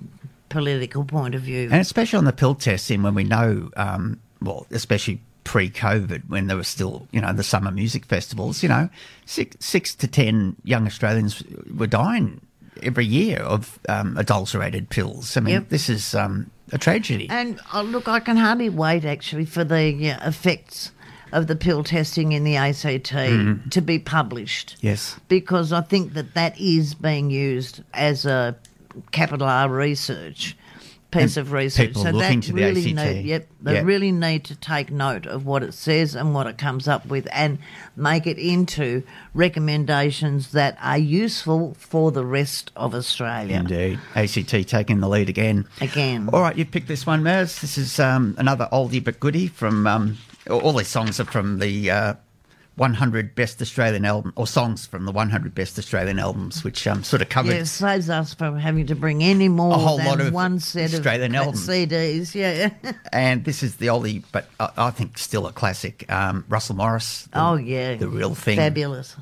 political 0.48 1.04
point 1.04 1.34
of 1.34 1.42
view. 1.42 1.64
And 1.70 1.80
especially 1.80 2.16
on 2.18 2.24
the 2.24 2.32
pill 2.32 2.54
testing, 2.54 3.02
when 3.02 3.14
we 3.14 3.24
know, 3.24 3.68
um, 3.76 4.20
well, 4.40 4.66
especially 4.70 5.20
pre-COVID, 5.46 6.28
when 6.28 6.48
there 6.48 6.56
were 6.56 6.64
still, 6.64 7.06
you 7.12 7.20
know, 7.20 7.32
the 7.32 7.42
summer 7.44 7.70
music 7.70 8.04
festivals, 8.04 8.62
you 8.62 8.68
know, 8.68 8.88
six, 9.24 9.56
six 9.64 9.94
to 9.94 10.06
ten 10.08 10.56
young 10.64 10.86
Australians 10.86 11.42
were 11.74 11.86
dying 11.86 12.40
every 12.82 13.06
year 13.06 13.38
of 13.38 13.78
um, 13.88 14.16
adulterated 14.18 14.90
pills. 14.90 15.36
I 15.36 15.40
mean, 15.40 15.54
Yep. 15.54 15.68
this 15.70 15.88
is 15.88 16.14
um, 16.14 16.50
a 16.72 16.78
tragedy. 16.78 17.26
And 17.30 17.58
oh, 17.72 17.82
look, 17.82 18.08
I 18.08 18.20
can 18.20 18.36
hardly 18.36 18.68
wait 18.68 19.04
actually 19.04 19.46
for 19.46 19.64
the 19.64 20.10
uh, 20.12 20.28
effects 20.28 20.92
of 21.32 21.46
the 21.46 21.56
pill 21.56 21.82
testing 21.84 22.32
in 22.32 22.44
the 22.44 22.56
ACT 22.56 23.12
Mm-hmm. 23.12 23.68
to 23.70 23.80
be 23.80 23.98
published. 23.98 24.76
yes. 24.80 25.16
because 25.28 25.72
I 25.72 25.80
think 25.80 26.12
that 26.14 26.34
that 26.34 26.60
is 26.60 26.94
being 26.94 27.30
used 27.30 27.82
as 27.94 28.26
a 28.26 28.56
capital 29.12 29.46
R 29.46 29.68
research 29.68 30.56
piece 31.18 31.36
And 31.36 31.46
of 31.46 31.52
research. 31.52 31.88
people 31.88 32.02
so 32.04 32.10
looking 32.10 32.40
that 32.40 32.46
to 32.46 32.52
the 32.52 32.62
really 32.62 32.84
ACT. 32.92 32.94
need, 33.14 33.24
yep, 33.26 33.48
they 33.60 33.74
Yep. 33.74 33.84
really 33.84 34.12
need 34.12 34.44
to 34.44 34.54
take 34.56 34.90
note 34.90 35.26
of 35.26 35.44
what 35.46 35.62
it 35.62 35.74
says 35.74 36.14
and 36.14 36.34
what 36.34 36.46
it 36.46 36.58
comes 36.58 36.86
up 36.88 37.06
with, 37.06 37.26
and 37.32 37.58
make 37.96 38.26
it 38.26 38.38
into 38.38 39.02
recommendations 39.34 40.52
that 40.52 40.76
are 40.82 40.98
useful 40.98 41.74
for 41.78 42.12
the 42.12 42.24
rest 42.24 42.70
of 42.76 42.94
Australia. 42.94 43.56
Indeed. 43.56 43.98
ACT 44.14 44.68
taking 44.68 45.00
the 45.00 45.08
lead 45.08 45.28
again. 45.28 45.66
Again. 45.80 46.28
All 46.32 46.40
right, 46.42 46.56
you 46.56 46.64
picked 46.64 46.88
this 46.88 47.06
one, 47.06 47.22
Maz. 47.22 47.60
This 47.60 47.78
is 47.78 47.98
um, 47.98 48.34
another 48.38 48.68
oldie 48.72 49.02
but 49.02 49.18
goodie 49.20 49.48
from. 49.48 49.86
Um, 49.86 50.18
all 50.50 50.72
these 50.74 50.86
songs 50.86 51.18
are 51.18 51.24
from 51.24 51.58
the 51.58 51.90
uh, 51.90 52.14
100 52.76 53.34
best 53.34 53.60
Australian 53.62 54.04
album, 54.04 54.32
or 54.36 54.46
songs 54.46 54.86
from 54.86 55.06
the 55.06 55.12
100 55.12 55.54
best 55.54 55.78
Australian 55.78 56.18
albums, 56.18 56.62
which 56.62 56.86
um, 56.86 57.02
sort 57.02 57.22
of 57.22 57.28
covered. 57.30 57.52
Yeah, 57.52 57.60
it 57.60 57.66
saves 57.66 58.10
us 58.10 58.34
from 58.34 58.58
having 58.58 58.86
to 58.86 58.94
bring 58.94 59.22
any 59.24 59.48
more 59.48 59.74
A 59.74 59.78
whole 59.78 59.96
than 59.96 60.06
lot 60.06 60.20
of 60.20 60.32
one 60.32 60.60
set 60.60 60.92
Australian 60.92 61.34
of 61.34 61.40
albums. 61.40 61.66
CDs. 61.66 62.34
Yeah. 62.34 62.70
And 63.12 63.44
this 63.44 63.62
is 63.62 63.76
the 63.76 63.86
oldie, 63.86 64.22
but 64.30 64.48
I, 64.60 64.70
I 64.76 64.90
think 64.90 65.16
still 65.18 65.46
a 65.46 65.52
classic. 65.52 66.10
Um, 66.12 66.44
Russell 66.48 66.76
Morris. 66.76 67.22
the- 67.32 67.40
oh 67.40 67.54
yeah. 67.56 67.94
The 67.96 68.08
real 68.08 68.34
thing. 68.34 68.56
Fabulous. 68.58 69.16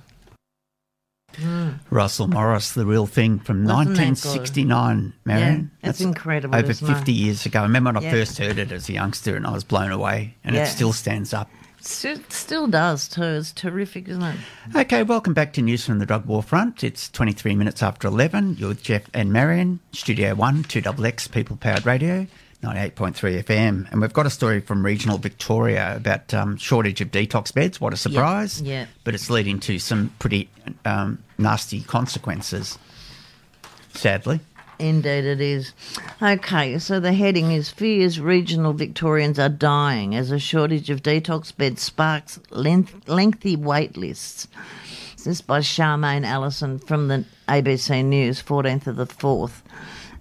Russell 1.90 2.28
Morris, 2.28 2.72
the 2.72 2.86
real 2.86 3.06
thing 3.06 3.40
from 3.40 3.64
Wasn't 3.64 3.88
1969, 3.98 5.12
Marion. 5.24 5.70
Yeah, 5.82 5.90
it's 5.90 6.00
incredible, 6.00 6.54
Over 6.56 6.70
isn't 6.70 6.88
it? 6.88 6.94
50 6.94 7.12
years 7.12 7.44
ago. 7.44 7.60
I 7.60 7.62
remember 7.64 7.92
when 7.92 8.04
I 8.04 8.10
first 8.10 8.38
heard 8.38 8.56
it 8.58 8.70
as 8.70 8.88
a 8.88 8.92
youngster 8.92 9.34
and 9.36 9.44
I 9.44 9.50
was 9.50 9.64
blown 9.64 9.90
away, 9.90 10.36
and 10.44 10.54
Yeah. 10.54 10.62
it 10.62 10.66
still 10.66 10.92
stands 10.92 11.34
up. 11.34 11.50
Still, 11.86 12.18
still 12.30 12.66
does 12.66 13.08
too. 13.08 13.22
It's 13.22 13.52
terrific, 13.52 14.08
isn't 14.08 14.22
it? 14.22 14.36
Okay, 14.74 15.02
welcome 15.02 15.34
back 15.34 15.52
to 15.54 15.62
News 15.62 15.84
from 15.84 15.98
the 15.98 16.06
Drug 16.06 16.24
War 16.24 16.42
Front. 16.42 16.82
It's 16.82 17.10
23 17.10 17.54
minutes 17.56 17.82
after 17.82 18.08
11. 18.08 18.56
You're 18.58 18.70
with 18.70 18.82
Jeff 18.82 19.02
and 19.12 19.32
Marion, 19.32 19.80
Studio 19.92 20.34
1, 20.34 20.64
2XX, 20.64 21.30
People 21.30 21.56
Powered 21.56 21.84
Radio, 21.84 22.26
98.3 22.62 23.42
FM. 23.44 23.92
And 23.92 24.00
we've 24.00 24.14
got 24.14 24.24
a 24.24 24.30
story 24.30 24.60
from 24.60 24.84
regional 24.84 25.18
Victoria 25.18 25.94
about 25.96 26.32
um, 26.32 26.56
shortage 26.56 27.02
of 27.02 27.10
detox 27.10 27.52
beds. 27.52 27.82
What 27.82 27.92
a 27.92 27.98
surprise. 27.98 28.62
yeah. 28.62 28.86
But 29.04 29.14
it's 29.14 29.28
leading 29.28 29.60
to 29.60 29.78
some 29.78 30.10
pretty 30.18 30.48
um, 30.86 31.22
nasty 31.36 31.82
consequences, 31.82 32.78
sadly. 33.92 34.40
Indeed, 34.78 35.24
it 35.24 35.40
is. 35.40 35.72
Okay, 36.20 36.78
so 36.78 36.98
the 36.98 37.12
heading 37.12 37.52
is 37.52 37.70
Fears 37.70 38.18
Regional 38.18 38.72
Victorians 38.72 39.38
are 39.38 39.48
dying 39.48 40.14
as 40.14 40.30
a 40.30 40.38
shortage 40.38 40.90
of 40.90 41.02
detox 41.02 41.56
beds 41.56 41.82
sparks 41.82 42.40
length, 42.50 43.08
lengthy 43.08 43.56
wait 43.56 43.96
lists. 43.96 44.48
This 45.16 45.26
is 45.26 45.40
by 45.40 45.60
Charmaine 45.60 46.26
Allison 46.26 46.78
from 46.78 47.08
the 47.08 47.24
ABC 47.48 48.04
News, 48.04 48.42
14th 48.42 48.88
of 48.88 48.96
the 48.96 49.06
4th. 49.06 49.62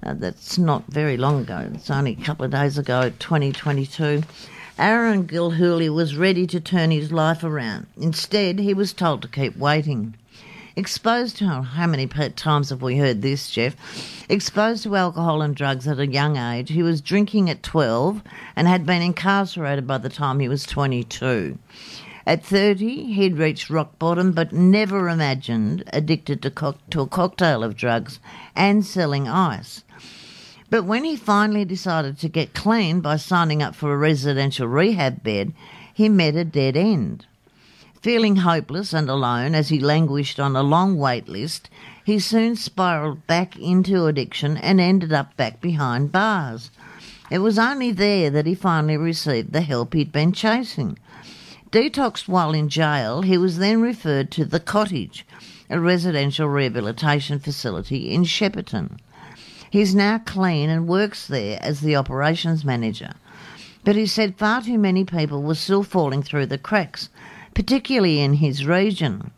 Uh, 0.04 0.14
that's 0.14 0.58
not 0.58 0.84
very 0.88 1.18
long 1.18 1.42
ago. 1.42 1.70
It's 1.74 1.90
only 1.90 2.12
a 2.12 2.24
couple 2.24 2.46
of 2.46 2.52
days 2.52 2.78
ago, 2.78 3.10
2022. 3.20 4.24
Aaron 4.78 5.28
Gilhooly 5.28 5.94
was 5.94 6.16
ready 6.16 6.46
to 6.48 6.60
turn 6.60 6.92
his 6.92 7.12
life 7.12 7.44
around. 7.44 7.88
Instead, 7.98 8.60
he 8.60 8.74
was 8.74 8.94
told 8.94 9.22
to 9.22 9.28
keep 9.28 9.56
waiting. 9.58 10.16
Exposed 10.76 11.38
to 11.38 11.46
how 11.46 11.86
many 11.86 12.08
times 12.08 12.72
have 12.72 12.82
we 12.82 12.98
heard 12.98 13.22
this, 13.22 13.52
Jeff? 13.52 13.76
Exposed 14.28 14.82
to 14.84 14.96
alcohol 14.96 15.44
and 15.44 15.56
drugs 15.56 15.88
at 15.88 16.00
a 16.00 16.08
young 16.08 16.36
age, 16.36 16.70
he 16.70 16.82
was 16.82 17.00
drinking 17.00 17.48
at 17.48 17.62
12 17.62 18.24
and 18.56 18.68
had 18.68 18.84
been 18.84 19.04
incarcerated 19.04 19.86
by 19.86 20.00
the 20.00 20.10
time 20.10 20.40
he 20.40 20.50
was 20.50 20.66
22. 20.66 21.60
At 22.26 22.44
30, 22.44 23.14
he'd 23.14 23.38
reached 23.38 23.70
rock 23.70 24.00
bottom, 24.00 24.32
but 24.32 24.52
never 24.52 25.10
imagined 25.10 25.84
addicted 25.94 26.42
to, 26.42 26.50
cock- 26.50 26.90
to 26.90 27.02
a 27.02 27.08
cocktail 27.08 27.64
of 27.64 27.76
drugs 27.76 28.20
and 28.56 28.84
selling 28.84 29.28
ice. 29.28 29.84
But 30.72 30.86
when 30.86 31.04
he 31.04 31.16
finally 31.16 31.66
decided 31.66 32.18
to 32.18 32.30
get 32.30 32.56
clean 32.56 33.00
by 33.00 33.18
signing 33.18 33.62
up 33.62 33.76
for 33.76 33.94
a 33.94 33.98
residential 33.98 34.68
rehab 34.68 35.22
bed, 35.22 35.54
he 35.94 36.10
met 36.10 36.36
a 36.36 36.44
dead 36.44 36.76
end. 36.76 37.28
Feeling 38.04 38.36
hopeless 38.36 38.92
and 38.92 39.10
alone 39.10 39.56
as 39.56 39.70
he 39.70 39.80
languished 39.80 40.38
on 40.38 40.58
a 40.58 40.62
long 40.62 40.98
wait 40.98 41.30
list, 41.30 41.70
he 42.04 42.20
soon 42.20 42.58
spiraled 42.58 43.26
back 43.28 43.58
into 43.58 44.08
addiction 44.08 44.58
and 44.58 44.82
ended 44.82 45.14
up 45.14 45.38
back 45.38 45.62
behind 45.62 46.12
bars. 46.12 46.70
It 47.32 47.38
was 47.38 47.58
only 47.58 47.94
there 47.94 48.30
that 48.30 48.46
he 48.46 48.56
finally 48.56 48.98
received 48.98 49.54
the 49.54 49.62
help 49.62 49.94
he'd 49.94 50.12
been 50.12 50.34
chasing. 50.34 51.00
Detoxed 51.72 52.28
while 52.28 52.52
in 52.52 52.68
jail, 52.68 53.22
he 53.22 53.38
was 53.38 53.58
then 53.58 53.80
referred 53.80 54.32
to 54.32 54.44
the 54.44 54.60
Cottage, 54.60 55.26
a 55.70 55.80
residential 55.80 56.50
rehabilitation 56.50 57.40
facility 57.40 58.12
in 58.12 58.26
Shepparton. 58.26 59.00
He's 59.70 59.96
now 59.96 60.18
clean 60.18 60.70
and 60.70 60.90
works 60.90 61.26
there 61.26 61.58
as 61.62 61.80
the 61.80 61.96
operations 61.96 62.66
manager. 62.66 63.14
But 63.86 63.96
he 63.96 64.06
said 64.06 64.38
far 64.38 64.62
too 64.62 64.78
many 64.78 65.06
people 65.06 65.42
were 65.42 65.56
still 65.56 65.84
falling 65.84 66.22
through 66.22 66.48
the 66.48 66.58
cracks, 66.58 67.10
particularly 67.54 68.20
in 68.20 68.34
his 68.34 68.66
region. 68.66 69.32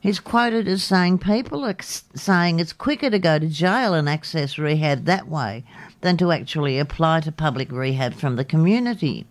He's 0.00 0.20
quoted 0.20 0.68
as 0.68 0.84
saying 0.84 1.18
people 1.18 1.64
are 1.64 1.76
saying 1.80 2.60
it's 2.60 2.72
quicker 2.72 3.10
to 3.10 3.18
go 3.18 3.38
to 3.38 3.46
jail 3.48 3.94
and 3.94 4.08
access 4.08 4.56
rehab 4.56 5.04
that 5.06 5.28
way 5.28 5.64
than 6.02 6.16
to 6.18 6.30
actually 6.30 6.78
apply 6.78 7.20
to 7.20 7.32
public 7.32 7.72
rehab 7.72 8.14
from 8.14 8.36
the 8.36 8.44
community. 8.44 9.26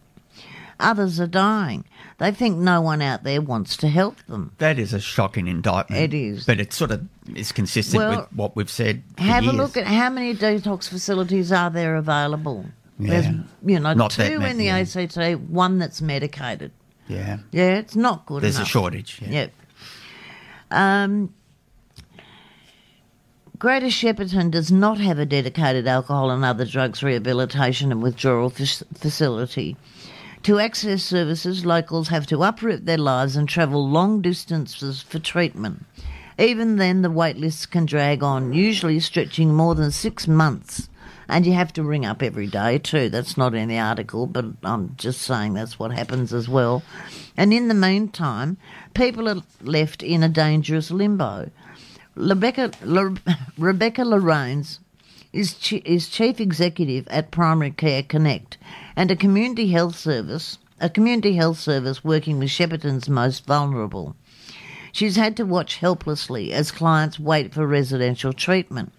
Others 0.79 1.19
are 1.19 1.27
dying. 1.27 1.85
They 2.19 2.31
think 2.31 2.57
no 2.57 2.81
one 2.81 3.01
out 3.01 3.23
there 3.23 3.41
wants 3.41 3.77
to 3.77 3.87
help 3.87 4.17
them. 4.27 4.51
That 4.57 4.77
is 4.77 4.93
a 4.93 4.99
shocking 4.99 5.47
indictment. 5.47 6.01
It 6.01 6.13
is. 6.13 6.45
But 6.45 6.59
it 6.59 6.73
sort 6.73 6.91
of 6.91 7.07
is 7.35 7.51
consistent 7.51 7.99
Well, 8.03 8.19
with 8.21 8.33
what 8.33 8.55
we've 8.55 8.69
said. 8.69 9.03
For 9.15 9.23
Have 9.23 9.43
years. 9.43 9.55
a 9.55 9.57
look 9.57 9.77
at 9.77 9.87
how 9.87 10.09
many 10.09 10.35
detox 10.35 10.87
facilities 10.87 11.51
are 11.51 11.69
there 11.69 11.95
available. 11.95 12.65
Yeah. 12.99 13.09
There's, 13.21 13.35
you 13.65 13.79
know, 13.79 13.93
Not 13.93 14.11
two 14.11 14.39
many, 14.39 14.51
in 14.51 14.57
the 14.57 14.65
yeah. 14.65 14.77
ACT, 14.77 15.39
one 15.49 15.79
that's 15.79 16.01
medicated. 16.01 16.71
Yeah. 17.07 17.37
Yeah, 17.51 17.77
it's 17.77 17.95
not 17.95 18.25
good 18.25 18.35
enough. 18.35 18.41
There's 18.41 18.55
enough. 18.57 18.67
a 18.67 18.71
shortage. 18.71 19.21
Yeah. 19.21 19.29
Yep. 19.29 19.53
Um, 20.71 21.33
Greater 23.59 23.87
Shepparton 23.87 24.51
does 24.51 24.71
not 24.71 24.99
have 24.99 25.17
a 25.17 25.25
dedicated 25.25 25.87
alcohol 25.87 26.29
and 26.29 26.45
other 26.45 26.65
drugs 26.65 27.01
rehabilitation 27.01 27.91
and 27.91 28.03
withdrawal 28.03 28.53
f- 28.59 28.83
facility. 28.93 29.75
To 30.43 30.59
access 30.59 31.01
services, 31.01 31.65
locals 31.65 32.09
have 32.09 32.27
to 32.27 32.43
uproot 32.43 32.85
their 32.85 32.99
lives 32.99 33.35
and 33.35 33.49
travel 33.49 33.89
long 33.89 34.21
distances 34.21 35.01
for 35.01 35.17
treatment. 35.17 35.85
Even 36.37 36.75
then, 36.75 37.01
the 37.01 37.09
wait 37.09 37.37
lists 37.37 37.65
can 37.65 37.87
drag 37.87 38.21
on, 38.21 38.53
usually 38.53 38.99
stretching 38.99 39.55
more 39.55 39.73
than 39.73 39.89
six 39.89 40.27
months. 40.27 40.87
And 41.29 41.45
you 41.45 41.53
have 41.53 41.73
to 41.73 41.83
ring 41.83 42.05
up 42.05 42.23
every 42.23 42.47
day 42.47 42.77
too. 42.77 43.09
That's 43.09 43.37
not 43.37 43.53
in 43.53 43.67
the 43.67 43.79
article, 43.79 44.27
but 44.27 44.45
I'm 44.63 44.95
just 44.97 45.21
saying 45.21 45.53
that's 45.53 45.77
what 45.77 45.91
happens 45.91 46.33
as 46.33 46.47
well. 46.47 46.83
And 47.35 47.53
in 47.53 47.67
the 47.67 47.73
meantime, 47.73 48.57
people 48.93 49.27
are 49.27 49.43
left 49.61 50.03
in 50.03 50.23
a 50.23 50.29
dangerous 50.29 50.89
limbo. 50.89 51.49
Rebecca, 52.15 52.71
Le, 52.83 53.15
Rebecca 53.57 54.01
Lorains 54.01 54.79
is, 55.33 55.53
chi- 55.61 55.83
is 55.85 56.09
chief 56.09 56.39
executive 56.39 57.07
at 57.09 57.31
Primary 57.31 57.71
Care 57.71 58.03
Connect 58.03 58.57
and 58.95 59.11
a 59.11 59.15
community 59.15 59.67
health 59.69 59.95
service, 59.95 60.57
a 60.79 60.89
community 60.89 61.35
health 61.35 61.59
service 61.59 62.03
working 62.03 62.39
with 62.39 62.49
Shepparton's 62.49 63.09
most 63.09 63.45
vulnerable. 63.45 64.15
She's 64.91 65.15
had 65.15 65.37
to 65.37 65.43
watch 65.43 65.77
helplessly 65.77 66.51
as 66.53 66.71
clients 66.71 67.19
wait 67.19 67.53
for 67.53 67.67
residential 67.67 68.33
treatment. 68.33 68.91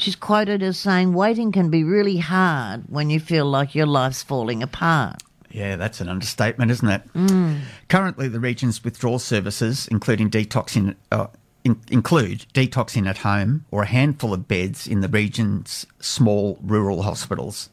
She's 0.00 0.16
quoted 0.16 0.62
as 0.62 0.78
saying, 0.78 1.12
Waiting 1.12 1.52
can 1.52 1.68
be 1.68 1.84
really 1.84 2.16
hard 2.16 2.84
when 2.88 3.10
you 3.10 3.20
feel 3.20 3.44
like 3.44 3.74
your 3.74 3.84
life's 3.84 4.22
falling 4.22 4.62
apart. 4.62 5.22
Yeah, 5.50 5.76
that's 5.76 6.00
an 6.00 6.08
understatement, 6.08 6.70
isn't 6.70 6.88
it? 6.88 7.12
Mm. 7.12 7.60
Currently, 7.88 8.28
the 8.28 8.40
region's 8.40 8.82
withdrawal 8.82 9.18
services, 9.18 9.86
including 9.88 10.30
detoxing, 10.30 10.94
uh, 11.12 11.26
in, 11.64 11.82
include 11.90 12.46
detoxing 12.54 13.06
at 13.06 13.18
home 13.18 13.66
or 13.70 13.82
a 13.82 13.86
handful 13.86 14.32
of 14.32 14.48
beds 14.48 14.86
in 14.86 15.02
the 15.02 15.08
region's 15.08 15.86
small 15.98 16.58
rural 16.62 17.02
hospitals. 17.02 17.68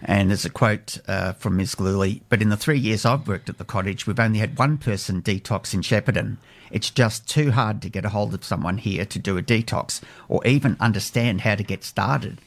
And 0.00 0.30
there's 0.30 0.46
a 0.46 0.50
quote 0.50 0.98
uh, 1.06 1.34
from 1.34 1.58
Ms. 1.58 1.74
Gluley, 1.74 2.22
but 2.30 2.40
in 2.40 2.48
the 2.48 2.56
three 2.56 2.78
years 2.78 3.04
I've 3.04 3.28
worked 3.28 3.50
at 3.50 3.58
the 3.58 3.64
cottage, 3.64 4.06
we've 4.06 4.18
only 4.18 4.38
had 4.38 4.56
one 4.56 4.78
person 4.78 5.20
detox 5.20 5.74
in 5.74 5.82
Shepparton. 5.82 6.38
It's 6.70 6.90
just 6.90 7.28
too 7.28 7.52
hard 7.52 7.82
to 7.82 7.88
get 7.88 8.04
a 8.04 8.10
hold 8.10 8.34
of 8.34 8.44
someone 8.44 8.78
here 8.78 9.04
to 9.04 9.18
do 9.18 9.38
a 9.38 9.42
detox 9.42 10.00
or 10.28 10.46
even 10.46 10.76
understand 10.80 11.42
how 11.42 11.54
to 11.54 11.62
get 11.62 11.84
started. 11.84 12.38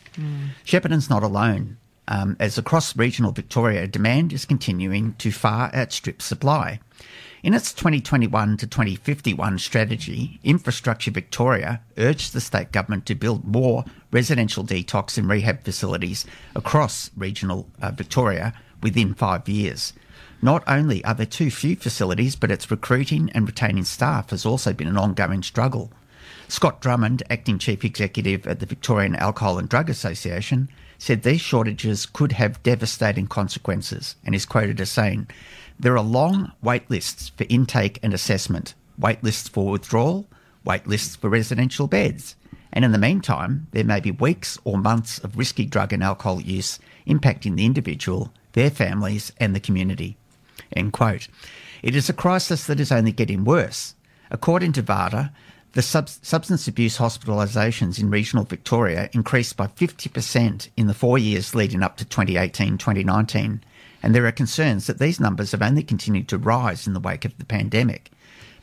Shepparton's 0.66 1.10
not 1.10 1.24
alone, 1.24 1.78
um, 2.08 2.36
as 2.40 2.58
across 2.58 2.98
regional 2.98 3.32
Victoria, 3.32 3.88
demand 3.88 4.34
is 4.34 4.46
continuing 4.46 5.14
to 5.14 5.32
far 5.32 5.74
outstrip 5.74 6.22
supply. 6.22 6.80
In 7.44 7.54
its 7.54 7.74
2021 7.74 8.58
to 8.58 8.68
2051 8.68 9.58
strategy, 9.58 10.40
Infrastructure 10.44 11.10
Victoria 11.10 11.82
urged 11.98 12.34
the 12.34 12.42
state 12.42 12.72
government 12.72 13.06
to 13.08 13.16
build 13.16 13.46
more 13.46 13.86
residential 14.12 14.64
detox 14.64 15.18
and 15.18 15.28
rehab 15.28 15.64
facilities 15.64 16.26
across 16.56 17.10
regional 17.16 17.68
uh, 17.82 17.92
Victoria 17.92 18.54
within 18.84 19.14
five 19.14 19.48
years. 19.50 19.94
Not 20.44 20.64
only 20.66 21.06
are 21.06 21.14
there 21.14 21.28
too 21.28 21.52
few 21.52 21.76
facilities, 21.76 22.36
but 22.36 22.50
its 22.50 22.72
recruiting 22.72 23.30
and 23.36 23.46
retaining 23.46 23.84
staff 23.84 24.32
has 24.32 24.44
also 24.44 24.74
been 24.74 24.88
an 24.88 24.98
ongoing 24.98 25.44
struggle. 25.44 25.92
Scott 26.48 26.82
Drummond, 26.82 27.22
acting 27.30 27.60
chief 27.60 27.86
executive 27.86 28.48
at 28.48 28.60
the 28.60 28.66
Victorian 28.66 29.16
Alcohol 29.16 29.60
and 29.60 29.70
Drug 29.70 29.90
Association, 29.90 30.68
said 30.98 31.22
these 31.22 31.42
shortages 31.42 32.08
could 32.08 32.32
have 32.34 32.62
devastating 32.64 33.28
consequences 33.28 34.16
and 34.26 34.34
is 34.34 34.46
quoted 34.46 34.82
as 34.82 34.90
saying, 34.90 35.28
There 35.80 35.96
are 35.96 36.04
long 36.04 36.52
wait 36.62 36.90
lists 36.90 37.30
for 37.30 37.46
intake 37.48 38.00
and 38.02 38.14
assessment, 38.14 38.74
wait 38.98 39.24
lists 39.24 39.48
for 39.48 39.70
withdrawal, 39.72 40.28
wait 40.66 40.88
lists 40.88 41.16
for 41.16 41.30
residential 41.30 41.88
beds. 41.88 42.36
And 42.74 42.84
in 42.84 42.92
the 42.92 42.98
meantime, 42.98 43.68
there 43.72 43.84
may 43.84 44.00
be 44.00 44.12
weeks 44.12 44.58
or 44.64 44.78
months 44.78 45.20
of 45.20 45.38
risky 45.38 45.66
drug 45.66 45.94
and 45.94 46.04
alcohol 46.04 46.42
use 46.42 46.80
impacting 47.08 47.56
the 47.56 47.66
individual, 47.66 48.34
their 48.54 48.72
families, 48.72 49.32
and 49.40 49.56
the 49.56 49.60
community. 49.60 50.18
End 50.76 50.94
quote. 50.94 51.28
It 51.84 51.96
is 51.96 52.10
a 52.10 52.14
crisis 52.14 52.66
that 52.68 52.80
is 52.80 52.92
only 52.92 53.12
getting 53.12 53.44
worse. 53.44 53.96
According 54.30 54.74
to 54.74 54.84
VAADA, 54.84 55.32
the 55.74 55.82
sub- 55.82 56.10
substance 56.10 56.68
abuse 56.68 56.98
hospitalisations 56.98 58.00
in 58.00 58.10
regional 58.10 58.44
Victoria 58.44 59.10
increased 59.14 59.56
by 59.56 59.68
50% 59.68 60.70
in 60.76 60.88
the 60.88 60.94
four 60.94 61.18
years 61.18 61.56
leading 61.56 61.82
up 61.82 61.98
to 61.98 62.06
2018 62.06 62.78
2019, 62.78 63.64
and 64.04 64.16
there 64.16 64.26
are 64.26 64.32
concerns 64.32 64.88
that 64.88 65.00
these 65.00 65.20
numbers 65.20 65.52
have 65.52 65.62
only 65.62 65.84
continued 65.84 66.28
to 66.28 66.38
rise 66.38 66.88
in 66.88 66.94
the 66.94 67.00
wake 67.00 67.26
of 67.26 67.38
the 67.38 67.46
pandemic. 67.46 68.12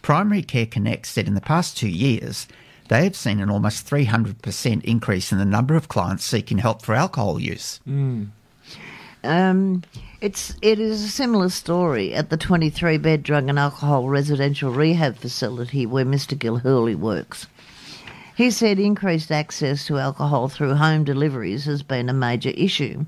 Primary 0.02 0.42
Care 0.42 0.66
Connect 0.66 1.06
said 1.06 1.26
in 1.26 1.34
the 1.34 1.40
past 1.40 1.76
two 1.76 1.88
years, 1.88 2.46
they 2.88 3.04
have 3.04 3.16
seen 3.16 3.40
an 3.40 3.50
almost 3.50 3.88
300% 3.88 4.84
increase 4.84 5.32
in 5.32 5.38
the 5.38 5.44
number 5.44 5.76
of 5.76 5.88
clients 5.88 6.24
seeking 6.24 6.58
help 6.58 6.82
for 6.82 6.94
alcohol 6.94 7.40
use. 7.40 7.80
Um, 9.24 9.82
it's 10.20 10.56
it 10.60 10.80
is 10.80 11.04
a 11.04 11.08
similar 11.08 11.48
story 11.48 12.12
at 12.12 12.28
the 12.28 12.36
23 12.36 12.98
bed 12.98 13.22
drug 13.22 13.48
and 13.48 13.58
alcohol 13.58 14.08
residential 14.08 14.72
rehab 14.72 15.16
facility 15.16 15.86
where 15.86 16.04
Mr. 16.04 16.36
Gilhurley 16.36 16.96
works. 16.96 17.46
He 18.34 18.50
said 18.50 18.80
increased 18.80 19.30
access 19.30 19.86
to 19.86 19.98
alcohol 19.98 20.48
through 20.48 20.74
home 20.74 21.04
deliveries 21.04 21.66
has 21.66 21.82
been 21.82 22.08
a 22.08 22.12
major 22.12 22.50
issue. 22.50 23.04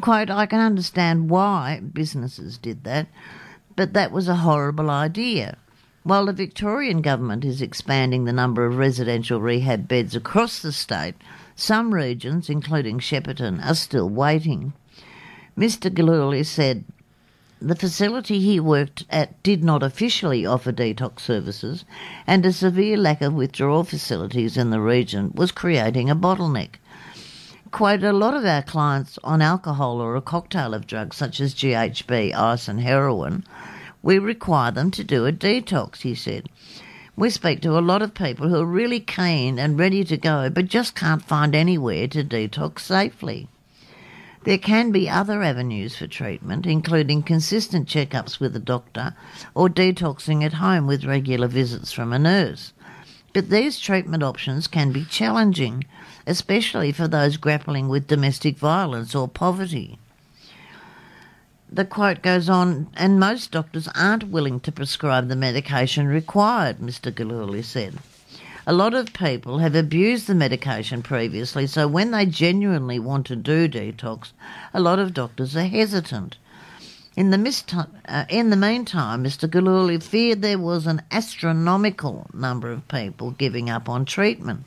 Quote, 0.00 0.30
I 0.30 0.46
can 0.46 0.60
understand 0.60 1.30
why 1.30 1.80
businesses 1.80 2.58
did 2.58 2.84
that, 2.84 3.08
but 3.74 3.94
that 3.94 4.12
was 4.12 4.28
a 4.28 4.36
horrible 4.36 4.90
idea. 4.90 5.56
While 6.02 6.26
the 6.26 6.32
Victorian 6.32 7.00
government 7.00 7.44
is 7.44 7.62
expanding 7.62 8.24
the 8.24 8.32
number 8.32 8.66
of 8.66 8.76
residential 8.76 9.40
rehab 9.40 9.88
beds 9.88 10.16
across 10.16 10.60
the 10.60 10.72
state, 10.72 11.14
some 11.54 11.94
regions, 11.94 12.50
including 12.50 12.98
Shepparton, 12.98 13.64
are 13.64 13.74
still 13.74 14.08
waiting. 14.08 14.72
Mr. 15.56 15.92
Gilhurley 15.92 16.44
said 16.44 16.84
the 17.60 17.76
facility 17.76 18.40
he 18.40 18.58
worked 18.58 19.04
at 19.10 19.40
did 19.42 19.62
not 19.62 19.82
officially 19.82 20.44
offer 20.46 20.72
detox 20.72 21.20
services, 21.20 21.84
and 22.26 22.44
a 22.44 22.52
severe 22.52 22.96
lack 22.96 23.20
of 23.20 23.34
withdrawal 23.34 23.84
facilities 23.84 24.56
in 24.56 24.70
the 24.70 24.80
region 24.80 25.30
was 25.34 25.52
creating 25.52 26.10
a 26.10 26.16
bottleneck. 26.16 26.76
Quote, 27.70 28.02
a 28.02 28.12
lot 28.12 28.34
of 28.34 28.44
our 28.44 28.62
clients 28.62 29.18
on 29.22 29.40
alcohol 29.40 30.00
or 30.00 30.16
a 30.16 30.20
cocktail 30.20 30.74
of 30.74 30.86
drugs 30.86 31.16
such 31.16 31.38
as 31.38 31.54
GHB, 31.54 32.34
ice, 32.34 32.66
and 32.66 32.80
heroin, 32.80 33.44
we 34.02 34.18
require 34.18 34.72
them 34.72 34.90
to 34.90 35.04
do 35.04 35.26
a 35.26 35.32
detox, 35.32 36.00
he 36.00 36.14
said. 36.14 36.48
We 37.14 37.30
speak 37.30 37.60
to 37.60 37.78
a 37.78 37.80
lot 37.80 38.02
of 38.02 38.14
people 38.14 38.48
who 38.48 38.60
are 38.60 38.66
really 38.66 39.00
keen 39.00 39.58
and 39.58 39.78
ready 39.78 40.02
to 40.04 40.16
go, 40.16 40.50
but 40.50 40.66
just 40.66 40.96
can't 40.96 41.22
find 41.22 41.54
anywhere 41.54 42.08
to 42.08 42.24
detox 42.24 42.80
safely. 42.80 43.48
There 44.44 44.58
can 44.58 44.90
be 44.90 45.08
other 45.08 45.42
avenues 45.42 45.96
for 45.96 46.08
treatment, 46.08 46.66
including 46.66 47.22
consistent 47.22 47.88
checkups 47.88 48.40
with 48.40 48.56
a 48.56 48.60
doctor 48.60 49.14
or 49.54 49.68
detoxing 49.68 50.44
at 50.44 50.54
home 50.54 50.88
with 50.88 51.04
regular 51.04 51.46
visits 51.46 51.92
from 51.92 52.12
a 52.12 52.18
nurse. 52.18 52.72
But 53.32 53.50
these 53.50 53.78
treatment 53.78 54.24
options 54.24 54.66
can 54.66 54.90
be 54.90 55.04
challenging, 55.04 55.84
especially 56.26 56.90
for 56.90 57.06
those 57.06 57.36
grappling 57.36 57.88
with 57.88 58.08
domestic 58.08 58.58
violence 58.58 59.14
or 59.14 59.28
poverty. 59.28 59.98
The 61.70 61.84
quote 61.84 62.20
goes 62.20 62.50
on, 62.50 62.88
and 62.96 63.20
most 63.20 63.52
doctors 63.52 63.88
aren't 63.94 64.28
willing 64.28 64.60
to 64.60 64.72
prescribe 64.72 65.28
the 65.28 65.36
medication 65.36 66.06
required, 66.08 66.78
Mr. 66.78 67.14
Gilhurley 67.14 67.62
said. 67.62 67.94
A 68.64 68.72
lot 68.72 68.94
of 68.94 69.12
people 69.12 69.58
have 69.58 69.74
abused 69.74 70.28
the 70.28 70.36
medication 70.36 71.02
previously, 71.02 71.66
so 71.66 71.88
when 71.88 72.12
they 72.12 72.24
genuinely 72.26 73.00
want 73.00 73.26
to 73.26 73.34
do 73.34 73.68
detox, 73.68 74.30
a 74.72 74.78
lot 74.78 75.00
of 75.00 75.12
doctors 75.12 75.56
are 75.56 75.64
hesitant. 75.64 76.36
In 77.16 77.30
the, 77.30 77.86
uh, 78.06 78.24
in 78.28 78.50
the 78.50 78.56
meantime, 78.56 79.24
Mr. 79.24 79.50
Gilhurley 79.50 80.00
feared 80.00 80.42
there 80.42 80.60
was 80.60 80.86
an 80.86 81.02
astronomical 81.10 82.30
number 82.32 82.70
of 82.70 82.86
people 82.86 83.32
giving 83.32 83.68
up 83.68 83.88
on 83.88 84.04
treatment. 84.04 84.64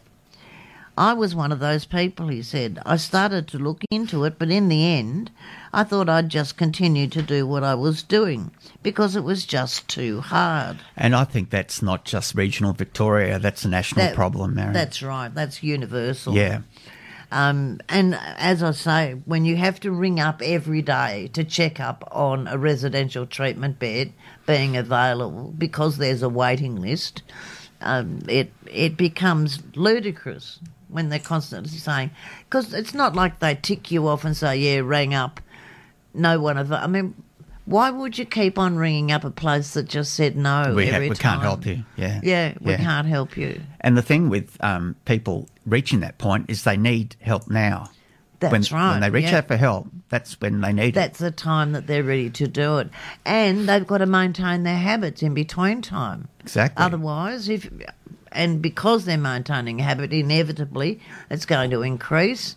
I 0.97 1.13
was 1.13 1.35
one 1.35 1.51
of 1.51 1.59
those 1.59 1.85
people, 1.85 2.29
he 2.29 2.41
said. 2.41 2.79
I 2.85 2.95
started 2.95 3.47
to 3.49 3.57
look 3.59 3.81
into 3.91 4.23
it, 4.23 4.39
but 4.39 4.49
in 4.49 4.69
the 4.69 4.85
end, 4.85 5.29
I 5.73 5.83
thought 5.83 6.07
I'd 6.07 6.29
just 6.29 6.55
continue 6.57 7.07
to 7.07 7.21
do 7.21 7.45
what 7.45 7.63
I 7.65 7.75
was 7.75 8.01
doing 8.01 8.51
because 8.81 9.15
it 9.17 9.23
was 9.25 9.45
just 9.45 9.87
too 9.89 10.21
hard. 10.21 10.77
And 10.95 11.13
I 11.13 11.25
think 11.25 11.49
that's 11.49 11.81
not 11.81 12.05
just 12.05 12.33
regional 12.35 12.71
Victoria, 12.73 13.39
that's 13.39 13.65
a 13.65 13.69
national 13.69 14.05
That- 14.05 14.15
problem, 14.15 14.55
Mary. 14.55 14.71
That's 14.73 15.03
right, 15.03 15.33
that's 15.33 15.61
universal. 15.63 16.33
yeah. 16.33 16.61
Um, 17.31 17.79
and 17.89 18.17
as 18.37 18.63
I 18.63 18.71
say, 18.71 19.15
when 19.25 19.43
you 19.43 19.57
have 19.57 19.79
to 19.81 19.91
ring 19.91 20.19
up 20.19 20.41
every 20.43 20.81
day 20.83 21.29
to 21.33 21.43
check 21.43 21.79
up 21.79 22.07
on 22.11 22.47
a 22.47 22.57
residential 22.57 23.25
treatment 23.25 23.79
bed 23.79 24.13
being 24.45 24.77
available 24.77 25.53
because 25.57 25.97
there's 25.97 26.21
a 26.21 26.29
waiting 26.29 26.75
list, 26.77 27.23
um, 27.81 28.19
it 28.29 28.53
it 28.71 28.95
becomes 28.95 29.61
ludicrous 29.75 30.59
when 30.89 31.09
they're 31.09 31.19
constantly 31.19 31.77
saying 31.77 32.11
because 32.49 32.73
it's 32.73 32.93
not 32.93 33.15
like 33.15 33.39
they 33.39 33.55
tick 33.55 33.91
you 33.91 34.07
off 34.07 34.25
and 34.25 34.35
say, 34.35 34.57
"Yeah, 34.57 34.81
rang 34.83 35.13
up." 35.13 35.39
No 36.13 36.39
one 36.39 36.57
of 36.57 36.71
I 36.71 36.87
mean, 36.87 37.13
why 37.65 37.89
would 37.89 38.17
you 38.17 38.25
keep 38.25 38.57
on 38.59 38.77
ringing 38.77 39.11
up 39.11 39.23
a 39.23 39.31
place 39.31 39.73
that 39.73 39.87
just 39.87 40.13
said 40.13 40.35
no 40.37 40.73
We, 40.75 40.87
ha- 40.87 40.99
we 40.99 41.09
time? 41.09 41.17
can't 41.17 41.41
help 41.41 41.65
you. 41.65 41.83
Yeah. 41.97 42.19
Yeah, 42.23 42.53
we 42.61 42.71
Yeah. 42.71 42.77
can't 42.77 43.07
help 43.07 43.35
you. 43.35 43.61
And 43.81 43.97
the 43.97 44.01
thing 44.01 44.29
with 44.29 44.55
um, 44.63 44.95
people 45.05 45.49
reaching 45.65 46.01
that 46.01 46.17
point 46.17 46.45
is 46.49 46.63
they 46.63 46.77
need 46.77 47.15
help 47.19 47.49
now. 47.49 47.89
That's 48.39 48.71
when, 48.71 48.79
right. 48.79 48.91
When 48.91 49.01
they 49.01 49.09
reach 49.09 49.31
yeah. 49.31 49.37
out 49.39 49.47
for 49.47 49.57
help, 49.57 49.87
that's 50.09 50.39
when 50.39 50.61
they 50.61 50.73
need 50.73 50.89
it. 50.89 50.93
That's 50.93 51.19
the 51.19 51.31
time 51.31 51.71
that 51.71 51.87
they're 51.87 52.03
ready 52.03 52.29
to 52.31 52.47
do 52.47 52.77
it. 52.79 52.89
And 53.25 53.67
they've 53.67 53.87
got 53.87 53.99
to 53.99 54.05
maintain 54.05 54.63
their 54.63 54.77
habits 54.77 55.23
in 55.23 55.33
between 55.33 55.81
time. 55.81 56.27
Exactly. 56.41 56.83
Otherwise, 56.83 57.49
if 57.49 57.67
and 58.35 58.61
because 58.61 59.05
they're 59.05 59.17
maintaining 59.17 59.79
a 59.79 59.83
habit, 59.83 60.13
inevitably 60.13 60.99
it's 61.29 61.45
going 61.45 61.71
to 61.71 61.81
increase. 61.81 62.55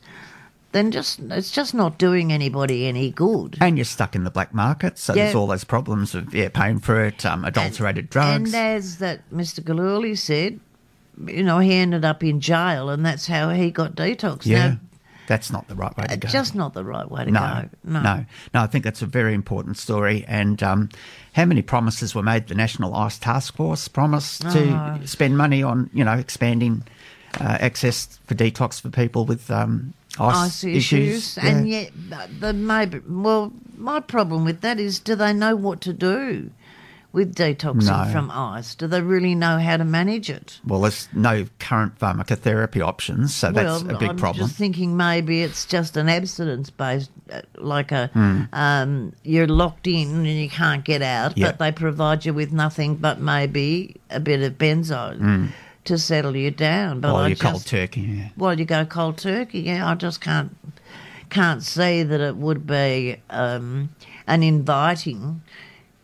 Then 0.72 0.90
just 0.90 1.20
it's 1.20 1.50
just 1.50 1.72
not 1.72 1.96
doing 1.96 2.30
anybody 2.30 2.86
any 2.86 3.10
good. 3.10 3.56
and 3.60 3.78
you're 3.78 3.86
stuck 3.86 4.14
in 4.14 4.24
the 4.24 4.30
black 4.30 4.52
market, 4.52 4.98
so 4.98 5.14
there's 5.14 5.34
all 5.34 5.46
those 5.46 5.64
problems 5.64 6.14
of 6.14 6.34
yeah, 6.34 6.50
paying 6.50 6.78
for 6.78 7.02
it, 7.02 7.24
um, 7.24 7.44
adulterated 7.46 8.10
drugs. 8.10 8.52
And 8.52 8.54
as 8.54 8.98
that 8.98 9.28
Mr. 9.30 9.60
Galuli 9.60 10.16
said, 10.18 10.60
you 11.26 11.42
know, 11.42 11.58
he 11.58 11.72
ended 11.72 12.04
up 12.04 12.22
in 12.22 12.40
jail, 12.40 12.90
and 12.90 13.04
that's 13.04 13.26
how 13.28 13.48
he 13.50 13.70
got 13.70 13.94
detox. 13.94 14.44
yeah, 14.44 14.68
Now, 14.68 14.80
that's 15.28 15.52
not 15.52 15.68
the 15.68 15.76
right 15.76 15.96
way 15.96 16.06
to 16.08 16.16
go. 16.16 16.28
just 16.28 16.54
not 16.56 16.74
the 16.74 16.84
right 16.84 17.08
way 17.08 17.24
to 17.24 17.30
no, 17.30 17.40
go. 17.40 17.68
No. 17.84 18.02
no, 18.02 18.24
no. 18.54 18.60
I 18.62 18.66
think 18.66 18.82
that's 18.82 19.02
a 19.02 19.06
very 19.06 19.34
important 19.34 19.76
story. 19.78 20.24
And 20.26 20.60
um, 20.62 20.88
how 21.34 21.44
many 21.44 21.62
promises 21.62 22.14
were 22.14 22.22
made? 22.22 22.48
The 22.48 22.54
National 22.56 22.94
Ice 22.96 23.18
Task 23.18 23.54
Force 23.54 23.86
promised 23.88 24.42
to 24.42 24.68
Oh. 24.72 24.98
spend 25.04 25.36
money 25.38 25.62
on 25.62 25.88
you 25.94 26.04
know 26.04 26.14
expanding 26.14 26.82
uh, 27.40 27.58
access 27.60 28.18
for 28.26 28.34
detox 28.34 28.80
for 28.80 28.90
people 28.90 29.24
with 29.26 29.50
um, 29.50 29.92
ice, 30.18 30.64
ice 30.64 30.64
issues, 30.64 31.36
Yeah. 31.36 31.46
and 31.46 31.68
yet 31.68 31.92
the 32.40 32.52
maybe. 32.52 33.00
Well, 33.06 33.52
my 33.76 34.00
problem 34.00 34.44
with 34.44 34.62
that 34.62 34.80
is, 34.80 34.98
do 34.98 35.14
they 35.14 35.32
know 35.32 35.54
what 35.54 35.80
to 35.82 35.92
do 35.92 36.50
with 37.12 37.34
detoxing 37.34 38.06
No. 38.06 38.12
from 38.12 38.30
ice? 38.30 38.74
Do 38.74 38.86
they 38.86 39.00
really 39.00 39.34
know 39.34 39.58
how 39.58 39.76
to 39.78 39.84
manage 39.84 40.28
it? 40.28 40.60
Well, 40.66 40.82
there's 40.82 41.08
no 41.14 41.46
current 41.58 41.98
pharmacotherapy 41.98 42.80
options, 42.84 43.34
so 43.34 43.50
that's 43.50 43.82
well, 43.84 43.96
a 43.96 43.98
big 43.98 44.18
problem. 44.18 44.42
I'm 44.44 44.48
just 44.48 44.58
thinking 44.58 44.96
maybe 44.96 45.42
it's 45.42 45.64
just 45.64 45.96
an 45.96 46.08
abstinence 46.08 46.68
based, 46.70 47.10
uh, 47.32 47.40
like 47.56 47.92
a 47.92 48.08
Hmm. 48.12 48.42
um, 48.52 49.12
you're 49.24 49.46
locked 49.46 49.86
in 49.86 50.08
and 50.16 50.26
you 50.26 50.50
can't 50.50 50.84
get 50.84 51.00
out, 51.02 51.36
Yeah. 51.38 51.46
but 51.46 51.58
they 51.58 51.72
provide 51.72 52.24
you 52.26 52.34
with 52.34 52.52
nothing 52.52 52.96
but 52.96 53.20
maybe 53.20 53.96
a 54.10 54.20
bit 54.20 54.42
of 54.42 54.58
benzo 54.58 55.48
to 55.84 55.96
settle 55.98 56.36
you 56.36 56.50
down. 56.50 57.00
But 57.00 57.14
While 57.14 57.22
I 57.22 57.24
Hmm. 57.24 57.28
you're 57.30 57.36
cold 57.52 57.64
turkey, 57.66 58.00
yeah. 58.02 58.28
well, 58.36 58.58
you 58.58 58.66
go 58.66 58.84
cold 58.84 59.16
turkey. 59.16 59.60
Yeah, 59.60 59.88
I 59.88 59.94
just 59.94 60.20
can't 60.20 60.54
can't 61.30 61.62
see 61.62 62.02
that 62.02 62.20
it 62.22 62.36
would 62.36 62.66
be 62.66 63.16
um, 63.28 63.90
an 64.26 64.42
inviting 64.42 65.42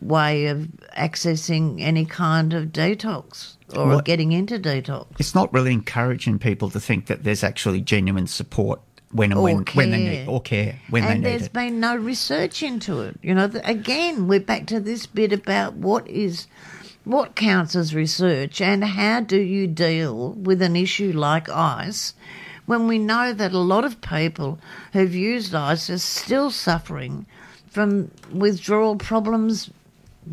way 0.01 0.47
of 0.47 0.67
accessing 0.97 1.81
any 1.81 2.05
kind 2.05 2.53
of 2.53 2.65
detox 2.67 3.55
or 3.75 3.87
Well- 3.87 4.01
getting 4.01 4.31
into 4.31 4.59
detox. 4.59 5.07
It's 5.19 5.33
not 5.35 5.53
really 5.53 5.73
encouraging 5.73 6.39
people 6.39 6.69
to 6.71 6.79
think 6.79 7.07
that 7.07 7.23
there's 7.23 7.43
actually 7.43 7.81
genuine 7.81 8.27
support 8.27 8.81
when 9.11 9.31
and 9.31 9.39
Or 9.39 9.43
when, 9.43 9.65
when 9.73 9.91
they 9.91 9.97
care. 10.03 10.11
need 10.11 10.27
or 10.27 10.41
care 10.41 10.79
when 10.89 11.03
and 11.03 11.11
they 11.11 11.15
need 11.15 11.23
there's 11.25 11.47
it. 11.47 11.53
been 11.53 11.79
no 11.79 11.95
research 11.95 12.61
into 12.61 13.01
it. 13.01 13.17
You 13.23 13.33
know, 13.33 13.49
again, 13.63 14.27
we're 14.27 14.39
back 14.41 14.65
to 14.67 14.79
this 14.79 15.05
bit 15.05 15.31
about 15.31 15.75
what 15.75 16.07
is 16.07 16.47
what 17.05 17.35
counts 17.35 17.75
as 17.75 17.93
research 17.95 18.59
and 18.59 18.83
how 18.83 19.19
do 19.21 19.37
you 19.39 19.67
deal 19.67 20.31
with 20.33 20.59
an 20.61 20.75
issue 20.75 21.11
like 21.13 21.47
ice 21.49 22.13
when 22.65 22.87
we 22.87 22.97
know 22.97 23.31
that 23.31 23.51
a 23.53 23.59
lot 23.59 23.85
of 23.85 24.01
people 24.01 24.57
who've 24.91 25.13
used 25.13 25.53
ice 25.53 25.87
are 25.89 25.99
still 25.99 26.49
suffering 26.49 27.27
from 27.69 28.09
withdrawal 28.33 28.95
problems 28.95 29.69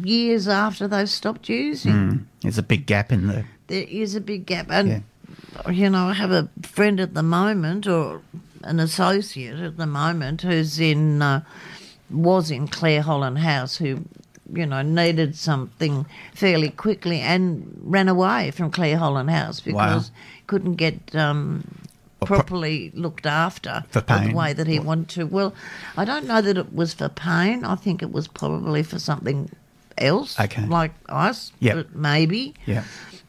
years 0.00 0.48
after 0.48 0.88
they've 0.88 1.08
stopped 1.08 1.48
using. 1.48 1.92
Mm. 1.92 2.24
There's 2.42 2.58
a 2.58 2.62
big 2.62 2.86
gap 2.86 3.12
in 3.12 3.26
the. 3.26 3.44
There 3.66 3.86
is 3.88 4.14
a 4.14 4.20
big 4.20 4.46
gap. 4.46 4.66
And, 4.70 5.04
you 5.70 5.90
know, 5.90 6.06
I 6.08 6.14
have 6.14 6.30
a 6.30 6.48
friend 6.62 7.00
at 7.00 7.14
the 7.14 7.22
moment 7.22 7.86
or 7.86 8.20
an 8.62 8.80
associate 8.80 9.58
at 9.58 9.76
the 9.76 9.86
moment 9.86 10.42
who's 10.42 10.78
in, 10.78 11.22
uh, 11.22 11.42
was 12.10 12.50
in 12.50 12.68
Clare 12.68 13.02
Holland 13.02 13.38
House 13.38 13.76
who, 13.76 14.04
you 14.52 14.66
know, 14.66 14.82
needed 14.82 15.36
something 15.36 16.06
fairly 16.34 16.70
quickly 16.70 17.20
and 17.20 17.76
ran 17.82 18.08
away 18.08 18.50
from 18.50 18.70
Clare 18.70 18.98
Holland 18.98 19.30
House 19.30 19.60
because 19.60 20.10
couldn't 20.46 20.74
get 20.74 21.14
um, 21.16 21.64
properly 22.20 22.90
looked 22.94 23.26
after 23.26 23.84
For 23.90 24.02
pain. 24.02 24.30
the 24.30 24.36
way 24.36 24.52
that 24.52 24.66
he 24.66 24.78
wanted 24.78 25.08
to. 25.10 25.24
Well, 25.24 25.54
I 25.96 26.04
don't 26.04 26.26
know 26.26 26.42
that 26.42 26.58
it 26.58 26.74
was 26.74 26.92
for 26.94 27.08
pain. 27.08 27.64
I 27.64 27.74
think 27.76 28.02
it 28.02 28.12
was 28.12 28.28
probably 28.28 28.82
for 28.82 28.98
something 28.98 29.50
else, 30.02 30.38
Okay. 30.38 30.66
like 30.66 30.92
us, 31.08 31.52
Yep. 31.60 31.74
but 31.76 31.94
maybe. 31.96 32.54
Yeah. 32.66 32.84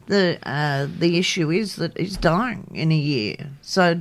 The 0.06 0.38
uh, 0.42 0.86
the 0.98 1.16
issue 1.18 1.50
is 1.50 1.76
that 1.76 1.96
he's 1.96 2.18
dying 2.18 2.70
in 2.74 2.92
a 2.92 2.96
year, 2.96 3.36
so 3.62 4.00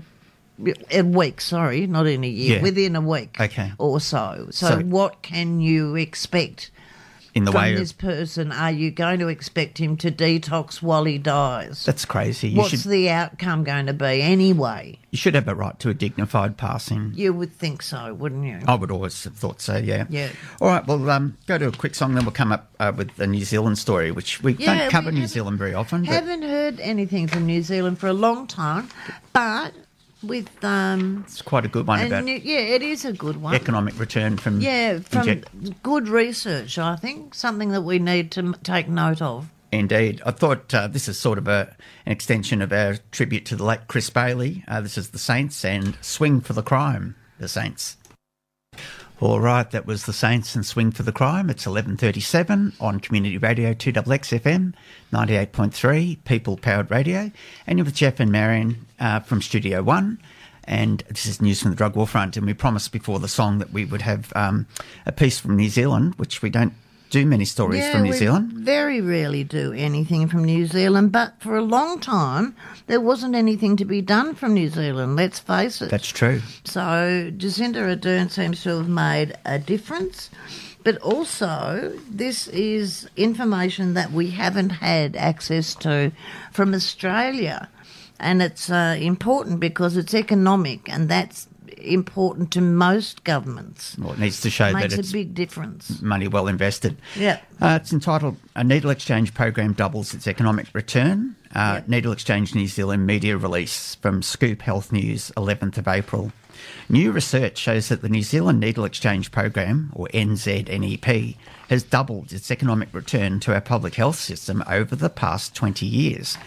a 0.91 1.01
week. 1.01 1.39
Sorry, 1.41 1.87
not 1.87 2.07
in 2.07 2.23
a 2.23 2.27
year. 2.27 2.57
Yeah. 2.57 2.61
Within 2.61 2.95
a 2.95 3.01
week, 3.01 3.37
Okay. 3.39 3.71
or 3.77 3.99
so. 4.01 4.47
So, 4.51 4.67
So- 4.67 4.79
what 4.81 5.21
can 5.21 5.61
you 5.61 5.95
expect 5.95 6.71
In 7.35 7.45
the 7.45 7.51
from 7.51 7.61
way 7.61 7.75
this 7.75 7.91
of 7.91 7.97
person? 7.97 8.51
Are 8.51 8.71
you 8.71 8.91
going 8.91 9.19
to 9.19 9.27
expect 9.27 9.79
him 9.79 9.97
to 9.97 10.11
detox 10.11 10.81
while 10.83 11.03
he 11.05 11.17
dies? 11.17 11.83
that's 11.85 12.05
crazy. 12.05 12.49
You 12.49 12.57
What's 12.59 12.69
should 12.69 12.91
the 12.91 13.09
outcome 13.09 13.63
going 13.63 13.87
to 13.87 13.93
be 13.93 14.21
anyway? 14.21 14.99
you 15.09 15.17
should 15.17 15.35
have 15.35 15.47
a 15.47 15.53
right 15.55 15.77
to 15.79 15.89
a 15.89 15.93
dignified 15.93 16.57
passing. 16.57 17.11
You 17.15 17.33
would 17.33 17.53
think 17.53 17.81
so, 17.83 18.13
wouldn't 18.13 18.45
you? 18.45 18.59
I 18.67 18.73
would 18.75 18.89
always 18.91 19.23
have 19.25 19.35
thought 19.35 19.61
so. 19.61 19.77
Yeah. 19.77 20.05
Yeah. 20.09 20.29
All 20.61 20.67
right. 20.67 20.85
Well, 20.87 21.09
um, 21.09 21.37
go 21.47 21.57
to 21.57 21.67
a 21.67 21.71
quick 21.71 21.93
song, 21.95 22.15
then 22.15 22.23
we'll 22.25 22.31
come 22.33 22.51
up 22.51 22.69
uh, 22.79 22.91
with 22.95 23.15
the 23.15 23.27
New 23.27 23.45
Zealand 23.45 23.77
story, 23.77 24.11
which 24.11 24.41
we 24.41 24.53
Yeah, 24.53 24.75
don't 24.79 24.91
cover 24.91 25.09
we 25.11 25.19
New 25.19 25.27
Zealand 25.27 25.57
very 25.59 25.73
often. 25.73 26.01
But 26.05 26.09
Haven't 26.13 26.41
heard 26.43 26.79
anything 26.79 27.27
from 27.27 27.45
New 27.45 27.61
Zealand 27.61 27.99
for 27.99 28.07
a 28.07 28.13
long 28.13 28.47
time, 28.47 28.89
but 29.33 29.73
with 30.23 30.49
um, 30.63 31.23
it's 31.27 31.41
quite 31.41 31.65
a 31.65 31.67
good 31.67 31.85
one 31.87 32.01
about 32.05 32.23
new- 32.23 32.39
yeah, 32.43 32.59
it 32.59 32.81
is 32.81 33.05
a 33.05 33.13
good 33.13 33.41
one. 33.41 33.53
economic 33.53 33.97
return 33.99 34.37
from 34.37 34.61
Yeah, 34.61 34.99
from 34.99 35.27
inject- 35.27 35.83
good 35.83 36.07
research, 36.07 36.77
I 36.77 36.95
think 36.95 37.35
something 37.35 37.69
that 37.71 37.81
we 37.81 37.99
need 37.99 38.31
to 38.31 38.39
m- 38.41 38.55
take 38.63 38.87
note 38.87 39.21
of. 39.21 39.49
Indeed. 39.71 40.21
I 40.25 40.31
thought 40.31 40.71
uh, 40.73 40.87
this 40.87 41.07
is 41.07 41.17
sort 41.19 41.39
of 41.39 41.47
a, 41.47 41.75
an 42.05 42.11
extension 42.11 42.61
of 42.61 42.71
our 42.71 42.97
tribute 43.11 43.45
to 43.47 43.55
the 43.55 43.63
late 43.63 43.87
Chris 43.87 44.09
Bailey. 44.09 44.63
Uh, 44.67 44.81
this 44.81 44.97
is 44.99 45.09
the 45.09 45.17
Saints 45.17 45.65
and 45.65 45.97
Swing 46.01 46.41
for 46.41 46.53
the 46.53 46.61
Crime, 46.61 47.15
the 47.39 47.47
Saints. 47.47 47.97
All 49.23 49.39
right, 49.39 49.71
that 49.71 49.85
was 49.85 50.03
the 50.03 50.11
Saints 50.11 50.53
and 50.53 50.65
Swing 50.65 50.91
for 50.91 51.03
the 51.03 51.13
Crime. 51.13 51.49
It's 51.49 51.63
11.37 51.63 52.73
on 52.81 52.99
Community 52.99 53.37
Radio 53.37 53.73
2XX 53.73 54.41
FM, 54.41 54.73
98.3, 55.13 56.21
People 56.25 56.57
Powered 56.57 56.91
Radio. 56.91 57.31
And 57.65 57.79
you're 57.79 57.85
with 57.85 57.95
Jeff 57.95 58.19
and 58.19 58.33
Marion 58.33 58.85
uh, 58.99 59.21
from 59.21 59.41
Studio 59.41 59.81
One. 59.81 60.19
And 60.65 61.05
this 61.07 61.25
is 61.25 61.41
news 61.41 61.61
from 61.61 61.71
the 61.71 61.77
drug 61.77 61.95
war 61.95 62.05
front. 62.05 62.35
And 62.35 62.45
we 62.45 62.53
promised 62.53 62.91
before 62.91 63.19
the 63.19 63.29
song 63.29 63.59
that 63.59 63.71
we 63.71 63.85
would 63.85 64.01
have 64.01 64.33
um, 64.35 64.67
a 65.05 65.13
piece 65.13 65.39
from 65.39 65.55
New 65.55 65.69
Zealand, 65.69 66.15
which 66.15 66.41
we 66.41 66.49
don't 66.49 66.73
do 67.13 67.25
many 67.27 67.45
stories 67.45 67.87
from 67.89 68.01
New 68.01 68.13
Zealand. 68.13 68.51
very 68.53 68.99
rarely 68.99 69.43
do 69.43 69.71
anything 69.71 70.27
from 70.27 70.43
New 70.43 70.65
Zealand, 70.65 71.11
but 71.11 71.39
for 71.39 71.55
a 71.55 71.61
long 71.61 71.99
time 71.99 72.55
there 72.87 72.99
wasn't 72.99 73.35
anything 73.35 73.77
to 73.77 73.85
be 73.85 74.01
done 74.01 74.33
from 74.33 74.55
New 74.55 74.67
Zealand. 74.67 75.15
Let's 75.15 75.37
face 75.37 75.79
it. 75.83 75.91
That's 75.91 76.07
true. 76.07 76.41
So 76.63 77.31
Jacinda 77.37 77.81
Ardern 77.95 78.31
seems 78.31 78.63
to 78.63 78.77
have 78.77 78.89
made 78.89 79.37
a 79.45 79.59
difference. 79.59 80.31
But 80.83 80.97
also, 80.97 81.93
this 82.09 82.47
is 82.47 83.07
information 83.15 83.93
that 83.93 84.11
we 84.11 84.31
haven't 84.31 84.71
had 84.71 85.15
access 85.15 85.75
to 85.75 86.11
from 86.51 86.73
Australia. 86.73 87.69
And 88.19 88.41
it's 88.41 88.69
uh, 88.69 88.97
important 88.99 89.59
because 89.59 89.97
it's 89.97 90.13
economic, 90.13 90.89
and 90.89 91.09
that's 91.09 91.47
important 91.83 92.51
to 92.51 92.61
most 92.61 93.23
governments. 93.23 93.95
Well, 93.97 94.13
it 94.13 94.19
needs 94.19 94.41
to 94.41 94.49
show 94.49 94.71
Makes 94.73 94.95
that 94.95 95.09
a 95.09 95.11
big 95.11 95.33
difference. 95.33 96.01
money 96.01 96.27
well 96.27 96.47
invested. 96.47 96.97
Yeah. 97.15 97.39
Uh, 97.61 97.79
it's 97.81 97.91
entitled 97.93 98.37
A 98.55 98.63
Needle 98.63 98.89
Exchange 98.91 99.33
Program 99.33 99.73
Doubles 99.73 100.13
Its 100.13 100.27
Economic 100.27 100.67
Return. 100.73 101.35
Uh, 101.53 101.75
Yep. 101.75 101.87
Needle 101.87 102.11
Exchange 102.13 102.55
New 102.55 102.67
Zealand 102.67 103.05
media 103.05 103.37
release 103.37 103.95
from 103.95 104.21
Scoop 104.23 104.61
Health 104.63 104.91
News, 104.91 105.31
11th 105.37 105.77
of 105.77 105.87
April. 105.87 106.31
New 106.89 107.11
research 107.11 107.57
shows 107.57 107.89
that 107.89 108.01
the 108.01 108.09
New 108.09 108.23
Zealand 108.23 108.59
Needle 108.59 108.85
Exchange 108.85 109.31
Program, 109.31 109.91
or 109.93 110.07
NZNEP, 110.13 111.35
has 111.69 111.83
doubled 111.83 112.31
its 112.31 112.49
economic 112.51 112.89
return 112.93 113.39
to 113.41 113.53
our 113.53 113.61
public 113.61 113.95
health 113.95 114.17
system 114.17 114.63
over 114.67 114.95
the 114.95 115.09
past 115.09 115.55
20 115.55 115.85
years. 115.85 116.37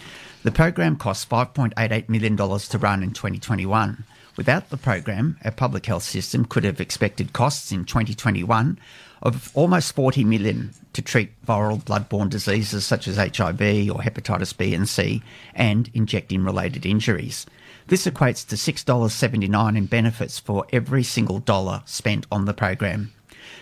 The 0.43 0.51
program 0.51 0.95
cost 0.95 1.29
$5.88 1.29 2.09
million 2.09 2.37
to 2.37 2.77
run 2.77 3.03
in 3.03 3.11
2021. 3.11 4.03
Without 4.37 4.69
the 4.69 4.77
program, 4.77 5.37
our 5.43 5.51
public 5.51 5.87
health 5.87 6.03
system 6.03 6.45
could 6.45 6.63
have 6.63 6.79
expected 6.79 7.33
costs 7.33 7.71
in 7.71 7.85
2021 7.85 8.79
of 9.23 9.51
almost 9.55 9.95
40 9.95 10.23
million 10.25 10.71
to 10.93 11.01
treat 11.01 11.43
viral 11.43 11.83
bloodborne 11.83 12.29
diseases 12.29 12.85
such 12.85 13.07
as 13.07 13.17
HIV 13.17 13.89
or 13.89 13.99
hepatitis 13.99 14.55
B 14.55 14.75
and 14.75 14.87
C 14.87 15.23
and 15.55 15.89
injecting 15.95 16.43
related 16.43 16.85
injuries. 16.85 17.47
This 17.87 18.05
equates 18.05 18.47
to 18.49 18.55
$6.79 18.55 19.75
in 19.75 19.85
benefits 19.87 20.37
for 20.37 20.67
every 20.71 21.01
single 21.01 21.39
dollar 21.39 21.81
spent 21.85 22.27
on 22.31 22.45
the 22.45 22.53
program. 22.53 23.11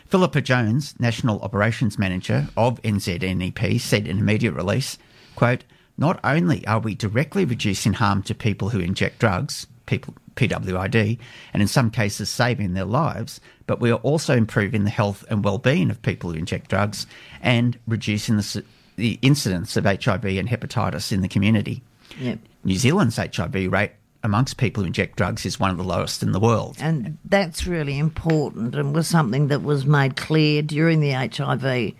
Philippa 0.07 0.41
Jones, 0.41 0.93
National 0.99 1.39
Operations 1.39 1.97
Manager 1.97 2.49
of 2.57 2.81
NZNEP, 2.81 3.79
said 3.79 4.07
in 4.07 4.19
a 4.19 4.23
media 4.23 4.51
release, 4.51 4.97
quote, 5.35 5.63
not 5.97 6.19
only 6.21 6.67
are 6.67 6.79
we 6.79 6.95
directly 6.95 7.45
reducing 7.45 7.93
harm 7.93 8.21
to 8.23 8.35
people 8.35 8.69
who 8.69 8.79
inject 8.79 9.19
drugs, 9.19 9.67
people 9.85 10.15
PWID, 10.35 11.17
and 11.53 11.61
in 11.61 11.67
some 11.67 11.89
cases 11.89 12.29
saving 12.29 12.73
their 12.73 12.85
lives, 12.85 13.39
but 13.67 13.79
we 13.79 13.91
are 13.91 13.99
also 13.99 14.35
improving 14.35 14.83
the 14.83 14.89
health 14.89 15.23
and 15.29 15.43
well-being 15.43 15.89
of 15.89 16.01
people 16.01 16.31
who 16.31 16.37
inject 16.37 16.69
drugs 16.69 17.07
and 17.41 17.77
reducing 17.87 18.37
the, 18.37 18.63
the 18.95 19.19
incidence 19.21 19.77
of 19.77 19.85
HIV 19.85 20.25
and 20.25 20.49
hepatitis 20.49 21.11
in 21.11 21.21
the 21.21 21.27
community. 21.27 21.81
Yep. 22.19 22.39
New 22.63 22.77
Zealand's 22.77 23.17
HIV 23.17 23.71
rate 23.71 23.91
amongst 24.23 24.57
people 24.57 24.83
who 24.83 24.87
inject 24.87 25.17
drugs 25.17 25.45
is 25.45 25.59
one 25.59 25.69
of 25.69 25.77
the 25.77 25.83
lowest 25.83 26.23
in 26.23 26.31
the 26.31 26.39
world. 26.39 26.77
And 26.79 27.17
that's 27.25 27.67
really 27.67 27.99
important 27.99 28.75
and 28.75 28.93
was 28.93 29.07
something 29.07 29.47
that 29.49 29.61
was 29.61 29.85
made 29.85 30.15
clear 30.15 30.61
during 30.63 30.99
the 30.99 31.11
HIV 31.11 31.93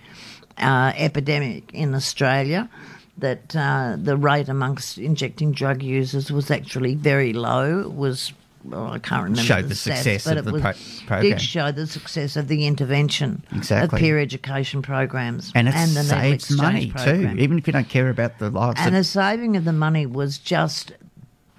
uh, 0.58 0.94
epidemic 0.96 1.72
in 1.74 1.94
Australia 1.94 2.70
that 3.18 3.56
uh, 3.56 3.96
the 3.98 4.18
rate 4.18 4.50
amongst 4.50 4.98
injecting 4.98 5.52
drug 5.52 5.82
users 5.82 6.32
was 6.32 6.52
actually 6.52 6.96
very 6.96 7.34
low. 7.34 7.80
It 7.82 7.94
was 7.94 8.34
well, 8.66 8.88
I 8.88 8.98
can't 8.98 9.22
remember 9.24 9.42
Showed 9.44 9.66
the, 9.66 9.68
the 9.70 9.74
stats, 9.76 9.98
success 9.98 10.24
but 10.26 10.38
of 10.38 10.40
it 10.40 10.46
the 10.48 10.54
was, 10.54 10.62
pro- 10.64 10.74
program. 11.06 11.22
did 11.38 11.42
show 11.42 11.72
the 11.72 11.86
success 11.86 12.36
of 12.36 12.48
the 12.48 12.66
intervention 12.66 13.44
Exactly. 13.56 13.96
of 13.98 14.02
peer 14.02 14.20
education 14.20 14.82
programs 14.82 15.52
And 15.54 15.68
it 15.68 15.72
the 15.72 15.86
needle 15.88 16.04
saves 16.04 16.50
money 16.52 16.90
program. 16.90 17.38
too, 17.38 17.44
even 17.44 17.60
if 17.60 17.68
you 17.68 17.74
don't 17.74 17.88
care 17.88 18.10
about 18.10 18.40
the 18.40 18.50
lives 18.50 18.80
And 18.80 18.96
of 18.96 19.00
the 19.02 19.04
saving 19.04 19.56
of 19.56 19.66
the 19.66 19.72
money 19.74 20.08
was 20.08 20.40
just 20.40 20.94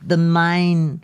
the 0.04 0.16
main 0.16 1.00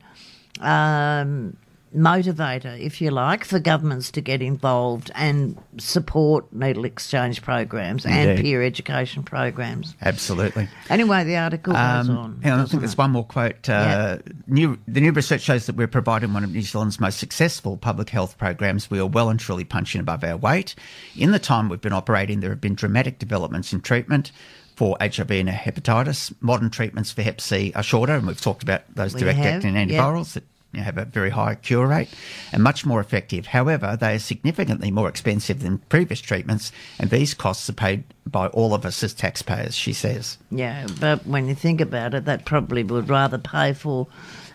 um, 0.61 1.57
motivator, 1.97 2.79
if 2.81 3.01
you 3.01 3.11
like, 3.11 3.45
for 3.45 3.59
governments 3.59 4.11
to 4.13 4.21
get 4.21 4.43
involved 4.43 5.11
and 5.15 5.57
support 5.79 6.53
needle 6.53 6.85
exchange 6.85 7.43
programs 7.43 8.07
and 8.07 8.39
peer 8.41 8.63
education 8.63 9.23
programs. 9.23 9.95
Absolutely. 10.03 10.69
Anyway, 10.89 11.25
the 11.25 11.37
article 11.37 11.73
goes 11.73 12.09
Um, 12.09 12.17
on. 12.17 12.41
hang 12.43 12.53
on, 12.53 12.59
I 12.59 12.63
doesn't 12.63 12.71
think 12.71 12.81
there's 12.83 12.97
one 12.99 13.11
more 13.11 13.25
quote. 13.25 13.69
Uh, 13.69 14.19
new, 14.47 14.79
the 14.89 15.01
new 15.01 15.13
research 15.13 15.43
shows 15.43 15.67
that 15.67 15.77
we're 15.77 15.87
providing 15.89 16.33
one 16.33 16.45
of 16.45 16.51
New 16.53 16.63
Zealand's 16.63 17.01
most 17.01 17.19
successful 17.19 17.77
public 17.77 18.11
health 18.11 18.39
programs. 18.39 18.91
We 18.91 18.99
are 18.99 19.07
well 19.07 19.29
and 19.29 19.39
truly 19.39 19.65
punching 19.65 20.01
above 20.01 20.25
our 20.25 20.37
weight. 20.37 20.75
In 21.17 21.33
the 21.33 21.39
time 21.39 21.69
we've 21.69 21.81
been 21.81 21.93
operating, 21.93 22.41
there 22.41 22.51
have 22.51 22.61
been 22.61 22.75
dramatic 22.75 23.19
developments 23.19 23.73
in 23.73 23.81
treatment 23.81 24.33
for 24.77 24.97
HIV 25.01 25.31
and 25.31 25.49
hepatitis. 25.51 26.33
Modern 26.41 26.71
treatments 26.71 27.13
for 27.13 27.21
Hep 27.23 27.41
C 27.43 27.73
are 27.75 27.83
shorter, 27.83 28.15
and 28.15 28.27
we've 28.27 28.41
talked 28.41 28.63
about 28.63 28.83
those 28.95 29.13
We 29.15 29.21
direct 29.21 29.39
have, 29.39 29.55
acting 29.57 29.75
antivirals 29.75 30.33
that 30.33 30.45
you 30.45 30.47
know, 30.47 30.52
have 30.81 30.99
a 30.99 31.05
very 31.05 31.31
high 31.31 31.55
cure 31.55 31.87
rate 31.87 32.09
and 32.53 32.63
much 32.63 32.87
more 32.87 33.01
effective. 33.01 33.47
However, 33.47 33.97
they 34.01 34.15
are 34.15 34.19
significantly 34.19 34.91
more 34.91 35.09
expensive 35.09 35.61
than 35.61 35.79
previous 35.79 36.21
treatments, 36.21 36.73
and 36.99 37.11
these 37.11 37.35
costs 37.35 37.69
are 37.69 37.75
paid 37.75 38.05
by 38.27 38.47
all 38.49 38.73
of 38.73 38.87
us 38.87 39.03
as 39.03 39.13
taxpayers, 39.13 39.75
she 39.75 39.93
says. 39.93 40.39
Yeah, 40.51 40.87
but 41.01 41.27
when 41.27 41.49
you 41.49 41.55
think 41.55 41.81
about 41.81 42.15
it, 42.15 42.25
that 42.25 42.45
probably 42.45 42.83
would 42.83 43.09
rather 43.09 43.39
pay 43.39 43.73
for 43.75 44.07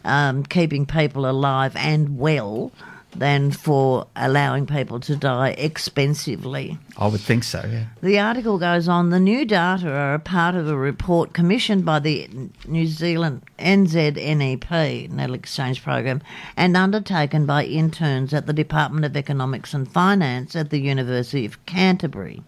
um, 0.03 0.43
keeping 0.43 0.85
people 0.85 1.29
alive 1.29 1.75
and 1.75 2.17
well 2.17 2.71
than 3.15 3.51
for 3.51 4.05
allowing 4.15 4.65
people 4.65 4.99
to 4.99 5.15
die 5.15 5.49
expensively. 5.57 6.77
I 6.97 7.07
would 7.07 7.21
think 7.21 7.43
so, 7.43 7.63
yeah. 7.69 7.85
The 8.01 8.19
article 8.19 8.57
goes 8.59 8.87
on 8.87 9.09
the 9.09 9.19
new 9.19 9.45
data 9.45 9.89
are 9.89 10.13
a 10.13 10.19
part 10.19 10.55
of 10.55 10.67
a 10.67 10.77
report 10.77 11.33
commissioned 11.33 11.85
by 11.85 11.99
the 11.99 12.29
New 12.67 12.85
Zealand 12.85 13.43
NZNEP, 13.59 15.09
Needle 15.09 15.33
Exchange 15.33 15.83
Program, 15.83 16.21
and 16.55 16.77
undertaken 16.77 17.45
by 17.45 17.65
interns 17.65 18.33
at 18.33 18.45
the 18.45 18.53
Department 18.53 19.05
of 19.05 19.17
Economics 19.17 19.73
and 19.73 19.91
Finance 19.91 20.55
at 20.55 20.69
the 20.69 20.79
University 20.79 21.45
of 21.45 21.65
Canterbury. 21.65 22.43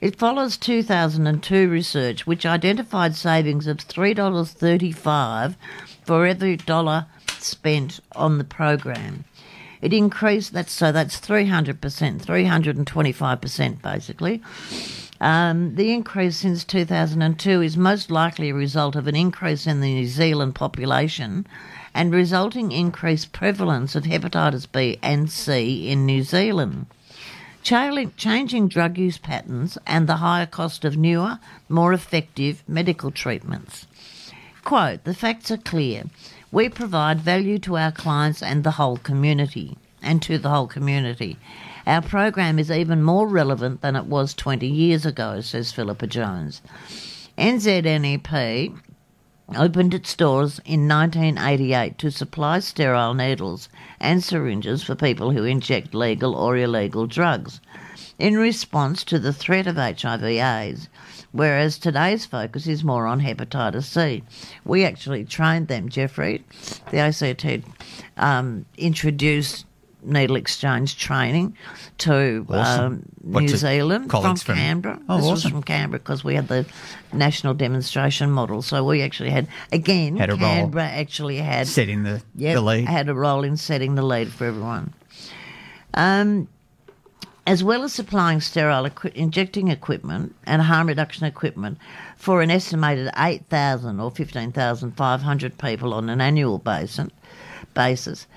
It 0.00 0.16
follows 0.16 0.56
2002 0.56 1.68
research 1.68 2.26
which 2.26 2.46
identified 2.46 3.14
savings 3.14 3.66
of 3.66 3.78
$3.35 3.78 5.56
for 6.04 6.26
every 6.26 6.56
dollar 6.56 7.06
spent 7.38 8.00
on 8.12 8.38
the 8.38 8.44
program. 8.44 9.24
It 9.82 9.92
increased 9.92 10.52
that's 10.52 10.72
so 10.72 10.92
that's 10.92 11.20
300%, 11.20 11.78
325% 11.78 13.82
basically. 13.82 14.42
Um, 15.20 15.74
the 15.74 15.92
increase 15.92 16.38
since 16.38 16.64
2002 16.64 17.60
is 17.60 17.76
most 17.76 18.10
likely 18.10 18.50
a 18.50 18.54
result 18.54 18.96
of 18.96 19.06
an 19.06 19.14
increase 19.14 19.66
in 19.66 19.80
the 19.80 19.92
New 19.92 20.06
Zealand 20.06 20.54
population 20.54 21.46
and 21.94 22.12
resulting 22.12 22.72
increased 22.72 23.32
prevalence 23.32 23.94
of 23.94 24.04
hepatitis 24.04 24.66
B 24.70 24.98
and 25.02 25.30
C 25.30 25.90
in 25.90 26.06
New 26.06 26.22
Zealand. 26.22 26.86
Changing 27.62 28.68
drug 28.68 28.96
use 28.96 29.18
patterns 29.18 29.76
and 29.86 30.06
the 30.06 30.16
higher 30.16 30.46
cost 30.46 30.86
of 30.86 30.96
newer, 30.96 31.38
more 31.68 31.92
effective 31.92 32.62
medical 32.66 33.10
treatments. 33.10 33.86
Quote, 34.64 35.04
the 35.04 35.14
facts 35.14 35.50
are 35.50 35.58
clear. 35.58 36.04
We 36.52 36.68
provide 36.68 37.20
value 37.20 37.58
to 37.60 37.76
our 37.76 37.92
clients 37.92 38.42
and 38.42 38.64
the 38.64 38.72
whole 38.72 38.96
community, 38.96 39.78
and 40.02 40.20
to 40.22 40.36
the 40.36 40.50
whole 40.50 40.66
community. 40.66 41.36
Our 41.86 42.02
program 42.02 42.58
is 42.58 42.70
even 42.70 43.02
more 43.02 43.28
relevant 43.28 43.82
than 43.82 43.94
it 43.94 44.06
was 44.06 44.34
20 44.34 44.66
years 44.66 45.06
ago, 45.06 45.40
says 45.40 45.70
Philippa 45.70 46.08
Jones. 46.08 46.60
NZNEP 47.38 48.76
opened 49.56 49.94
its 49.94 50.14
doors 50.14 50.60
in 50.64 50.88
1988 50.88 51.98
to 51.98 52.10
supply 52.10 52.58
sterile 52.58 53.14
needles 53.14 53.68
and 54.00 54.22
syringes 54.22 54.82
for 54.82 54.94
people 54.94 55.30
who 55.30 55.44
inject 55.44 55.94
legal 55.94 56.34
or 56.34 56.56
illegal 56.56 57.06
drugs 57.06 57.60
in 58.20 58.36
response 58.36 59.02
to 59.02 59.18
the 59.18 59.32
threat 59.32 59.66
of 59.66 59.76
HIV 59.76 60.22
AIDS, 60.24 60.88
whereas 61.32 61.78
today's 61.78 62.26
focus 62.26 62.66
is 62.66 62.82
more 62.84 63.06
on 63.06 63.20
hepatitis 63.20 63.84
C. 63.84 64.22
We 64.64 64.84
actually 64.84 65.24
trained 65.24 65.68
them, 65.68 65.88
Jeffrey. 65.88 66.44
The 66.90 66.98
ACT 66.98 67.64
um, 68.16 68.64
introduced 68.76 69.66
needle 70.02 70.36
exchange 70.36 70.96
training 70.96 71.54
to 71.98 72.46
Awesome. 72.48 72.84
um, 73.24 73.42
New 73.42 73.48
to 73.48 73.56
Zealand 73.58 74.10
from 74.10 74.34
from- 74.36 74.56
Canberra. 74.56 74.98
Oh, 75.10 75.18
this 75.18 75.30
was 75.30 75.42
from 75.44 75.62
Canberra 75.62 75.98
because 75.98 76.24
we 76.24 76.34
had 76.34 76.48
the 76.48 76.64
national 77.12 77.52
demonstration 77.52 78.30
model. 78.30 78.62
So 78.62 78.82
we 78.82 79.02
actually 79.02 79.28
had 79.28 79.46
again 79.72 80.16
Had 80.16 80.30
a 80.30 80.36
role. 80.36 80.40
Canberra 80.40 80.84
actually 80.88 81.36
had 81.36 81.66
setting 81.68 82.02
the, 82.04 82.22
Yep, 82.34 82.54
the 82.54 82.60
lead. 82.62 82.88
had 82.88 83.10
a 83.10 83.14
role 83.14 83.44
in 83.44 83.58
setting 83.58 83.94
the 83.94 84.02
lead 84.02 84.32
for 84.32 84.46
everyone. 84.46 84.94
Um, 85.92 86.48
as 87.50 87.64
well 87.64 87.82
as 87.82 87.92
supplying 87.92 88.40
sterile 88.40 88.86
equi- 88.86 89.10
injecting 89.12 89.66
equipment 89.66 90.36
and 90.44 90.62
harm 90.62 90.86
reduction 90.86 91.26
equipment 91.26 91.76
for 92.16 92.42
an 92.42 92.48
estimated 92.48 93.10
8,000 93.16 93.98
or 93.98 94.08
15,500 94.12 95.58
people 95.58 95.92
on 95.92 96.08
an 96.08 96.20
annual 96.20 96.58
basis, 97.74 98.28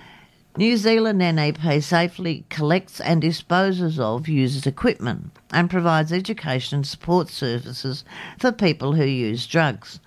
New 0.58 0.78
Zealand 0.78 1.20
NEP 1.20 1.84
safely 1.84 2.44
collects 2.50 3.00
and 3.02 3.22
disposes 3.22 4.00
of 4.00 4.28
used 4.28 4.66
equipment 4.66 5.38
and 5.52 5.70
provides 5.70 6.12
education 6.12 6.78
and 6.78 6.88
support 6.88 7.30
services 7.30 8.04
for 8.40 8.52
people 8.52 8.94
who 8.94 9.06
use 9.06 9.46
drugs. 9.46 10.00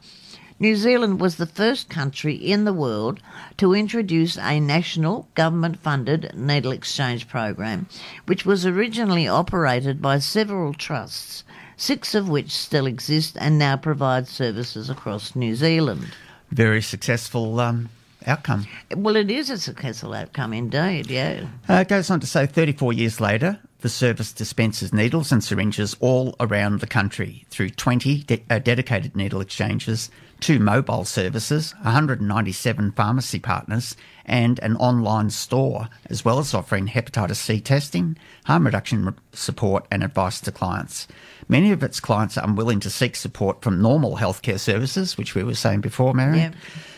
New 0.58 0.74
Zealand 0.74 1.20
was 1.20 1.36
the 1.36 1.46
first 1.46 1.90
country 1.90 2.34
in 2.34 2.64
the 2.64 2.72
world 2.72 3.20
to 3.58 3.74
introduce 3.74 4.38
a 4.38 4.58
national 4.58 5.28
government 5.34 5.78
funded 5.80 6.32
needle 6.34 6.72
exchange 6.72 7.28
program, 7.28 7.86
which 8.24 8.46
was 8.46 8.64
originally 8.64 9.28
operated 9.28 10.00
by 10.00 10.18
several 10.18 10.72
trusts, 10.72 11.44
six 11.76 12.14
of 12.14 12.30
which 12.30 12.50
still 12.50 12.86
exist 12.86 13.36
and 13.38 13.58
now 13.58 13.76
provide 13.76 14.26
services 14.26 14.88
across 14.88 15.36
New 15.36 15.54
Zealand. 15.54 16.06
Very 16.50 16.80
successful 16.80 17.60
um, 17.60 17.90
outcome. 18.26 18.66
Well, 18.96 19.16
it 19.16 19.30
is 19.30 19.50
a 19.50 19.58
successful 19.58 20.14
outcome 20.14 20.54
indeed, 20.54 21.10
yeah. 21.10 21.46
Uh, 21.68 21.74
it 21.74 21.88
goes 21.88 22.08
on 22.10 22.20
to 22.20 22.26
say 22.26 22.46
34 22.46 22.94
years 22.94 23.20
later, 23.20 23.58
the 23.80 23.90
service 23.90 24.32
dispenses 24.32 24.90
needles 24.90 25.32
and 25.32 25.44
syringes 25.44 25.96
all 26.00 26.34
around 26.40 26.80
the 26.80 26.86
country 26.86 27.44
through 27.50 27.70
20 27.70 28.22
de- 28.22 28.44
uh, 28.48 28.58
dedicated 28.58 29.14
needle 29.14 29.42
exchanges, 29.42 30.10
two 30.40 30.58
mobile 30.58 31.04
services, 31.04 31.74
197 31.82 32.92
pharmacy 32.92 33.38
partners, 33.38 33.96
and 34.24 34.58
an 34.60 34.76
online 34.76 35.30
store, 35.30 35.88
as 36.06 36.24
well 36.24 36.38
as 36.38 36.54
offering 36.54 36.88
hepatitis 36.88 37.36
C 37.36 37.60
testing, 37.60 38.16
harm 38.44 38.66
reduction 38.66 39.14
support, 39.32 39.86
and 39.90 40.02
advice 40.02 40.40
to 40.40 40.52
clients. 40.52 41.08
Many 41.48 41.72
of 41.72 41.82
its 41.82 42.00
clients 42.00 42.36
are 42.36 42.44
unwilling 42.44 42.80
to 42.80 42.90
seek 42.90 43.16
support 43.16 43.62
from 43.62 43.80
normal 43.80 44.16
healthcare 44.16 44.58
services, 44.58 45.16
which 45.16 45.34
we 45.34 45.42
were 45.42 45.54
saying 45.54 45.80
before, 45.80 46.12
Mary 46.12 46.50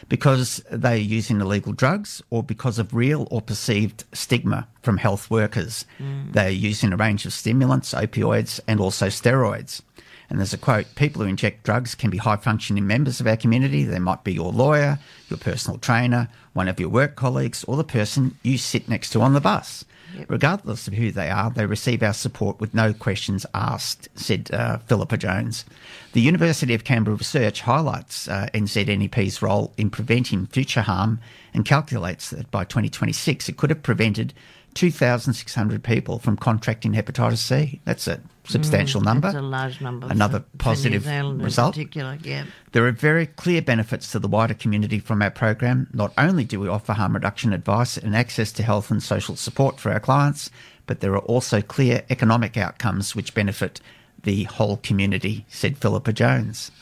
because 0.08 0.62
they 0.70 0.94
are 0.94 0.96
using 0.96 1.40
illegal 1.40 1.72
drugs 1.72 2.22
or 2.30 2.42
because 2.42 2.78
of 2.78 2.94
real 2.94 3.28
or 3.30 3.40
perceived 3.40 4.04
stigma 4.12 4.66
from 4.82 4.96
health 4.96 5.30
workers. 5.30 5.84
Mm. 5.98 6.32
They 6.32 6.46
are 6.46 6.50
using 6.50 6.92
a 6.92 6.96
range 6.96 7.26
of 7.26 7.32
stimulants, 7.32 7.92
opioids, 7.92 8.60
and 8.66 8.80
also 8.80 9.06
steroids. 9.06 9.82
And 10.30 10.38
there's 10.38 10.52
a 10.52 10.58
quote 10.58 10.94
people 10.94 11.22
who 11.22 11.28
inject 11.28 11.64
drugs 11.64 11.94
can 11.94 12.10
be 12.10 12.18
high 12.18 12.36
functioning 12.36 12.86
members 12.86 13.20
of 13.20 13.26
our 13.26 13.36
community. 13.36 13.84
They 13.84 13.98
might 13.98 14.24
be 14.24 14.34
your 14.34 14.52
lawyer, 14.52 14.98
your 15.28 15.38
personal 15.38 15.78
trainer, 15.78 16.28
one 16.52 16.68
of 16.68 16.78
your 16.78 16.90
work 16.90 17.16
colleagues, 17.16 17.64
or 17.64 17.76
the 17.76 17.84
person 17.84 18.36
you 18.42 18.58
sit 18.58 18.88
next 18.88 19.10
to 19.10 19.22
on 19.22 19.32
the 19.32 19.40
bus. 19.40 19.84
Regardless 20.28 20.88
of 20.88 20.94
who 20.94 21.10
they 21.10 21.30
are, 21.30 21.50
they 21.50 21.66
receive 21.66 22.02
our 22.02 22.12
support 22.12 22.60
with 22.60 22.74
no 22.74 22.92
questions 22.92 23.44
asked, 23.54 24.08
said 24.14 24.50
uh, 24.52 24.78
Philippa 24.78 25.16
Jones. 25.16 25.64
The 26.12 26.20
University 26.20 26.74
of 26.74 26.84
Canberra 26.84 27.16
research 27.16 27.60
highlights 27.60 28.26
uh, 28.28 28.48
NZNEP's 28.54 29.42
role 29.42 29.72
in 29.76 29.90
preventing 29.90 30.46
future 30.46 30.82
harm 30.82 31.20
and 31.52 31.64
calculates 31.64 32.30
that 32.30 32.50
by 32.50 32.64
2026 32.64 33.48
it 33.48 33.56
could 33.56 33.70
have 33.70 33.82
prevented 33.82 34.32
2,600 34.74 35.82
people 35.82 36.18
from 36.18 36.36
contracting 36.36 36.92
hepatitis 36.92 37.38
C. 37.38 37.80
That's 37.84 38.06
a 38.08 38.20
substantial 38.48 39.00
number. 39.00 39.28
It's 39.28 39.36
a 39.36 39.42
large 39.42 39.80
number. 39.80 40.08
Another 40.10 40.44
positive 40.58 41.06
result. 41.06 41.76
In 41.76 41.84
particular, 41.84 42.18
yeah. 42.22 42.44
There 42.72 42.86
are 42.86 42.92
very 42.92 43.26
clear 43.26 43.62
benefits 43.62 44.10
to 44.12 44.18
the 44.18 44.28
wider 44.28 44.54
community 44.54 44.98
from 44.98 45.22
our 45.22 45.30
program. 45.30 45.88
Not 45.92 46.12
only 46.18 46.44
do 46.44 46.60
we 46.60 46.68
offer 46.68 46.94
harm 46.94 47.14
reduction 47.14 47.52
advice 47.52 47.96
and 47.96 48.16
access 48.16 48.52
to 48.52 48.62
health 48.62 48.90
and 48.90 49.02
social 49.02 49.36
support 49.36 49.78
for 49.78 49.92
our 49.92 50.00
clients, 50.00 50.50
but 50.86 51.00
there 51.00 51.12
are 51.12 51.20
also 51.20 51.60
clear 51.60 52.02
economic 52.10 52.56
outcomes 52.56 53.14
which 53.14 53.34
benefit 53.34 53.80
the 54.22 54.44
whole 54.44 54.78
community, 54.78 55.44
said 55.48 55.78
Philippa 55.78 56.12
Jones. 56.12 56.72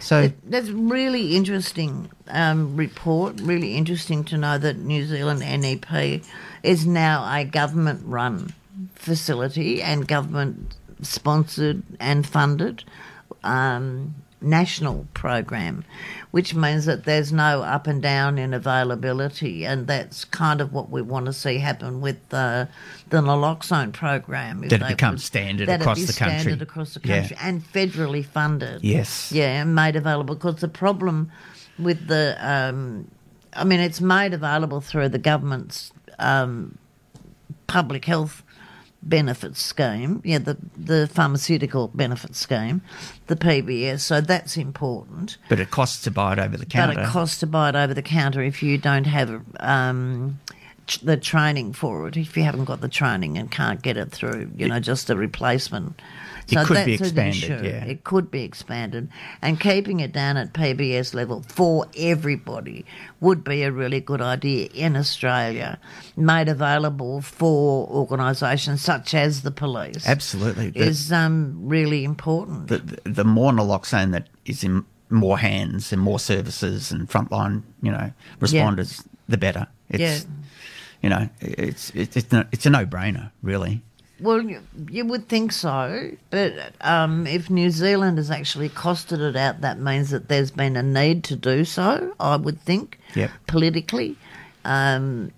So, 0.00 0.32
That's 0.44 0.68
really 0.68 1.36
interesting 1.36 2.10
um, 2.28 2.76
report. 2.76 3.40
Really 3.40 3.76
interesting 3.76 4.24
to 4.24 4.36
know 4.36 4.58
that 4.58 4.78
New 4.78 5.04
Zealand 5.06 5.40
NEP 5.40 6.22
is 6.62 6.86
now 6.86 7.24
a 7.32 7.44
government-run 7.44 8.52
facility 8.94 9.82
and 9.82 10.06
government-sponsored 11.06 11.82
and 12.00 12.26
funded 12.26 12.84
um, 13.44 14.14
national 14.40 15.06
program, 15.14 15.84
which 16.32 16.54
means 16.54 16.84
that 16.86 17.04
there's 17.04 17.32
no 17.32 17.62
up 17.62 17.86
and 17.86 18.02
down 18.02 18.38
in 18.38 18.52
availability, 18.54 19.64
and 19.64 19.86
that's 19.86 20.24
kind 20.24 20.60
of 20.60 20.72
what 20.72 20.90
we 20.90 21.00
want 21.02 21.26
to 21.26 21.32
see 21.32 21.58
happen 21.58 22.00
with 22.00 22.18
uh, 22.32 22.66
the 23.10 23.20
naloxone 23.20 23.92
program. 23.92 24.60
That 24.68 24.82
it 24.82 24.88
becomes 24.88 25.20
could- 25.22 25.26
standard 25.26 25.68
that 25.68 25.80
it 25.80 25.82
across 25.82 25.98
be 25.98 26.04
the 26.04 26.12
country. 26.12 26.40
standard 26.40 26.62
across 26.62 26.94
the 26.94 27.00
Yeah. 27.04 27.18
country 27.20 27.36
and 27.40 27.62
federally 27.64 28.24
funded. 28.24 28.82
yes. 28.82 29.30
Yeah, 29.32 29.60
and 29.62 29.74
made 29.74 29.96
available 29.96 30.34
because 30.34 30.56
the 30.60 30.68
problem 30.68 31.30
with 31.78 32.06
the, 32.08 32.36
um, 32.40 33.08
I 33.54 33.64
mean, 33.64 33.80
it's 33.80 34.00
made 34.00 34.34
available 34.34 34.80
through 34.80 35.08
the 35.10 35.18
government's 35.18 35.92
um, 36.18 36.78
public 37.66 38.04
health 38.04 38.41
benefits 39.02 39.60
scheme, 39.60 40.20
yeah, 40.24 40.38
the 40.38 40.56
the 40.76 41.08
pharmaceutical 41.08 41.88
benefits 41.88 42.38
scheme, 42.38 42.82
the 43.26 43.36
PBS. 43.36 44.00
So 44.00 44.20
that's 44.20 44.56
important. 44.56 45.38
But 45.48 45.60
it 45.60 45.70
costs 45.70 46.02
to 46.04 46.10
buy 46.10 46.34
it 46.34 46.38
over 46.38 46.56
the 46.56 46.66
counter. 46.66 46.94
But 46.94 47.04
it 47.04 47.08
costs 47.08 47.40
to 47.40 47.46
buy 47.46 47.70
it 47.70 47.74
over 47.74 47.94
the 47.94 48.02
counter 48.02 48.42
if 48.42 48.62
you 48.62 48.78
don't 48.78 49.06
have 49.06 49.42
um, 49.60 50.40
the 51.02 51.16
training 51.16 51.72
for 51.72 52.08
it. 52.08 52.16
If 52.16 52.36
you 52.36 52.42
haven't 52.42 52.64
got 52.64 52.80
the 52.80 52.88
training 52.88 53.38
and 53.38 53.50
can't 53.50 53.82
get 53.82 53.96
it 53.96 54.10
through, 54.10 54.50
you 54.56 54.68
know, 54.68 54.80
just 54.80 55.10
a 55.10 55.16
replacement. 55.16 56.00
It 56.48 56.66
could 56.66 56.84
be 56.84 56.96
that's 56.96 57.10
an 57.12 57.18
expanded, 57.18 57.42
issue. 57.60 57.66
yeah. 57.66 57.84
It 57.84 58.04
could 58.04 58.30
be 58.30 58.42
expanded, 58.42 59.08
and 59.40 59.58
keeping 59.60 60.00
it 60.00 60.12
down 60.12 60.36
at 60.36 60.52
PBS 60.52 61.14
level 61.14 61.42
for 61.48 61.86
everybody 61.96 62.84
would 63.20 63.44
be 63.44 63.62
a 63.62 63.70
really 63.72 64.00
good 64.00 64.20
idea 64.20 64.68
in 64.74 64.96
Australia, 64.96 65.78
made 66.16 66.48
available 66.48 67.20
for 67.20 67.86
organisations 67.88 68.82
such 68.82 69.14
as 69.14 69.42
the 69.42 69.50
police. 69.50 70.06
Absolutely. 70.06 70.70
The- 70.70 70.80
is 70.80 71.12
um, 71.12 71.58
really 71.62 72.04
important. 72.04 72.68
the, 72.68 72.78
the, 72.78 73.10
the 73.10 73.24
more 73.24 73.52
naloxone 73.52 74.12
that 74.12 74.28
is 74.44 74.64
in 74.64 74.84
more 75.10 75.38
hands 75.38 75.92
and 75.92 76.00
more 76.00 76.18
services 76.18 76.90
and 76.90 77.08
frontline, 77.08 77.62
you 77.82 77.92
know, 77.92 78.12
responders, 78.40 79.04
the 79.28 79.36
better. 79.36 79.66
It's, 79.90 80.00
Yeah. 80.00 80.18
you 81.02 81.08
know, 81.10 81.28
it's 81.40 81.90
it's 81.90 82.16
it's 82.16 82.32
a, 82.32 82.48
it's 82.50 82.64
a 82.66 82.70
no-brainer, 82.70 83.30
really. 83.42 83.82
Well, 84.22 84.40
you, 84.42 84.60
you 84.88 85.04
would 85.04 85.28
think 85.28 85.50
so, 85.52 86.12
but 86.30 86.52
um, 86.80 87.26
if 87.26 87.50
New 87.50 87.70
Zealand 87.70 88.18
has 88.18 88.30
actually 88.30 88.68
costed 88.68 89.20
it 89.20 89.34
out, 89.36 89.60
that 89.62 89.80
means 89.80 90.10
that 90.10 90.28
there's 90.28 90.50
been 90.52 90.76
a 90.76 90.82
need 90.82 91.24
to 91.24 91.36
do 91.36 91.64
so. 91.64 92.14
I 92.20 92.36
would 92.36 92.60
think, 92.60 92.98
Yep. 93.16 93.30
politically, 93.48 94.16
um, 94.64 95.32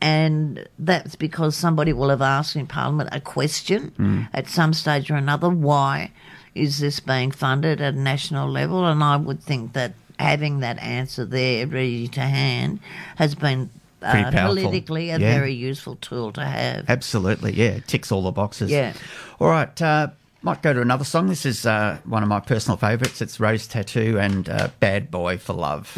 and 0.00 0.68
that's 0.78 1.14
because 1.16 1.56
somebody 1.56 1.92
will 1.92 2.10
have 2.10 2.20
asked 2.22 2.56
in 2.56 2.66
Parliament 2.66 3.08
a 3.12 3.20
question 3.20 4.28
at 4.34 4.48
some 4.48 4.74
stage 4.74 5.10
or 5.10 5.16
another: 5.16 5.48
Why 5.48 6.10
is 6.54 6.78
this 6.80 7.00
being 7.00 7.30
funded 7.30 7.80
at 7.80 7.94
a 7.94 7.98
national 7.98 8.50
level? 8.50 8.84
And 8.86 9.02
I 9.02 9.16
would 9.16 9.42
think 9.42 9.72
that 9.72 9.94
having 10.18 10.60
that 10.60 10.78
answer 10.80 11.24
there 11.24 11.66
ready 11.66 12.06
to 12.08 12.20
hand 12.20 12.80
has 13.16 13.34
been 13.34 13.70
uh, 14.04 14.30
politically 14.30 15.10
a 15.10 15.18
Yeah. 15.18 15.34
very 15.34 15.52
useful 15.54 15.96
tool 15.96 16.32
to 16.32 16.44
have. 16.44 16.84
Absolutely, 16.88 17.52
yeah. 17.54 17.78
Ticks 17.86 18.12
all 18.12 18.22
the 18.22 18.32
boxes. 18.32 18.70
Yeah. 18.70 18.92
All 19.40 19.48
right. 19.48 19.80
Uh, 19.82 20.08
might 20.42 20.60
go 20.62 20.72
to 20.74 20.80
another 20.82 21.04
song. 21.04 21.28
This 21.28 21.46
is 21.46 21.64
uh, 21.64 21.98
one 22.04 22.22
of 22.22 22.28
my 22.28 22.40
personal 22.40 22.76
favourites. 22.76 23.22
It's 23.22 23.40
Rose 23.40 23.66
Tattoo 23.66 24.18
and 24.20 24.48
uh, 24.48 24.68
Bad 24.78 25.10
Boy 25.10 25.38
for 25.38 25.54
Love. 25.54 25.96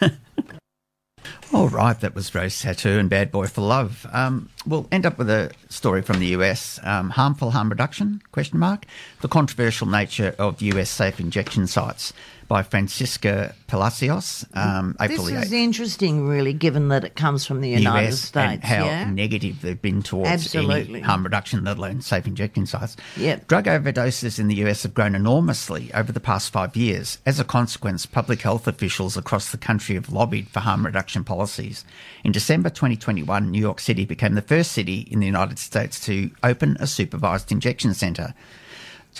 All 1.52 1.68
right, 1.68 1.98
that 2.00 2.14
was 2.14 2.34
Rose 2.34 2.60
Tattoo 2.60 2.98
and 2.98 3.08
Bad 3.08 3.30
Boy 3.30 3.46
for 3.46 3.62
Love. 3.62 4.06
Um, 4.12 4.50
we'll 4.68 4.86
end 4.92 5.06
up 5.06 5.18
with 5.18 5.30
a 5.30 5.50
story 5.68 6.02
from 6.02 6.20
the 6.20 6.26
US. 6.28 6.78
Um, 6.82 7.10
harmful 7.10 7.50
harm 7.50 7.68
reduction? 7.70 8.22
Question 8.32 8.58
mark. 8.58 8.84
The 9.20 9.28
controversial 9.28 9.86
nature 9.86 10.34
of 10.38 10.60
US 10.62 10.90
safe 10.90 11.18
injection 11.20 11.66
sites 11.66 12.12
by 12.48 12.62
Francisca 12.62 13.54
Palacios. 13.66 14.46
Um, 14.54 14.96
April 14.98 15.26
This 15.26 15.44
is 15.44 15.50
8th. 15.50 15.52
interesting, 15.52 16.26
really, 16.26 16.54
given 16.54 16.88
that 16.88 17.04
it 17.04 17.14
comes 17.14 17.44
from 17.44 17.60
the 17.60 17.68
United 17.68 18.06
US 18.08 18.20
States. 18.20 18.52
and 18.54 18.64
how 18.64 18.86
yeah? 18.86 19.10
negative 19.10 19.60
they've 19.60 19.80
been 19.80 20.02
towards 20.02 20.30
Absolutely. 20.30 20.94
any 20.94 21.00
harm 21.00 21.24
reduction, 21.24 21.62
let 21.64 21.76
alone 21.76 22.00
safe 22.00 22.26
injection 22.26 22.64
sites. 22.64 22.96
Yep. 23.18 23.48
Drug 23.48 23.66
overdoses 23.66 24.38
in 24.38 24.48
the 24.48 24.54
US 24.66 24.82
have 24.84 24.94
grown 24.94 25.14
enormously 25.14 25.90
over 25.92 26.10
the 26.10 26.20
past 26.20 26.50
five 26.50 26.74
years. 26.74 27.18
As 27.26 27.38
a 27.38 27.44
consequence, 27.44 28.06
public 28.06 28.40
health 28.40 28.66
officials 28.66 29.18
across 29.18 29.50
the 29.50 29.58
country 29.58 29.94
have 29.96 30.10
lobbied 30.10 30.48
for 30.48 30.60
harm 30.60 30.86
reduction 30.86 31.24
policies. 31.24 31.84
In 32.24 32.32
December 32.32 32.70
2021, 32.70 33.50
New 33.50 33.60
York 33.60 33.78
City 33.78 34.06
became 34.06 34.34
the 34.34 34.42
first 34.42 34.57
city 34.64 35.06
in 35.10 35.20
the 35.20 35.26
United 35.26 35.58
States 35.58 36.00
to 36.06 36.30
open 36.42 36.76
a 36.80 36.86
supervised 36.86 37.50
injection 37.52 37.94
centre 37.94 38.34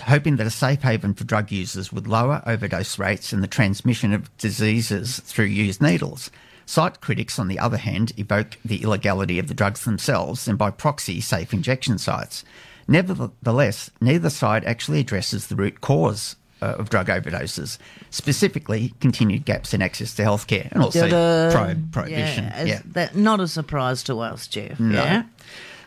hoping 0.01 0.37
that 0.37 0.47
a 0.47 0.51
safe 0.51 0.81
haven 0.81 1.13
for 1.13 1.23
drug 1.23 1.51
users 1.51 1.91
would 1.91 2.07
lower 2.07 2.41
overdose 2.45 2.99
rates 2.99 3.33
and 3.33 3.43
the 3.43 3.47
transmission 3.47 4.13
of 4.13 4.35
diseases 4.37 5.19
through 5.21 5.45
used 5.45 5.81
needles. 5.81 6.31
Site 6.65 7.01
critics, 7.01 7.39
on 7.39 7.47
the 7.47 7.59
other 7.59 7.77
hand, 7.77 8.13
evoke 8.17 8.57
the 8.63 8.83
illegality 8.83 9.39
of 9.39 9.47
the 9.47 9.53
drugs 9.53 9.83
themselves 9.83 10.47
and 10.47 10.57
by 10.57 10.69
proxy 10.69 11.19
safe 11.19 11.53
injection 11.53 11.97
sites. 11.97 12.45
Nevertheless, 12.87 13.89
neither 13.99 14.29
side 14.29 14.63
actually 14.65 14.99
addresses 14.99 15.47
the 15.47 15.55
root 15.55 15.81
cause 15.81 16.35
Uh, 16.61 16.75
of 16.77 16.89
drug 16.89 17.07
overdoses, 17.07 17.77
specifically 18.09 18.93
continued 18.99 19.45
gaps 19.45 19.73
in 19.73 19.81
access 19.81 20.13
to 20.13 20.23
healthcare 20.23 20.69
and 20.73 20.83
also 20.83 21.07
pro- 21.53 21.75
prohibition. 21.93 22.43
Yeah, 22.43 22.63
yeah. 22.65 22.81
that, 22.87 23.15
not 23.15 23.39
a 23.39 23.47
surprise 23.47 24.03
to 24.03 24.19
us, 24.19 24.45
Jeff. 24.45 24.77
No. 24.77 25.01
Yeah. 25.01 25.23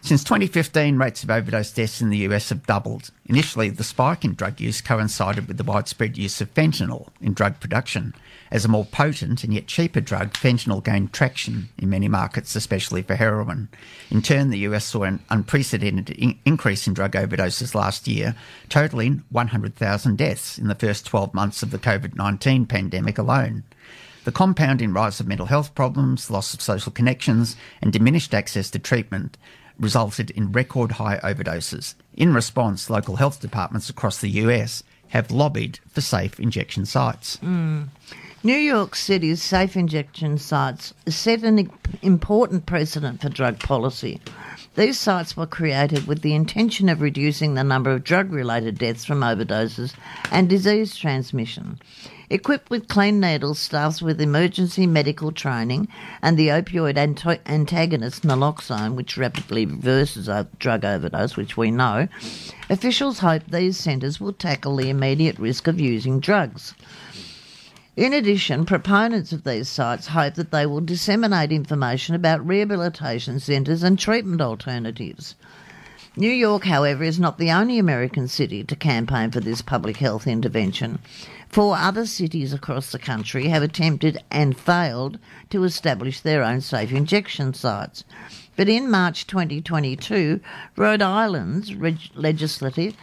Since 0.00 0.24
2015, 0.24 0.96
rates 0.96 1.22
of 1.22 1.30
overdose 1.30 1.70
deaths 1.72 2.00
in 2.00 2.08
the 2.10 2.18
US 2.28 2.48
have 2.48 2.66
doubled. 2.66 3.10
Initially, 3.26 3.68
the 3.68 3.84
spike 3.84 4.24
in 4.24 4.34
drug 4.34 4.60
use 4.60 4.80
coincided 4.80 5.46
with 5.46 5.58
the 5.58 5.64
widespread 5.64 6.18
use 6.18 6.40
of 6.40 6.52
fentanyl 6.54 7.08
in 7.20 7.34
drug 7.34 7.60
production. 7.60 8.14
As 8.52 8.66
a 8.66 8.68
more 8.68 8.84
potent 8.84 9.44
and 9.44 9.54
yet 9.54 9.66
cheaper 9.66 10.02
drug, 10.02 10.34
fentanyl 10.34 10.84
gained 10.84 11.14
traction 11.14 11.70
in 11.78 11.88
many 11.88 12.06
markets, 12.06 12.54
especially 12.54 13.00
for 13.00 13.14
heroin. 13.14 13.70
In 14.10 14.20
turn, 14.20 14.50
the 14.50 14.58
US 14.58 14.84
saw 14.84 15.04
an 15.04 15.20
unprecedented 15.30 16.10
in- 16.10 16.38
increase 16.44 16.86
in 16.86 16.92
drug 16.92 17.12
overdoses 17.12 17.74
last 17.74 18.06
year, 18.06 18.36
totaling 18.68 19.22
100,000 19.30 20.18
deaths 20.18 20.58
in 20.58 20.68
the 20.68 20.74
first 20.74 21.06
12 21.06 21.32
months 21.32 21.62
of 21.62 21.70
the 21.70 21.78
COVID 21.78 22.14
19 22.14 22.66
pandemic 22.66 23.16
alone. 23.16 23.64
The 24.24 24.32
compounding 24.32 24.92
rise 24.92 25.18
of 25.18 25.26
mental 25.26 25.46
health 25.46 25.74
problems, 25.74 26.30
loss 26.30 26.52
of 26.52 26.60
social 26.60 26.92
connections, 26.92 27.56
and 27.80 27.90
diminished 27.90 28.34
access 28.34 28.68
to 28.72 28.78
treatment 28.78 29.38
resulted 29.80 30.30
in 30.30 30.52
record 30.52 30.92
high 30.92 31.16
overdoses. 31.24 31.94
In 32.12 32.34
response, 32.34 32.90
local 32.90 33.16
health 33.16 33.40
departments 33.40 33.88
across 33.88 34.20
the 34.20 34.28
US 34.44 34.82
have 35.08 35.30
lobbied 35.30 35.78
for 35.88 36.02
safe 36.02 36.38
injection 36.38 36.84
sites. 36.84 37.38
Mm. 37.38 37.88
New 38.44 38.56
York 38.56 38.96
City's 38.96 39.40
safe 39.40 39.76
injection 39.76 40.36
sites 40.36 40.92
set 41.06 41.44
an 41.44 41.70
important 42.02 42.66
precedent 42.66 43.22
for 43.22 43.28
drug 43.28 43.60
policy. 43.60 44.20
These 44.74 44.98
sites 44.98 45.36
were 45.36 45.46
created 45.46 46.08
with 46.08 46.22
the 46.22 46.34
intention 46.34 46.88
of 46.88 47.00
reducing 47.00 47.54
the 47.54 47.62
number 47.62 47.92
of 47.92 48.02
drug 48.02 48.32
related 48.32 48.78
deaths 48.78 49.04
from 49.04 49.20
overdoses 49.20 49.94
and 50.32 50.48
disease 50.48 50.96
transmission. 50.96 51.78
Equipped 52.30 52.68
with 52.68 52.88
clean 52.88 53.20
needles, 53.20 53.60
staffs 53.60 54.02
with 54.02 54.20
emergency 54.20 54.88
medical 54.88 55.30
training, 55.30 55.86
and 56.20 56.36
the 56.36 56.48
opioid 56.48 56.98
antagonist 57.46 58.22
naloxone, 58.24 58.96
which 58.96 59.16
rapidly 59.16 59.66
reverses 59.66 60.26
a 60.26 60.48
drug 60.58 60.84
overdose, 60.84 61.36
which 61.36 61.56
we 61.56 61.70
know, 61.70 62.08
officials 62.68 63.20
hope 63.20 63.44
these 63.46 63.76
centres 63.76 64.20
will 64.20 64.32
tackle 64.32 64.74
the 64.74 64.90
immediate 64.90 65.38
risk 65.38 65.68
of 65.68 65.78
using 65.78 66.18
drugs. 66.18 66.74
In 67.94 68.14
addition, 68.14 68.64
proponents 68.64 69.32
of 69.32 69.44
these 69.44 69.68
sites 69.68 70.06
hope 70.06 70.34
that 70.34 70.50
they 70.50 70.64
will 70.64 70.80
disseminate 70.80 71.52
information 71.52 72.14
about 72.14 72.46
rehabilitation 72.46 73.38
centres 73.38 73.82
and 73.82 73.98
treatment 73.98 74.40
alternatives. 74.40 75.34
New 76.16 76.30
York, 76.30 76.64
however, 76.64 77.04
is 77.04 77.20
not 77.20 77.36
the 77.36 77.50
only 77.50 77.78
American 77.78 78.28
city 78.28 78.64
to 78.64 78.76
campaign 78.76 79.30
for 79.30 79.40
this 79.40 79.60
public 79.60 79.98
health 79.98 80.26
intervention. 80.26 81.00
Four 81.48 81.76
other 81.76 82.06
cities 82.06 82.54
across 82.54 82.92
the 82.92 82.98
country 82.98 83.48
have 83.48 83.62
attempted 83.62 84.16
and 84.30 84.56
failed 84.56 85.18
to 85.50 85.64
establish 85.64 86.20
their 86.20 86.42
own 86.42 86.62
safe 86.62 86.92
injection 86.92 87.52
sites. 87.52 88.04
But 88.56 88.70
in 88.70 88.90
March 88.90 89.26
2022, 89.26 90.40
Rhode 90.76 91.02
Island's 91.02 91.74
reg- 91.74 92.10
legislative 92.14 92.94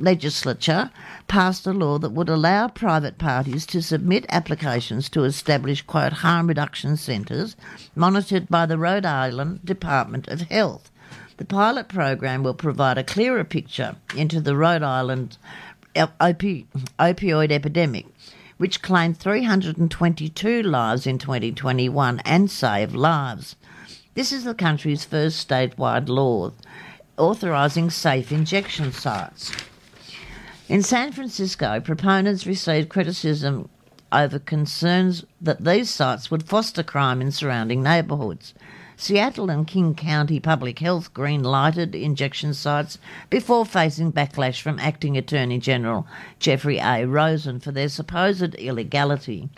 legislature 0.00 0.90
passed 1.28 1.66
a 1.66 1.72
law 1.72 1.98
that 1.98 2.12
would 2.12 2.28
allow 2.28 2.68
private 2.68 3.18
parties 3.18 3.66
to 3.66 3.82
submit 3.82 4.26
applications 4.28 5.08
to 5.10 5.24
establish 5.24 5.82
quote 5.82 6.14
harm 6.14 6.46
reduction 6.46 6.96
centres 6.96 7.56
monitored 7.94 8.48
by 8.48 8.66
the 8.66 8.78
Rhode 8.78 9.06
Island 9.06 9.64
Department 9.64 10.28
of 10.28 10.42
Health. 10.42 10.90
The 11.36 11.44
pilot 11.44 11.88
program 11.88 12.42
will 12.42 12.54
provide 12.54 12.98
a 12.98 13.04
clearer 13.04 13.44
picture 13.44 13.96
into 14.16 14.40
the 14.40 14.56
Rhode 14.56 14.82
Island 14.82 15.38
opi- 15.94 16.66
opioid 16.98 17.50
epidemic, 17.50 18.06
which 18.58 18.82
claimed 18.82 19.18
322 19.18 20.62
lives 20.62 21.06
in 21.06 21.18
2021 21.18 22.20
and 22.24 22.50
saved 22.50 22.94
lives. 22.94 23.56
This 24.14 24.32
is 24.32 24.44
the 24.44 24.54
country's 24.54 25.04
first 25.04 25.48
statewide 25.48 26.08
law 26.08 26.52
authorising 27.20 27.90
safe 27.90 28.32
injection 28.32 28.92
sites. 28.92 29.52
In 30.70 30.84
San 30.84 31.10
Francisco, 31.10 31.80
proponents 31.80 32.46
received 32.46 32.90
criticism 32.90 33.68
over 34.12 34.38
concerns 34.38 35.24
that 35.40 35.64
these 35.64 35.90
sites 35.90 36.30
would 36.30 36.44
foster 36.44 36.84
crime 36.84 37.20
in 37.20 37.32
surrounding 37.32 37.82
neighbourhoods. 37.82 38.54
Seattle 38.96 39.50
and 39.50 39.66
King 39.66 39.96
County 39.96 40.38
Public 40.38 40.78
Health 40.78 41.12
green 41.12 41.42
lighted 41.42 41.96
injection 41.96 42.54
sites 42.54 42.98
before 43.30 43.66
facing 43.66 44.12
backlash 44.12 44.60
from 44.60 44.78
Acting 44.78 45.16
Attorney 45.16 45.58
General 45.58 46.06
Jeffrey 46.38 46.78
A. 46.78 47.04
Rosen 47.04 47.58
for 47.58 47.72
their 47.72 47.88
supposed 47.88 48.54
illegality. 48.54 49.48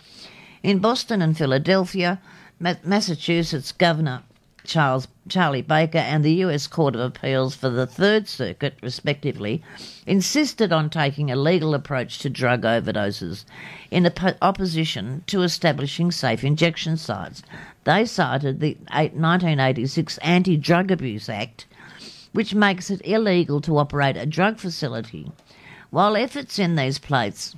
In 0.63 0.79
Boston 0.79 1.21
and 1.21 1.37
Philadelphia, 1.37 2.19
Massachusetts 2.59 3.71
Governor 3.71 4.23
Charles 4.65 5.07
Charlie 5.27 5.61
Baker 5.61 5.97
and 5.97 6.23
the 6.23 6.33
U.S. 6.35 6.67
Court 6.67 6.95
of 6.95 7.01
Appeals 7.01 7.55
for 7.55 7.69
the 7.69 7.85
Third 7.85 8.27
Circuit, 8.27 8.75
respectively, 8.81 9.61
insisted 10.07 10.71
on 10.71 10.89
taking 10.89 11.29
a 11.29 11.35
legal 11.35 11.73
approach 11.73 12.19
to 12.19 12.29
drug 12.29 12.61
overdoses 12.61 13.43
in 13.91 14.09
opposition 14.41 15.23
to 15.27 15.41
establishing 15.41 16.11
safe 16.11 16.43
injection 16.43 16.97
sites. 16.97 17.43
They 17.83 18.05
cited 18.05 18.59
the 18.59 18.77
1986 18.91 20.17
Anti-Drug 20.19 20.91
Abuse 20.91 21.27
Act, 21.27 21.65
which 22.31 22.55
makes 22.55 22.89
it 22.89 23.01
illegal 23.03 23.59
to 23.61 23.77
operate 23.77 24.17
a 24.17 24.25
drug 24.25 24.57
facility. 24.59 25.31
While 25.89 26.15
efforts 26.15 26.57
in 26.57 26.75
these 26.75 26.99
places 26.99 27.55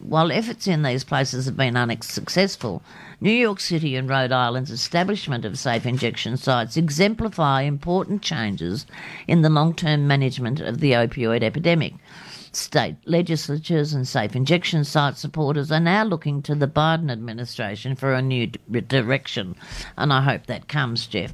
while 0.00 0.32
efforts 0.32 0.66
in 0.66 0.82
these 0.82 1.04
places 1.04 1.44
have 1.44 1.56
been 1.56 1.76
unsuccessful, 1.76 2.82
New 3.22 3.30
York 3.30 3.60
City 3.60 3.96
and 3.96 4.08
Rhode 4.08 4.32
Island's 4.32 4.70
establishment 4.70 5.44
of 5.44 5.58
safe 5.58 5.84
injection 5.84 6.38
sites 6.38 6.78
exemplify 6.78 7.60
important 7.62 8.22
changes 8.22 8.86
in 9.28 9.42
the 9.42 9.50
long 9.50 9.74
term 9.74 10.06
management 10.06 10.58
of 10.58 10.80
the 10.80 10.92
opioid 10.92 11.42
epidemic. 11.42 11.92
State 12.52 12.96
legislatures 13.04 13.92
and 13.92 14.08
safe 14.08 14.34
injection 14.34 14.82
site 14.82 15.16
supporters 15.16 15.70
are 15.70 15.78
now 15.78 16.02
looking 16.02 16.42
to 16.42 16.56
the 16.56 16.66
Biden 16.66 17.08
administration 17.08 17.94
for 17.94 18.12
a 18.12 18.20
new 18.20 18.48
d- 18.48 18.80
direction, 18.80 19.54
and 19.96 20.12
I 20.12 20.20
hope 20.22 20.46
that 20.46 20.66
comes, 20.66 21.06
Jeff. 21.06 21.32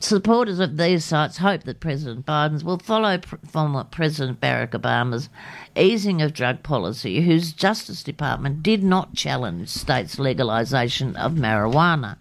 Supporters 0.00 0.58
of 0.58 0.76
these 0.76 1.04
sites 1.04 1.36
hope 1.36 1.62
that 1.64 1.78
President 1.78 2.26
Biden's 2.26 2.64
will 2.64 2.78
follow 2.78 3.18
pr- 3.18 3.36
former 3.46 3.84
President 3.84 4.40
Barack 4.40 4.70
Obama's 4.70 5.28
easing 5.76 6.20
of 6.20 6.32
drug 6.32 6.64
policy, 6.64 7.20
whose 7.20 7.52
Justice 7.52 8.02
Department 8.02 8.60
did 8.60 8.82
not 8.82 9.14
challenge 9.14 9.68
states' 9.68 10.16
legalisation 10.16 11.14
of 11.14 11.32
marijuana. 11.34 12.16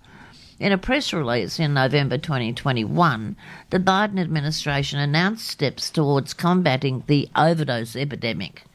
In 0.60 0.74
a 0.74 0.78
press 0.78 1.14
release 1.14 1.58
in 1.58 1.74
November 1.74 2.18
2021, 2.18 3.38
the 3.70 3.80
Biden 3.80 4.20
administration 4.20 5.00
announced 5.00 5.48
steps 5.48 5.90
towards 5.90 6.34
combating 6.34 7.06
the 7.08 7.30
overdose 7.34 7.96
epidemic. 7.96 8.66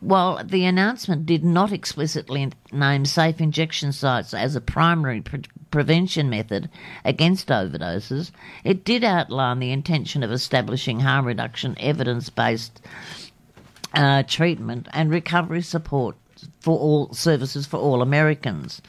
While 0.00 0.44
the 0.44 0.66
announcement 0.66 1.24
did 1.24 1.42
not 1.42 1.72
explicitly 1.72 2.52
name 2.70 3.06
safe 3.06 3.40
injection 3.40 3.92
sites 3.92 4.34
as 4.34 4.54
a 4.54 4.60
primary 4.60 5.22
pr- 5.22 5.38
prevention 5.70 6.28
method 6.28 6.68
against 7.02 7.48
overdoses, 7.48 8.30
it 8.62 8.84
did 8.84 9.02
outline 9.02 9.58
the 9.58 9.72
intention 9.72 10.22
of 10.22 10.30
establishing 10.30 11.00
harm 11.00 11.24
reduction 11.26 11.76
evidence 11.80 12.28
based 12.28 12.82
uh, 13.94 14.22
treatment 14.24 14.86
and 14.92 15.10
recovery 15.10 15.62
support 15.62 16.16
for 16.60 16.78
all 16.78 17.10
services 17.14 17.66
for 17.66 17.78
all 17.78 18.02
Americans. 18.02 18.82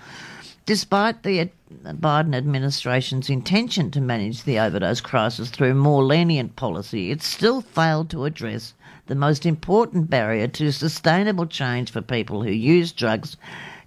Despite 0.66 1.24
the 1.24 1.50
Biden 1.84 2.36
administration's 2.36 3.30
intention 3.30 3.92
to 3.92 4.02
manage 4.02 4.44
the 4.44 4.60
overdose 4.60 5.02
crisis 5.02 5.50
through 5.50 5.74
more 5.74 6.04
lenient 6.04 6.56
policy, 6.56 7.12
it 7.12 7.22
still 7.22 7.62
failed 7.62 8.10
to 8.12 8.26
address 8.26 8.74
the 9.08 9.16
most 9.16 9.46
important 9.46 10.10
barrier 10.10 10.48
to 10.48 10.72
sustainable 10.72 11.46
change 11.46 11.92
for 11.92 12.02
people 12.02 12.44
who 12.44 12.52
use 12.52 12.92
drugs 12.92 13.36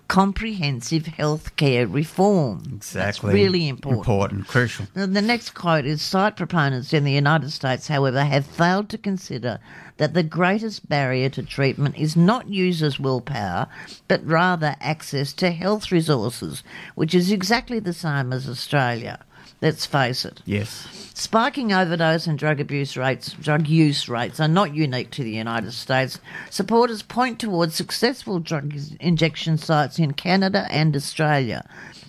comprehensive 0.08 1.06
health 1.06 1.56
care 1.56 1.86
reform. 1.86 2.62
Exactly. 2.74 3.28
That's 3.28 3.34
really 3.34 3.68
important. 3.68 4.00
Important, 4.00 4.46
crucial. 4.46 4.86
Now, 4.94 5.06
The 5.06 5.22
next 5.22 5.50
quote 5.50 5.86
is 5.86 6.02
site 6.02 6.36
proponents 6.36 6.92
in 6.92 7.04
the 7.04 7.12
United 7.12 7.50
States, 7.50 7.88
however, 7.88 8.24
have 8.24 8.46
failed 8.46 8.88
to 8.90 8.98
consider 8.98 9.60
that 9.96 10.14
the 10.14 10.22
greatest 10.22 10.88
barrier 10.88 11.28
to 11.30 11.42
treatment 11.42 11.96
is 11.96 12.16
not 12.16 12.48
users' 12.48 13.00
willpower, 13.00 13.66
but 14.08 14.26
rather 14.26 14.76
access 14.80 15.32
to 15.34 15.50
health 15.50 15.90
resources, 15.90 16.62
which 16.94 17.14
is 17.14 17.30
exactly 17.30 17.78
the 17.78 17.92
same 17.92 18.32
as 18.32 18.48
Australia. 18.48 19.20
Let's 19.60 19.86
face 19.86 20.24
it. 20.24 20.42
Yes. 20.44 20.88
Spiking 21.16 21.72
overdose 21.72 22.26
and 22.26 22.36
drug 22.36 22.60
abuse 22.60 22.96
rates, 22.96 23.32
drug 23.34 23.68
use 23.68 24.08
rates 24.08 24.40
are 24.40 24.48
not 24.48 24.74
unique 24.74 25.10
to 25.12 25.22
the 25.22 25.30
United 25.30 25.72
States. 25.72 26.18
Supporters 26.50 27.02
point 27.02 27.38
towards 27.38 27.76
successful 27.76 28.40
drug 28.40 28.74
injection 28.98 29.56
sites 29.56 29.98
in 30.00 30.14
Canada 30.14 30.66
and 30.70 30.96
Australia, 30.96 31.64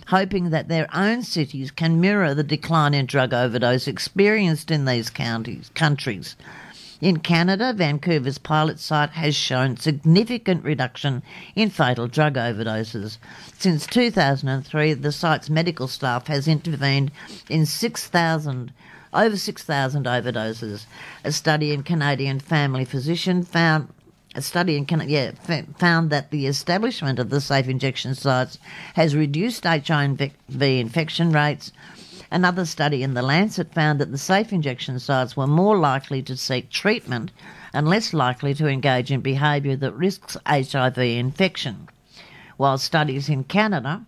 hoping 0.07 0.49
that 0.49 0.69
their 0.69 0.87
own 0.91 1.21
cities 1.21 1.69
can 1.69 2.01
mirror 2.01 2.33
the 2.33 2.43
decline 2.43 2.95
in 2.95 3.05
drug 3.05 3.31
overdose 3.31 3.87
experienced 3.87 4.71
in 4.71 4.85
these 4.85 5.11
counties, 5.11 5.69
countries. 5.75 6.35
In 7.01 7.19
Canada, 7.19 7.73
Vancouver's 7.73 8.37
pilot 8.37 8.79
site 8.79 9.11
has 9.11 9.35
shown 9.35 9.75
significant 9.75 10.63
reduction 10.63 11.23
in 11.55 11.69
fatal 11.69 12.07
drug 12.07 12.35
overdoses. 12.35 13.17
Since 13.57 13.85
2003, 13.87 14.93
the 14.93 15.11
site's 15.11 15.49
medical 15.49 15.89
staff 15.89 16.27
has 16.27 16.47
intervened 16.47 17.11
in 17.49 17.65
6,000 17.65 18.71
over 19.13 19.37
6,000 19.37 20.05
overdoses. 20.05 20.85
A 21.23 21.31
study 21.31 21.71
in 21.71 21.83
Canadian 21.83 22.39
Family 22.39 22.85
Physician 22.85 23.43
found 23.43 23.87
a 24.35 24.41
study 24.41 24.75
in 24.75 24.85
Canada 24.85 25.09
yeah, 25.09 25.63
found 25.77 26.09
that 26.09 26.29
the 26.29 26.45
establishment 26.45 27.19
of 27.19 27.29
the 27.29 27.39
safe 27.39 27.69
injection 27.69 28.13
sites 28.13 28.59
has 28.95 29.15
reduced 29.15 29.63
HIV 29.63 30.31
infection 30.61 31.31
rates. 31.31 31.71
Another 32.35 32.65
study 32.65 33.01
in 33.01 33.13
The 33.13 33.21
Lancet 33.21 33.73
found 33.73 33.97
that 34.01 34.11
the 34.11 34.17
safe 34.17 34.51
injection 34.51 34.99
sites 34.99 35.37
were 35.37 35.47
more 35.47 35.77
likely 35.77 36.21
to 36.23 36.35
seek 36.35 36.69
treatment 36.69 37.31
and 37.71 37.87
less 37.87 38.13
likely 38.13 38.53
to 38.55 38.67
engage 38.67 39.09
in 39.09 39.21
behaviour 39.21 39.77
that 39.77 39.93
risks 39.93 40.35
HIV 40.45 40.97
infection. 40.97 41.87
While 42.57 42.77
studies 42.77 43.29
in 43.29 43.45
Canada 43.45 44.05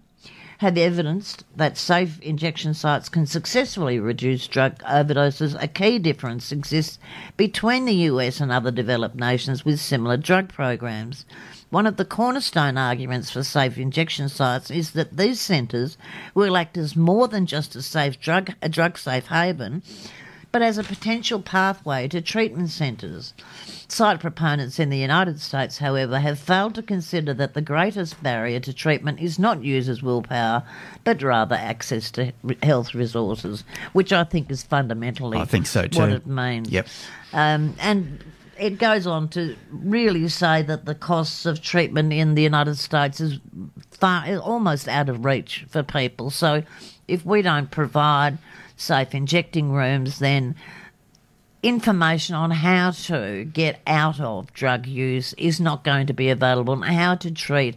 have 0.58 0.78
evidenced 0.78 1.46
that 1.56 1.78
safe 1.78 2.20
injection 2.20 2.74
sites 2.74 3.08
can 3.08 3.28
successfully 3.28 3.98
reduce 3.98 4.46
drug 4.48 4.80
overdoses, 4.80 5.56
a 5.64 5.70
key 5.70 5.98
difference 5.98 6.52
exists 6.52 7.00
between 7.38 7.86
the 7.86 8.10
US 8.12 8.42
and 8.42 8.52
other 8.52 8.72
developed 8.72 9.16
nations 9.16 9.64
with 9.64 9.80
similar 9.80 10.18
drug 10.18 10.50
programs. 10.50 11.24
One 11.70 11.86
of 11.86 11.98
the 11.98 12.06
cornerstone 12.06 12.78
arguments 12.78 13.30
for 13.32 13.44
safe 13.44 13.78
injection 13.78 14.30
sites 14.30 14.72
is 14.72 14.92
that 14.92 15.18
these 15.18 15.42
centres 15.42 15.98
will 16.34 16.56
act 16.56 16.78
as 16.78 16.96
more 16.96 17.28
than 17.28 17.46
just 17.46 17.76
a 17.76 17.82
safe 17.82 18.20
drug, 18.20 18.54
a 18.62 18.70
drug 18.70 18.98
safe 18.98 19.28
haven, 19.28 19.84
but 20.54 20.62
as 20.62 20.78
a 20.78 20.84
potential 20.84 21.42
pathway 21.42 22.08
to 22.08 22.22
treatment 22.22 22.70
centres. 22.70 23.34
Site 23.90 24.22
proponents 24.22 24.80
in 24.80 24.90
the 24.90 24.98
United 24.98 25.42
States, 25.42 25.78
however, 25.78 26.20
have 26.20 26.40
failed 26.40 26.76
to 26.76 26.82
consider 26.82 27.34
that 27.34 27.54
the 27.54 27.62
greatest 27.62 28.22
barrier 28.24 28.62
to 28.62 28.72
treatment 28.72 29.20
is 29.20 29.38
not 29.38 29.64
users' 29.64 30.02
willpower, 30.02 30.64
but 31.04 31.22
rather 31.22 31.56
access 31.56 32.12
to 32.12 32.32
health 32.64 32.94
resources, 32.94 33.66
which 33.92 34.14
I 34.14 34.24
think 34.24 34.50
is 34.50 34.64
fundamentally 34.64 35.38
I 35.38 35.46
think 35.46 35.68
so 35.68 35.86
too. 35.86 36.00
what 36.00 36.10
it 36.10 36.26
means. 36.26 36.70
Yep. 36.70 36.88
Um, 37.34 37.76
and 37.80 38.24
it 38.60 38.78
goes 38.78 39.08
on 39.08 39.30
to 39.30 39.56
really 39.72 40.28
say 40.28 40.62
that 40.64 40.86
the 40.86 40.96
costs 40.96 41.46
of 41.46 41.62
treatment 41.62 42.14
in 42.14 42.36
the 42.36 42.42
United 42.42 42.78
States 42.78 43.20
is 43.20 43.40
far 43.92 44.26
almost 44.38 44.88
out 44.88 45.10
of 45.10 45.26
reach 45.26 45.66
for 45.70 45.84
people. 45.84 46.30
So 46.30 46.64
if 47.08 47.26
we 47.26 47.42
don't 47.42 47.72
provide 47.72 48.38
safe 48.76 49.14
injecting 49.16 49.72
rooms, 49.72 50.20
then 50.20 50.56
information 51.64 52.36
on 52.36 52.52
how 52.52 52.92
to 52.92 53.44
get 53.46 53.80
out 53.88 54.20
of 54.20 54.54
drug 54.54 54.86
use 54.86 55.34
is 55.34 55.60
not 55.60 55.84
going 55.84 56.08
to 56.08 56.14
be 56.14 56.30
available 56.30 56.74
and 56.74 56.84
how 56.84 57.16
to 57.16 57.32
treat 57.32 57.76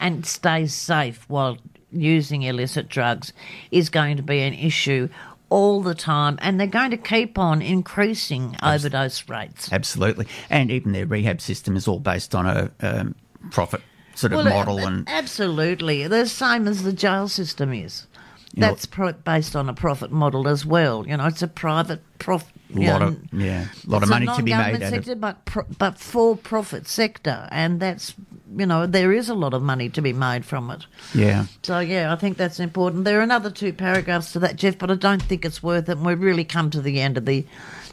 and 0.00 0.24
stay 0.24 0.66
safe 0.66 1.24
while 1.28 1.58
using 1.90 2.42
illicit 2.42 2.88
drugs 2.88 3.32
is 3.70 3.88
going 3.88 4.16
to 4.16 4.22
be 4.22 4.40
an 4.40 4.54
issue 4.54 5.08
all 5.50 5.82
the 5.82 5.94
time 5.94 6.38
and 6.42 6.58
they're 6.60 6.66
going 6.66 6.90
to 6.90 6.96
keep 6.96 7.38
on 7.38 7.62
increasing 7.62 8.56
overdose 8.62 9.28
rates. 9.28 9.72
Absolutely. 9.72 10.26
And 10.50 10.70
even 10.70 10.92
their 10.92 11.06
rehab 11.06 11.40
system 11.40 11.76
is 11.76 11.88
all 11.88 12.00
based 12.00 12.34
on 12.34 12.46
a 12.46 12.70
um, 12.80 13.14
profit 13.50 13.80
sort 14.14 14.32
of 14.32 14.44
Well, 14.44 14.50
model. 14.54 14.78
and 14.78 15.08
absolutely, 15.08 16.06
the 16.06 16.26
same 16.26 16.66
as 16.68 16.82
the 16.82 16.92
jail 16.92 17.28
system 17.28 17.72
is. 17.72 18.06
That's 18.54 18.86
pro- 18.86 19.12
based 19.12 19.54
on 19.54 19.68
a 19.68 19.74
profit 19.74 20.10
model 20.10 20.48
as 20.48 20.66
well. 20.66 21.06
You 21.06 21.16
know, 21.16 21.26
it's 21.26 21.42
a 21.42 21.48
private 21.48 22.00
profit. 22.18 22.48
a 22.74 22.80
lot 22.80 23.02
of, 23.02 23.16
yeah, 23.32 23.66
a 23.86 23.90
lot 23.90 24.02
of 24.02 24.08
money 24.08 24.26
to 24.26 24.42
be 24.42 24.52
made 24.52 24.80
sector, 24.80 25.14
but 25.14 25.44
pro- 25.44 25.66
but 25.78 25.98
for 25.98 26.36
profit 26.36 26.88
sector, 26.88 27.46
and 27.52 27.78
that's 27.78 28.14
you 28.56 28.66
know 28.66 28.86
there 28.86 29.12
is 29.12 29.28
a 29.28 29.34
lot 29.34 29.54
of 29.54 29.62
money 29.62 29.88
to 29.90 30.02
be 30.02 30.12
made 30.12 30.44
from 30.44 30.70
it. 30.70 30.86
Yeah. 31.14 31.46
So 31.62 31.80
yeah, 31.80 32.12
I 32.12 32.16
think 32.16 32.36
that's 32.36 32.60
important. 32.60 33.04
There 33.04 33.18
are 33.18 33.22
another 33.22 33.50
two 33.50 33.72
paragraphs 33.72 34.32
to 34.32 34.38
that, 34.40 34.56
Jeff, 34.56 34.78
but 34.78 34.90
I 34.90 34.94
don't 34.94 35.22
think 35.22 35.44
it's 35.44 35.62
worth 35.62 35.88
it. 35.88 35.96
And 35.98 36.06
we've 36.06 36.20
really 36.20 36.44
come 36.44 36.70
to 36.70 36.80
the 36.80 37.00
end 37.00 37.16
of 37.18 37.24
the 37.26 37.44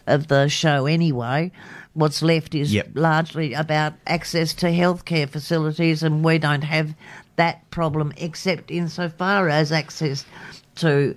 of 0.07 0.27
the 0.27 0.47
show 0.47 0.85
anyway. 0.85 1.51
What's 1.93 2.21
left 2.21 2.53
is 2.55 2.73
Yep. 2.73 2.89
largely 2.95 3.53
about 3.53 3.93
access 4.05 4.53
to 4.55 4.67
healthcare 4.67 5.29
facilities, 5.29 6.03
and 6.03 6.23
we 6.25 6.37
don't 6.37 6.63
have 6.63 6.93
that 7.37 7.69
problem 7.69 8.13
except 8.17 8.69
insofar 8.71 9.49
as 9.49 9.71
access 9.71 10.25
to 10.75 11.15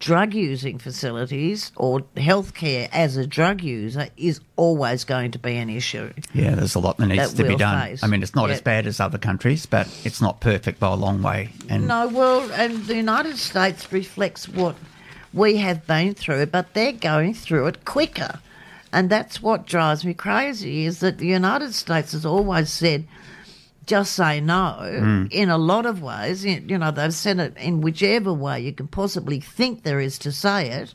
drug 0.00 0.34
using 0.34 0.78
facilities 0.78 1.70
or 1.76 2.00
healthcare 2.16 2.88
as 2.92 3.16
a 3.16 3.26
drug 3.26 3.60
user 3.62 4.08
is 4.16 4.40
always 4.56 5.04
going 5.04 5.30
to 5.30 5.38
be 5.38 5.54
an 5.56 5.70
issue. 5.70 6.10
Yeah, 6.32 6.54
there's 6.54 6.74
a 6.74 6.78
lot 6.80 6.96
that 6.96 7.06
needs 7.06 7.30
That 7.32 7.36
to 7.36 7.42
be 7.42 7.50
we'll 7.50 7.58
done. 7.58 7.86
face. 7.88 8.02
I 8.02 8.06
mean, 8.06 8.22
it's 8.22 8.34
not 8.34 8.48
Yeah. 8.48 8.54
as 8.56 8.62
bad 8.62 8.86
as 8.86 8.98
other 8.98 9.18
countries, 9.18 9.66
but 9.66 9.86
it's 10.04 10.20
not 10.20 10.40
perfect 10.40 10.80
by 10.80 10.88
a 10.88 10.94
long 10.96 11.22
way. 11.22 11.50
And 11.68 11.86
No, 11.86 12.08
well, 12.08 12.50
and 12.52 12.86
the 12.86 12.96
United 12.96 13.36
States 13.36 13.92
reflects 13.92 14.48
what 14.48 14.74
we 15.34 15.58
have 15.58 15.86
been 15.86 16.14
through, 16.14 16.46
but 16.46 16.72
they're 16.74 16.92
going 16.92 17.34
through 17.34 17.66
it 17.66 17.84
quicker. 17.84 18.40
And 18.92 19.08
that's 19.10 19.40
what 19.40 19.66
drives 19.66 20.04
me 20.04 20.14
crazy 20.14 20.84
is 20.86 20.98
that 21.00 21.18
the 21.18 21.26
United 21.28 21.74
States 21.74 22.12
has 22.12 22.26
always 22.26 22.70
said, 22.72 23.04
just 23.90 24.12
say 24.14 24.40
no 24.40 25.28
in 25.32 25.50
a 25.50 25.58
lot 25.58 25.84
of 25.84 26.00
ways. 26.00 26.44
You 26.44 26.78
know, 26.78 26.90
they've 26.92 27.12
said 27.12 27.38
it 27.40 27.56
in 27.56 27.80
whichever 27.80 28.32
way 28.32 28.60
you 28.60 28.72
can 28.72 28.86
possibly 28.88 29.40
think 29.40 29.82
there 29.82 29.98
is 30.00 30.16
to 30.20 30.30
say 30.32 30.68
it, 30.70 30.94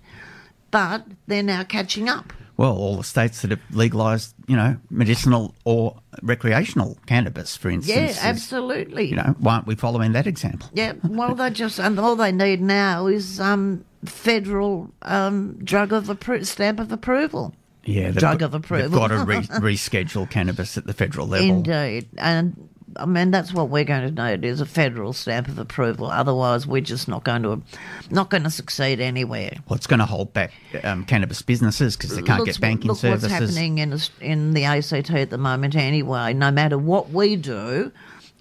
but 0.71 1.05
they're 1.27 1.43
now 1.43 1.63
catching 1.63 2.07
up. 2.09 2.31
well, 2.57 2.71
all 2.77 2.95
the 2.95 3.03
states 3.03 3.41
that 3.41 3.51
have 3.51 3.59
legalised, 3.71 4.33
you 4.47 4.55
know, 4.55 4.77
medicinal 4.89 5.53
or 5.65 5.97
recreational 6.21 6.97
cannabis, 7.05 7.57
for 7.57 7.69
instance. 7.69 7.97
Yeah, 7.97 8.05
is- 8.07 8.23
absolutely. 8.23 9.09
You 9.09 9.17
know, 9.17 9.35
why 9.39 9.55
aren't 9.55 9.67
we 9.67 9.75
following 9.75 10.13
that 10.13 10.25
example? 10.25 10.69
Yeah, 10.73 10.93
well, 11.03 11.35
they 11.35 11.49
just 11.49 11.79
and 11.81 11.99
all 11.99 12.15
they 12.15 12.31
need 12.31 12.61
now 12.61 13.07
is 13.07 13.41
um, 13.41 13.83
federal 14.05 14.89
um, 15.01 15.57
drug 15.65 15.91
of 15.91 16.05
appro- 16.05 16.45
stamp 16.45 16.79
of 16.79 16.93
approval. 16.93 17.53
Yeah, 17.87 18.09
Drug 18.11 18.41
of 18.41 18.53
approval. 18.55 18.89
They've 18.89 18.99
got 18.99 19.09
to 19.09 19.23
re- 19.25 19.37
reschedule 19.75 20.27
cannabis 20.27 20.75
at 20.75 20.87
the 20.87 20.93
federal 20.93 21.27
level. 21.27 21.47
Indeed, 21.57 22.07
and 22.17 22.67
I 22.97 23.05
mean 23.05 23.31
that's 23.31 23.53
what 23.53 23.69
we're 23.69 23.83
going 23.83 24.15
to 24.15 24.31
need 24.31 24.45
is 24.45 24.61
a 24.61 24.65
federal 24.65 25.13
stamp 25.13 25.47
of 25.47 25.59
approval. 25.59 26.07
Otherwise, 26.07 26.65
we're 26.65 26.81
just 26.81 27.07
not 27.07 27.23
going 27.23 27.43
to 27.43 27.61
not 28.09 28.29
going 28.29 28.43
to 28.43 28.49
succeed 28.49 28.99
anywhere. 28.99 29.51
Well, 29.67 29.75
it's 29.77 29.87
going 29.87 29.99
to 29.99 30.05
hold 30.05 30.33
back 30.33 30.51
um, 30.83 31.05
cannabis 31.05 31.41
businesses 31.41 31.95
because 31.97 32.15
they 32.15 32.21
can't 32.21 32.39
Look- 32.39 32.47
get 32.47 32.59
banking 32.61 32.87
look 32.87 32.97
services. 32.97 33.31
what's 33.31 33.53
happening 33.55 33.77
in 33.79 33.99
in 34.21 34.53
the 34.53 34.63
ACT 34.65 35.11
at 35.11 35.29
the 35.29 35.37
moment. 35.37 35.75
Anyway, 35.75 36.33
no 36.33 36.51
matter 36.51 36.77
what 36.77 37.09
we 37.11 37.35
do, 37.35 37.91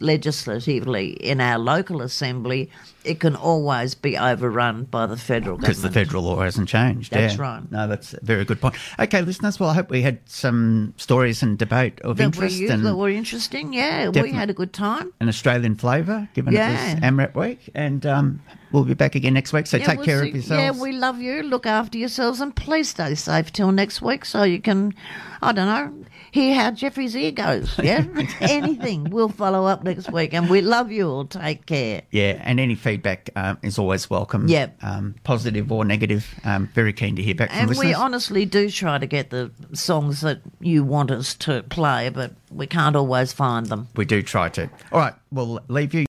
legislatively 0.01 1.11
in 1.11 1.40
our 1.40 1.59
local 1.59 2.03
assembly, 2.03 2.70
it 3.05 3.20
can 3.20 3.36
always 3.36 3.95
be 3.95 4.16
overrun 4.16 4.84
by 4.84 5.07
the 5.07 5.16
federal 5.16 5.59
Because 5.59 5.82
the 5.82 5.90
federal 5.90 6.22
law 6.24 6.40
hasn't 6.40 6.68
changed. 6.68 7.12
That's 7.12 7.36
yeah. 7.36 7.40
right. 7.42 7.70
No, 7.70 7.86
that's 7.86 8.14
a 8.14 8.20
very 8.24 8.45
good 8.45 8.61
point. 8.61 8.74
Okay, 8.99 9.20
listeners, 9.22 9.61
well, 9.61 9.70
I 9.70 9.74
hope 9.74 9.90
we 9.90 10.03
had 10.03 10.18
some 10.26 10.95
stories 10.97 11.42
and 11.42 11.59
debate 11.59 12.01
of 12.01 12.16
that 12.16 12.22
were, 12.22 12.45
interest 12.45 12.57
you- 12.57 12.70
and 12.70 12.84
that 12.86 12.97
were 12.97 13.11
interesting. 13.11 13.72
Yeah, 13.72 14.09
we 14.09 14.30
had 14.32 14.51
a 14.51 14.55
good 14.55 14.72
time. 14.72 15.12
an 15.20 15.28
Australian 15.28 15.74
flavour, 15.76 16.28
given 16.34 16.53
Yeah. 16.55 16.92
it 16.92 16.95
was 16.95 17.03
AMREP 17.05 17.34
week. 17.34 17.70
And 17.74 18.07
um, 18.07 18.40
we'll 18.72 18.84
be 18.84 18.95
back 18.95 19.14
again 19.14 19.34
next 19.34 19.53
week. 19.53 19.66
So 19.66 19.76
Yeah, 19.76 19.86
take 19.86 19.99
we'll 19.99 20.07
care 20.07 20.22
see- 20.22 20.28
of 20.30 20.34
yourselves. 20.34 20.78
Yeah, 20.78 20.82
we 20.82 20.92
love 20.92 21.20
you. 21.20 21.42
Look 21.42 21.66
after 21.66 21.99
yourselves 21.99 22.40
and 22.40 22.55
please 22.57 22.88
stay 22.88 23.14
safe 23.14 23.53
till 23.53 23.70
next 23.72 24.01
week 24.03 24.24
so 24.24 24.42
you 24.45 24.61
can, 24.61 24.95
I 25.42 25.53
don't 25.53 25.66
know, 25.66 26.05
hear 26.35 26.55
how 26.57 26.70
Jeffrey's 26.72 27.14
ear 27.16 27.30
goes. 27.32 27.78
Yeah? 27.85 28.05
Anything. 28.41 29.05
We'll 29.11 29.28
follow 29.28 29.66
up 29.66 29.85
next 29.85 30.11
week 30.11 30.35
and 30.35 30.51
we 30.51 30.61
love 30.62 30.91
you 30.91 31.09
all. 31.09 31.24
Take 31.26 31.66
care. 31.66 32.03
Yeah, 32.11 32.41
and 32.45 32.59
any 32.59 32.74
feedback 32.74 33.30
um, 33.37 33.59
is 33.62 33.78
always 33.78 34.11
welcome. 34.11 34.49
Yep. 34.49 34.78
Um, 34.82 35.14
positive 35.24 35.70
or 35.70 35.85
negative. 35.85 36.26
Um, 36.45 36.66
very 36.74 36.93
keen 36.93 37.14
to 37.16 37.22
hear 37.22 37.35
back 37.35 37.51
from 37.51 37.59
And 37.61 37.68
listeners. 37.68 37.87
we 37.87 37.95
honestly 37.95 38.45
do 38.47 38.68
try 38.70 38.99
to 38.99 39.07
get 39.07 39.30
the 39.30 39.51
songs 39.72 40.20
that 40.22 40.41
you 40.61 40.82
want 40.82 41.11
us 41.11 41.35
to 41.35 41.62
play, 41.64 42.09
but 42.09 42.32
we 42.51 42.66
can't 42.66 42.97
always 42.97 43.32
find 43.32 43.66
them. 43.66 43.89
we 43.97 44.05
do 44.05 44.20
try 44.22 44.49
to. 44.51 44.68
All 44.93 44.99
right, 45.01 45.14
we'll 45.30 45.61
leave 45.68 45.95
you. 45.95 46.01